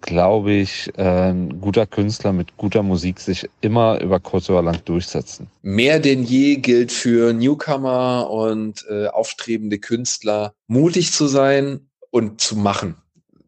glaube 0.00 0.52
ich, 0.52 0.90
äh, 0.96 1.30
ein 1.30 1.60
guter 1.60 1.86
Künstler 1.86 2.32
mit 2.32 2.56
guter 2.56 2.82
Musik 2.82 3.20
sich 3.20 3.48
immer 3.60 4.00
über 4.00 4.18
kurz 4.18 4.50
oder 4.50 4.62
lang 4.62 4.84
durchsetzen. 4.84 5.48
Mehr 5.62 6.00
denn 6.00 6.24
je 6.24 6.56
gilt 6.56 6.90
für 6.90 7.32
Newcomer 7.32 8.28
und 8.30 8.84
äh, 8.88 9.06
aufstrebende 9.06 9.78
Künstler, 9.78 10.54
mutig 10.66 11.12
zu 11.12 11.26
sein 11.26 11.88
und 12.10 12.40
zu 12.40 12.56
machen 12.56 12.96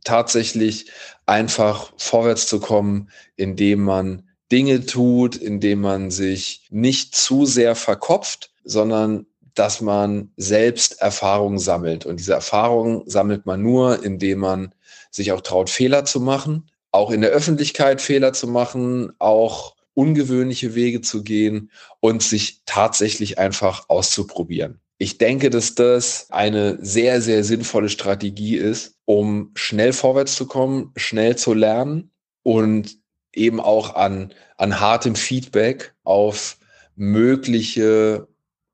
tatsächlich 0.05 0.91
einfach 1.27 1.93
vorwärts 1.97 2.47
zu 2.47 2.61
kommen, 2.61 3.11
indem 3.37 3.85
man 3.85 4.29
Dinge 4.51 4.85
tut, 4.85 5.37
indem 5.37 5.81
man 5.81 6.11
sich 6.11 6.67
nicht 6.71 7.15
zu 7.15 7.47
sehr 7.47 7.75
verkopft, 7.75 8.51
sondern 8.65 9.27
dass 9.55 9.81
man 9.81 10.33
selbst 10.37 11.01
Erfahrungen 11.01 11.59
sammelt. 11.59 12.07
Und 12.07 12.19
diese 12.19 12.33
Erfahrungen 12.33 13.03
sammelt 13.07 13.47
man 13.47 13.63
nur, 13.63 14.03
indem 14.03 14.41
man 14.41 14.75
sich 15.11 15.33
auch 15.33 15.41
traut, 15.41 15.71
Fehler 15.71 16.05
zu 16.05 16.21
machen, 16.21 16.71
auch 16.91 17.11
in 17.11 17.21
der 17.21 17.31
Öffentlichkeit 17.31 18.01
Fehler 18.01 18.33
zu 18.33 18.47
machen, 18.47 19.13
auch 19.19 19.77
ungewöhnliche 19.95 20.75
Wege 20.75 21.01
zu 21.01 21.23
gehen 21.23 21.71
und 22.01 22.23
sich 22.23 22.63
tatsächlich 22.65 23.39
einfach 23.39 23.89
auszuprobieren. 23.89 24.81
Ich 24.99 25.19
denke, 25.19 25.51
dass 25.51 25.75
das 25.75 26.29
eine 26.31 26.79
sehr, 26.81 27.21
sehr 27.21 27.45
sinnvolle 27.45 27.89
Strategie 27.89 28.57
ist, 28.57 28.95
um 29.05 29.51
schnell 29.55 29.93
vorwärts 29.93 30.37
zu 30.37 30.47
kommen, 30.47 30.93
schnell 30.97 31.37
zu 31.37 31.55
lernen 31.55 32.13
und 32.43 32.99
eben 33.35 33.61
auch 33.61 33.95
an, 33.95 34.33
an 34.57 34.81
hartem 34.81 35.17
Feedback 35.17 35.95
auf 36.05 36.59
mögliche 36.95 38.29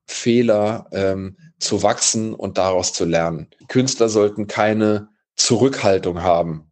Fehler 0.09 0.87
ähm, 0.91 1.37
zu 1.59 1.83
wachsen 1.83 2.33
und 2.33 2.57
daraus 2.57 2.93
zu 2.93 3.05
lernen. 3.05 3.47
Künstler 3.67 4.09
sollten 4.09 4.47
keine 4.47 5.09
Zurückhaltung 5.35 6.23
haben 6.23 6.71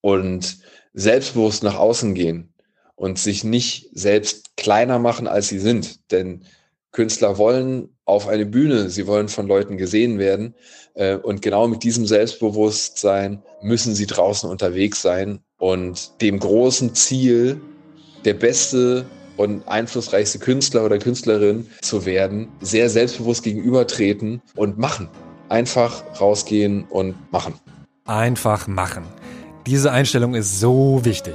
und 0.00 0.58
selbstbewusst 0.92 1.64
nach 1.64 1.76
außen 1.76 2.14
gehen 2.14 2.54
und 2.94 3.18
sich 3.18 3.42
nicht 3.42 3.90
selbst 3.92 4.56
kleiner 4.56 5.00
machen, 5.00 5.26
als 5.26 5.48
sie 5.48 5.58
sind. 5.58 6.10
Denn 6.12 6.44
Künstler 6.92 7.38
wollen 7.38 7.88
auf 8.04 8.28
eine 8.28 8.46
Bühne, 8.46 8.88
sie 8.88 9.08
wollen 9.08 9.28
von 9.28 9.48
Leuten 9.48 9.76
gesehen 9.76 10.20
werden. 10.20 10.54
Äh, 10.94 11.16
und 11.16 11.42
genau 11.42 11.66
mit 11.66 11.82
diesem 11.82 12.06
Selbstbewusstsein 12.06 13.42
müssen 13.62 13.96
sie 13.96 14.06
draußen 14.06 14.48
unterwegs 14.48 15.02
sein 15.02 15.40
und 15.58 16.20
dem 16.20 16.38
großen 16.38 16.94
Ziel, 16.94 17.60
der 18.24 18.34
beste 18.34 19.06
und 19.36 19.66
einflussreichste 19.68 20.38
Künstler 20.38 20.84
oder 20.84 20.98
Künstlerin 20.98 21.66
zu 21.82 22.06
werden, 22.06 22.48
sehr 22.60 22.88
selbstbewusst 22.90 23.42
gegenübertreten 23.42 24.42
und 24.54 24.78
machen. 24.78 25.08
Einfach 25.48 26.02
rausgehen 26.20 26.84
und 26.84 27.14
machen. 27.32 27.54
Einfach 28.04 28.66
machen. 28.66 29.04
Diese 29.66 29.92
Einstellung 29.92 30.34
ist 30.34 30.60
so 30.60 31.04
wichtig. 31.04 31.34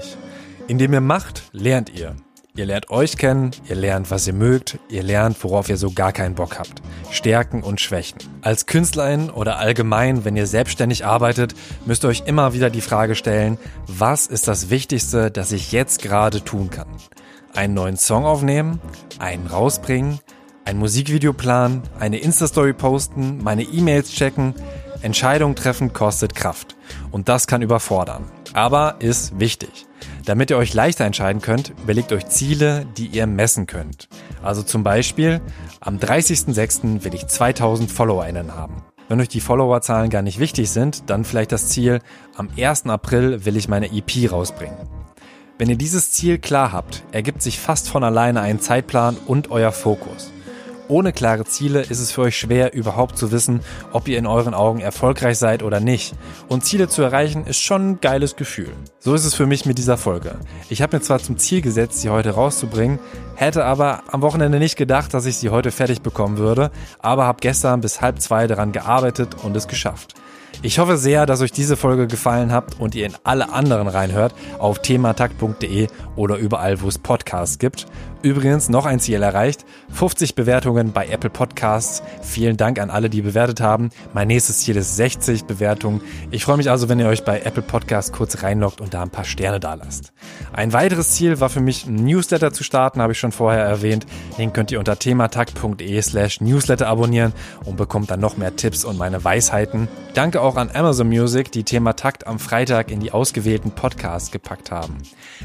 Indem 0.68 0.94
ihr 0.94 1.02
macht, 1.02 1.44
lernt 1.52 1.90
ihr. 1.90 2.16
Ihr 2.56 2.66
lernt 2.66 2.90
euch 2.90 3.16
kennen, 3.16 3.52
ihr 3.70 3.76
lernt, 3.76 4.12
was 4.12 4.28
ihr 4.28 4.34
mögt, 4.34 4.80
ihr 4.90 5.02
lernt, 5.02 5.42
worauf 5.44 5.70
ihr 5.70 5.78
so 5.78 5.92
gar 5.92 6.12
keinen 6.12 6.36
Bock 6.36 6.60
habt. 6.60 6.82
Stärken 7.10 7.64
und 7.64 7.80
Schwächen. 7.80 8.18
Als 8.42 8.66
Künstlerin 8.66 9.30
oder 9.30 9.60
allgemein, 9.60 10.26
wenn 10.26 10.36
ihr 10.36 10.46
selbstständig 10.46 11.06
arbeitet, 11.06 11.56
müsst 11.86 12.04
ihr 12.04 12.10
euch 12.10 12.24
immer 12.26 12.54
wieder 12.54 12.70
die 12.70 12.82
Frage 12.82 13.16
stellen, 13.16 13.58
was 13.88 14.28
ist 14.28 14.48
das 14.48 14.70
Wichtigste, 14.70 15.32
das 15.32 15.52
ich 15.52 15.72
jetzt 15.72 16.02
gerade 16.02 16.44
tun 16.44 16.70
kann? 16.70 16.88
Einen 17.56 17.74
neuen 17.74 17.98
Song 17.98 18.26
aufnehmen? 18.26 18.80
Einen 19.20 19.48
rausbringen? 19.48 20.20
Ein 20.66 20.78
Musikvideo 20.78 21.34
planen? 21.34 21.82
Eine 22.00 22.18
Insta-Story 22.18 22.74
posten? 22.74 23.40
Meine 23.44 23.64
E-Mails 23.64 24.12
checken? 24.12 24.54
Entscheidungen 25.02 25.56
treffen 25.56 25.94
kostet 25.94 26.36
Kraft. 26.36 26.76
Und 27.12 27.28
das 27.28 27.48
kann 27.48 27.62
überfordern. 27.62 28.26
Aber 28.54 28.98
ist 29.00 29.40
wichtig. 29.40 29.88
Damit 30.26 30.52
ihr 30.52 30.58
euch 30.58 30.74
leichter 30.74 31.06
entscheiden 31.06 31.42
könnt, 31.42 31.74
überlegt 31.82 32.12
euch 32.14 32.28
Ziele, 32.28 32.86
die 32.98 33.08
ihr 33.08 33.26
messen 33.26 33.66
könnt. 33.66 34.10
Also 34.44 34.62
zum 34.62 34.84
Beispiel, 34.84 35.42
am 35.80 35.98
30.06. 35.98 37.04
will 37.04 37.16
ich 37.16 37.28
2000 37.28 37.92
FollowerInnen 37.92 38.56
haben. 38.56 38.84
Wenn 39.08 39.20
euch 39.22 39.30
die 39.30 39.42
Followerzahlen 39.42 40.12
gar 40.12 40.22
nicht 40.22 40.40
wichtig 40.40 40.70
sind, 40.70 41.10
dann 41.10 41.26
vielleicht 41.26 41.52
das 41.52 41.70
Ziel, 41.70 42.00
am 42.36 42.50
1. 42.56 42.86
April 42.86 43.44
will 43.46 43.58
ich 43.58 43.68
meine 43.68 43.88
EP 43.92 44.32
rausbringen. 44.32 44.78
Wenn 45.60 45.70
ihr 45.70 45.76
dieses 45.76 46.12
Ziel 46.12 46.38
klar 46.38 46.72
habt, 46.72 47.04
ergibt 47.12 47.42
sich 47.42 47.60
fast 47.60 47.90
von 47.90 48.02
alleine 48.02 48.40
ein 48.40 48.62
Zeitplan 48.62 49.18
und 49.28 49.52
euer 49.52 49.74
Fokus. 49.74 50.32
Ohne 50.88 51.12
klare 51.12 51.44
Ziele 51.44 51.82
ist 51.82 52.00
es 52.00 52.14
für 52.14 52.22
euch 52.22 52.38
schwer, 52.38 52.74
überhaupt 52.74 53.18
zu 53.18 53.34
wissen, 53.34 53.60
ob 53.92 54.08
ihr 54.08 54.18
in 54.18 54.26
euren 54.26 54.54
Augen 54.54 54.80
erfolgreich 54.80 55.38
seid 55.38 55.62
oder 55.62 55.82
nicht. 55.82 56.16
Und 56.48 56.64
Ziele 56.64 56.88
zu 56.88 57.02
erreichen 57.02 57.46
ist 57.46 57.60
schon 57.62 57.90
ein 57.90 58.00
geiles 58.00 58.38
Gefühl. 58.38 58.72
So 59.00 59.14
ist 59.14 59.26
es 59.26 59.34
für 59.34 59.48
mich 59.48 59.66
mit 59.66 59.78
dieser 59.78 59.98
Folge. 59.98 60.38
Ich 60.70 60.82
habe 60.82 60.96
mir 60.96 61.04
zwar 61.04 61.20
zum 61.20 61.38
Ziel 61.38 61.60
gesetzt, 61.62 62.00
sie 62.00 62.10
heute 62.10 62.32
rauszubringen, 62.32 62.98
hätte 63.36 63.66
aber 63.66 64.04
am 64.08 64.22
Wochenende 64.22 64.60
nicht 64.60 64.78
gedacht, 64.78 65.14
dass 65.14 65.26
ich 65.26 65.36
sie 65.36 65.50
heute 65.50 65.72
fertig 65.72 66.02
bekommen 66.02 66.38
würde, 66.38 66.72
aber 67.00 67.26
habe 67.26 67.40
gestern 67.42 67.82
bis 67.82 68.00
halb 68.00 68.22
zwei 68.22 68.48
daran 68.48 68.72
gearbeitet 68.72 69.36
und 69.44 69.58
es 69.58 69.68
geschafft. 69.68 70.16
Ich 70.62 70.80
hoffe 70.80 70.98
sehr, 70.98 71.26
dass 71.26 71.42
euch 71.42 71.52
diese 71.52 71.78
Folge 71.78 72.08
gefallen 72.08 72.52
hat 72.52 72.80
und 72.80 72.94
ihr 72.94 73.06
in 73.06 73.14
alle 73.24 73.54
anderen 73.54 73.88
reinhört 73.88 74.34
auf 74.58 74.82
thematakt.de 74.82 75.88
oder 76.16 76.36
überall, 76.38 76.82
wo 76.82 76.88
es 76.88 76.98
Podcasts 76.98 77.60
gibt. 77.60 77.86
Übrigens 78.22 78.68
noch 78.68 78.86
ein 78.86 79.00
Ziel 79.00 79.24
erreicht. 79.24 79.66
50 79.94 80.36
Bewertungen 80.36 80.92
bei 80.92 81.08
Apple 81.08 81.30
Podcasts. 81.30 82.04
Vielen 82.22 82.58
Dank 82.58 82.78
an 82.78 82.90
alle, 82.90 83.10
die 83.10 83.22
bewertet 83.22 83.62
haben. 83.62 83.92
Mein 84.14 84.28
nächstes 84.28 84.60
Ziel 84.60 84.76
ist 84.76 84.98
60 84.98 85.46
Bewertungen. 85.46 86.02
Ich 86.30 86.44
freue 86.44 86.58
mich 86.58 86.70
also, 86.70 86.90
wenn 86.90 87.00
ihr 87.00 87.08
euch 87.08 87.24
bei 87.24 87.40
Apple 87.40 87.64
Podcasts 87.64 88.12
kurz 88.12 88.44
reinloggt 88.44 88.82
und 88.82 88.94
da 88.94 89.04
ein 89.04 89.10
paar 89.10 89.24
Sterne 89.24 89.62
da 89.62 89.76
lasst. 89.76 90.12
Ein 90.52 90.74
weiteres 90.74 91.12
Ziel 91.12 91.40
war 91.40 91.48
für 91.48 91.62
mich, 91.62 91.86
ein 91.86 91.96
Newsletter 91.96 92.52
zu 92.52 92.66
starten, 92.66 93.02
habe 93.02 93.14
ich 93.14 93.20
schon 93.20 93.32
vorher 93.32 93.64
erwähnt. 93.64 94.06
Den 94.38 94.52
könnt 94.52 94.72
ihr 94.72 94.80
unter 94.80 95.00
thematakt.de 95.00 96.02
slash 96.02 96.42
Newsletter 96.42 96.88
abonnieren 96.88 97.32
und 97.64 97.78
bekommt 97.78 98.12
dann 98.12 98.20
noch 98.20 98.36
mehr 98.36 98.54
Tipps 98.58 98.84
und 98.84 98.98
meine 98.98 99.24
Weisheiten. 99.24 99.88
Danke 100.14 100.42
auch 100.42 100.58
an 100.58 100.72
Amazon 100.74 101.08
Music, 101.08 101.54
die 101.54 101.64
Thematakt 101.64 102.28
am 102.28 102.40
Freitag 102.40 102.92
in 102.92 103.00
die 103.00 103.14
ausgewählten 103.14 103.72
Podcasts 103.72 104.32
gepackt 104.32 104.72
haben. 104.72 104.98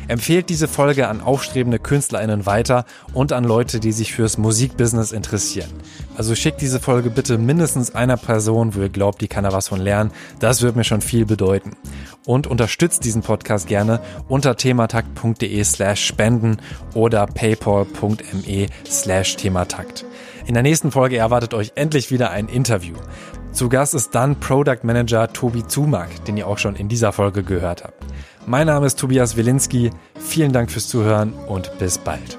Empfehlt 0.09 0.49
diese 0.49 0.67
Folge 0.67 1.07
an 1.07 1.21
aufstrebende 1.21 1.79
KünstlerInnen 1.79 2.47
weiter 2.47 2.64
weiter 2.65 2.85
und 3.13 3.33
an 3.33 3.45
Leute, 3.45 3.81
die 3.81 3.93
sich 3.93 4.13
fürs 4.13 4.39
Musikbusiness 4.39 5.13
interessieren. 5.13 5.71
Also 6.17 6.35
schickt 6.35 6.61
diese 6.61 6.81
Folge 6.81 7.11
bitte 7.11 7.39
mindestens 7.39 7.95
einer 7.95 8.17
Person, 8.17 8.75
wo 8.75 8.81
ihr 8.81 8.89
glaubt, 8.89 9.21
die 9.21 9.29
kann 9.29 9.45
da 9.45 9.53
was 9.53 9.69
von 9.69 9.81
lernen. 9.81 10.11
Das 10.41 10.63
wird 10.63 10.77
mir 10.77 10.85
schon 10.85 11.01
viel 11.01 11.27
bedeuten. 11.27 11.73
Und 12.27 12.47
unterstützt 12.47 13.05
diesen 13.05 13.23
Podcast 13.23 13.67
gerne 13.69 14.01
unter 14.29 14.57
thematakt.de 14.57 15.63
slash 15.65 16.07
spenden 16.07 16.57
oder 16.95 17.27
paypal.me 17.27 18.67
slash 18.89 19.37
thematakt. 19.37 20.07
In 20.47 20.55
der 20.55 20.63
nächsten 20.63 20.91
Folge 20.91 21.19
erwartet 21.19 21.53
euch 21.53 21.73
endlich 21.75 22.11
wieder 22.11 22.31
ein 22.31 22.49
Interview. 22.49 22.95
Zu 23.53 23.69
Gast 23.69 23.95
ist 23.95 24.15
dann 24.15 24.41
Product 24.41 24.81
Manager 24.83 25.33
Tobi 25.33 25.67
Zumak, 25.67 26.25
den 26.25 26.37
ihr 26.37 26.49
auch 26.49 26.59
schon 26.59 26.75
in 26.77 26.89
dieser 26.89 27.13
Folge 27.13 27.45
gehört 27.45 27.85
habt. 27.85 28.05
Mein 28.47 28.67
Name 28.67 28.87
ist 28.87 28.99
Tobias 28.99 29.37
Wilinski. 29.37 29.91
Vielen 30.19 30.53
Dank 30.53 30.71
fürs 30.71 30.89
Zuhören 30.89 31.33
und 31.33 31.79
bis 31.79 31.99
bald. 31.99 32.39